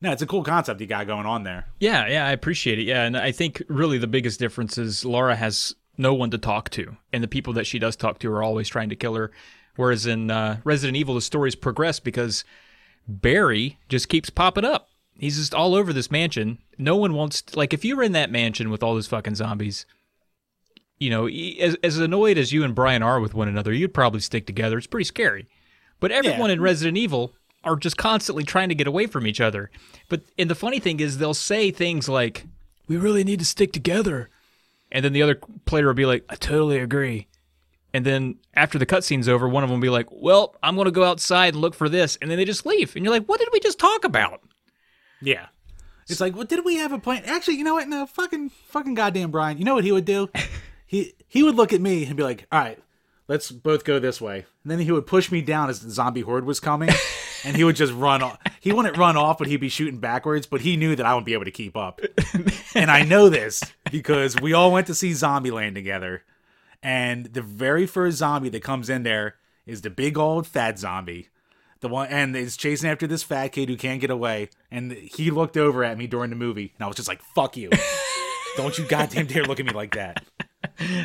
[0.02, 1.68] no, it's a cool concept you got going on there.
[1.80, 2.84] Yeah, yeah, I appreciate it.
[2.84, 6.70] Yeah, and I think really the biggest difference is Laura has no one to talk
[6.72, 9.32] to, and the people that she does talk to are always trying to kill her.
[9.76, 12.44] Whereas in uh, Resident Evil, the stories progress because
[13.08, 14.90] Barry just keeps popping up.
[15.18, 16.60] He's just all over this mansion.
[16.78, 19.36] No one wants to, like if you were in that mansion with all those fucking
[19.36, 19.86] zombies.
[20.98, 24.22] You know, as, as annoyed as you and Brian are with one another, you'd probably
[24.22, 24.78] stick together.
[24.78, 25.46] It's pretty scary.
[26.00, 27.34] But everyone in Resident Evil
[27.66, 29.72] are just constantly trying to get away from each other.
[30.08, 32.46] But and the funny thing is they'll say things like,
[32.88, 34.30] "We really need to stick together,"
[34.96, 35.36] and then the other
[35.66, 37.28] player will be like, "I totally agree."
[37.94, 40.86] And then after the cutscene's over, one of them will be like, "Well, I'm going
[40.86, 43.26] to go outside and look for this," and then they just leave, and you're like,
[43.26, 44.42] "What did we just talk about?"
[45.22, 45.48] Yeah.
[46.08, 47.24] It's like, what did we have a plan?
[47.26, 47.88] Actually, you know what?
[47.88, 49.58] No, fucking, fucking goddamn Brian.
[49.58, 50.30] You know what he would do?
[50.86, 52.80] he he would look at me and be like, "All right,
[53.28, 56.22] let's both go this way." And then he would push me down as the zombie
[56.22, 56.90] horde was coming,
[57.44, 58.40] and he would just run off.
[58.60, 60.48] He wouldn't run off, but he'd be shooting backwards.
[60.48, 62.02] But he knew that I wouldn't be able to keep up.
[62.76, 63.62] and I know this
[63.92, 66.24] because we all went to see Zombieland together,
[66.82, 69.36] and the very first zombie that comes in there
[69.66, 71.30] is the big old fat zombie.
[71.82, 74.50] The one and is chasing after this fat kid who can't get away.
[74.72, 77.58] And he looked over at me during the movie, and I was just like, "Fuck
[77.58, 77.70] you!
[78.58, 80.24] Don't you goddamn dare look at me like that."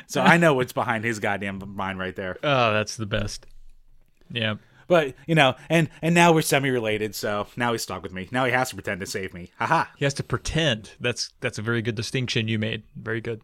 [0.07, 2.37] So I know what's behind his goddamn mind right there.
[2.43, 3.47] Oh, that's the best.
[4.31, 4.57] Yeah.
[4.89, 8.29] But you know, and and now we're semi-related, so now he's stuck with me.
[8.33, 9.51] Now he has to pretend to save me.
[9.57, 9.85] Haha.
[9.97, 10.91] He has to pretend.
[10.99, 12.83] That's that's a very good distinction you made.
[12.97, 13.43] Very good.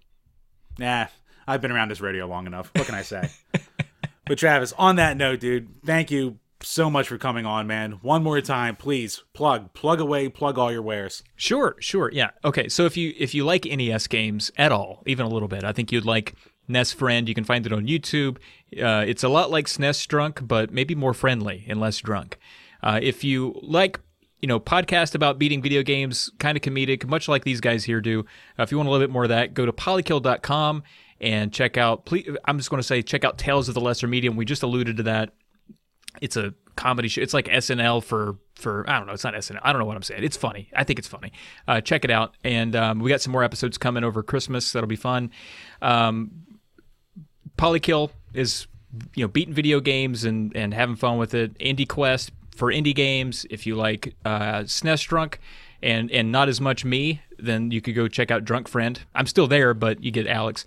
[0.78, 1.06] Nah,
[1.46, 2.70] I've been around this radio long enough.
[2.74, 3.30] What can I say?
[4.26, 7.92] but Travis, on that note, dude, thank you so much for coming on, man.
[8.02, 11.22] One more time, please plug, plug away, plug all your wares.
[11.34, 12.30] Sure, sure, yeah.
[12.44, 15.64] Okay, so if you if you like NES games at all, even a little bit,
[15.64, 16.34] I think you'd like
[16.68, 17.28] NES Friend.
[17.28, 18.38] You can find it on YouTube.
[18.80, 22.38] Uh, it's a lot like SNES Drunk, but maybe more friendly and less drunk.
[22.82, 24.00] Uh, if you like
[24.40, 28.00] you know, podcast about beating video games, kind of comedic, much like these guys here
[28.00, 28.20] do.
[28.58, 30.82] Uh, if you want a little bit more of that, go to polykill.com
[31.20, 32.04] and check out.
[32.04, 34.36] Please, I'm just going to say check out Tales of the Lesser Medium.
[34.36, 35.32] We just alluded to that.
[36.20, 37.22] It's a comedy show.
[37.22, 39.12] It's like SNL for for I don't know.
[39.12, 39.60] It's not SNL.
[39.62, 40.22] I don't know what I'm saying.
[40.22, 40.70] It's funny.
[40.74, 41.32] I think it's funny.
[41.66, 42.34] Uh, check it out.
[42.44, 44.72] And um, we got some more episodes coming over Christmas.
[44.72, 45.30] That'll be fun.
[45.82, 46.30] Um,
[47.58, 48.66] Polykill is
[49.14, 51.58] you know beating video games and and having fun with it.
[51.58, 53.46] Indie Quest for indie games.
[53.50, 55.40] If you like uh, SNES Drunk
[55.82, 59.00] and and not as much me, then you could go check out Drunk Friend.
[59.14, 60.64] I'm still there, but you get Alex.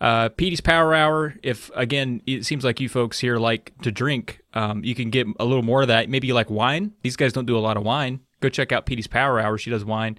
[0.00, 1.34] Uh, Petey's Power Hour.
[1.42, 5.26] If again, it seems like you folks here like to drink, um, you can get
[5.40, 6.08] a little more of that.
[6.08, 6.92] Maybe you like wine.
[7.02, 8.20] These guys don't do a lot of wine.
[8.40, 9.58] Go check out Petey's Power Hour.
[9.58, 10.18] She does wine.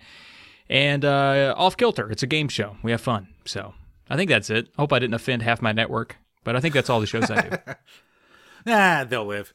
[0.70, 2.12] And uh, Off Kilter.
[2.12, 2.76] It's a game show.
[2.84, 3.30] We have fun.
[3.46, 3.74] So
[4.10, 4.68] I think that's it.
[4.78, 7.30] I hope I didn't offend half my network, but I think that's all the shows
[7.32, 7.58] I do.
[8.66, 9.54] Nah, they'll live.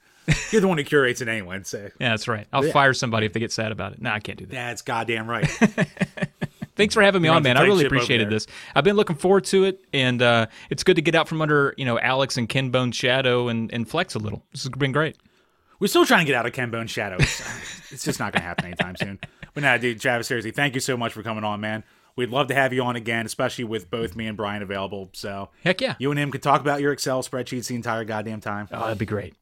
[0.50, 1.60] You're the one who curates it anyway.
[1.64, 2.46] So yeah, that's right.
[2.54, 4.00] I'll fire somebody if they get sad about it.
[4.00, 4.52] No, I can't do that.
[4.52, 5.46] that's goddamn right.
[6.76, 7.56] Thanks for having me on, man.
[7.56, 8.46] I really appreciated this.
[8.74, 11.74] I've been looking forward to it, and uh, it's good to get out from under
[11.76, 14.42] you know Alex and Ken Bone's shadow and, and flex a little.
[14.52, 15.16] This has been great.
[15.78, 17.18] We're still trying to get out of Ken Bone's shadow.
[17.90, 19.20] It's, just not going to happen anytime soon.
[19.52, 21.84] But nah, dude, Travis, seriously, thank you so much for coming on, man.
[22.16, 25.10] We'd love to have you on again, especially with both me and Brian available.
[25.12, 25.94] So Heck yeah.
[26.00, 28.66] you and him could talk about your Excel spreadsheets the entire goddamn time.
[28.72, 29.36] Oh, that'd be great.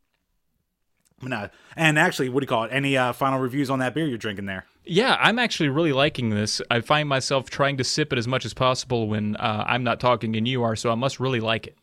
[1.22, 1.48] Nah.
[1.76, 2.72] And actually, what do you call it?
[2.72, 4.66] Any uh, final reviews on that beer you're drinking there?
[4.84, 6.60] Yeah, I'm actually really liking this.
[6.70, 10.00] I find myself trying to sip it as much as possible when uh, I'm not
[10.00, 11.76] talking and you are, so I must really like it.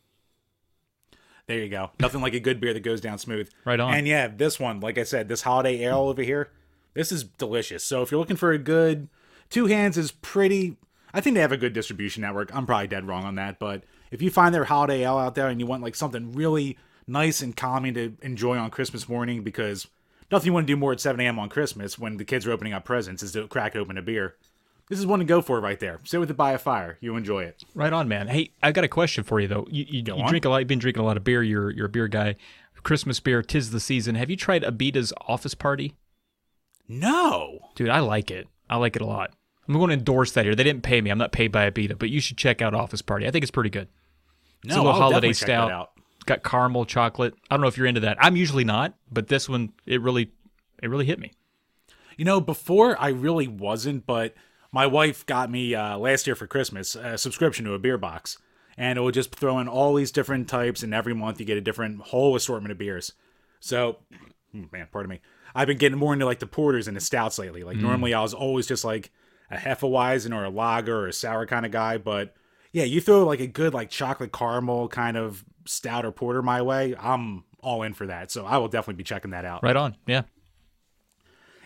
[1.48, 1.92] There you go.
[2.00, 3.50] Nothing like a good beer that goes down smooth.
[3.66, 3.94] Right on.
[3.94, 6.52] And yeah, this one, like I said, this holiday ale over here,
[6.94, 7.84] this is delicious.
[7.84, 9.08] So if you're looking for a good,
[9.50, 10.78] Two Hands is pretty.
[11.12, 12.54] I think they have a good distribution network.
[12.56, 15.48] I'm probably dead wrong on that, but if you find their holiday ale out there
[15.48, 16.78] and you want like something really
[17.08, 19.88] nice and calming to enjoy on Christmas morning, because
[20.32, 21.40] nothing you want to do more at 7 a.m.
[21.40, 24.36] on Christmas when the kids are opening up presents is to crack open a beer.
[24.90, 26.00] This is one to go for right there.
[26.04, 26.98] Sit with it by a fire.
[27.00, 27.64] You enjoy it.
[27.76, 28.28] Right on, man.
[28.28, 29.68] Hey, I got a question for you though.
[29.70, 30.58] You, you, you drink a lot.
[30.60, 31.44] You've been drinking a lot of beer.
[31.44, 32.36] You're you're a beer guy.
[32.82, 34.16] Christmas beer, tis the season.
[34.16, 35.96] Have you tried Abita's Office Party?
[36.88, 37.60] No.
[37.76, 38.48] Dude, I like it.
[38.70, 39.32] I like it a lot.
[39.68, 40.56] I'm going to endorse that here.
[40.56, 41.12] They didn't pay me.
[41.12, 43.28] I'm not paid by Abita, but you should check out Office Party.
[43.28, 43.88] I think it's pretty good.
[44.64, 45.92] No, It's a little I'll holiday definitely check that stout.
[46.30, 47.34] Got caramel chocolate.
[47.50, 48.18] I don't know if you're into that.
[48.20, 50.32] I'm usually not, but this one it really
[50.82, 51.32] it really hit me.
[52.18, 54.36] You know, before I really wasn't, but
[54.72, 58.38] my wife got me uh, last year for Christmas a subscription to a beer box,
[58.78, 61.58] and it would just throw in all these different types, and every month you get
[61.58, 63.14] a different whole assortment of beers.
[63.60, 63.98] So,
[64.52, 65.20] hmm, man, pardon me.
[65.56, 67.64] I've been getting more into like the porters and the stouts lately.
[67.64, 69.12] Like normally I was always just like
[69.50, 72.36] a Hefeweizen or a lager or a sour kind of guy, but
[72.72, 76.62] yeah, you throw like a good like chocolate caramel kind of stout or porter my
[76.62, 78.32] way, I'm all in for that.
[78.32, 79.64] So I will definitely be checking that out.
[79.64, 79.96] Right on.
[80.08, 80.24] Yeah.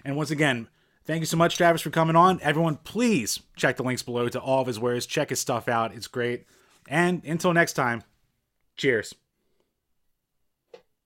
[0.03, 0.67] And once again,
[1.05, 2.39] thank you so much, Travis, for coming on.
[2.41, 5.05] Everyone, please check the links below to all of his wares.
[5.05, 5.93] Check his stuff out.
[5.95, 6.45] It's great.
[6.87, 8.03] And until next time,
[8.75, 9.15] cheers.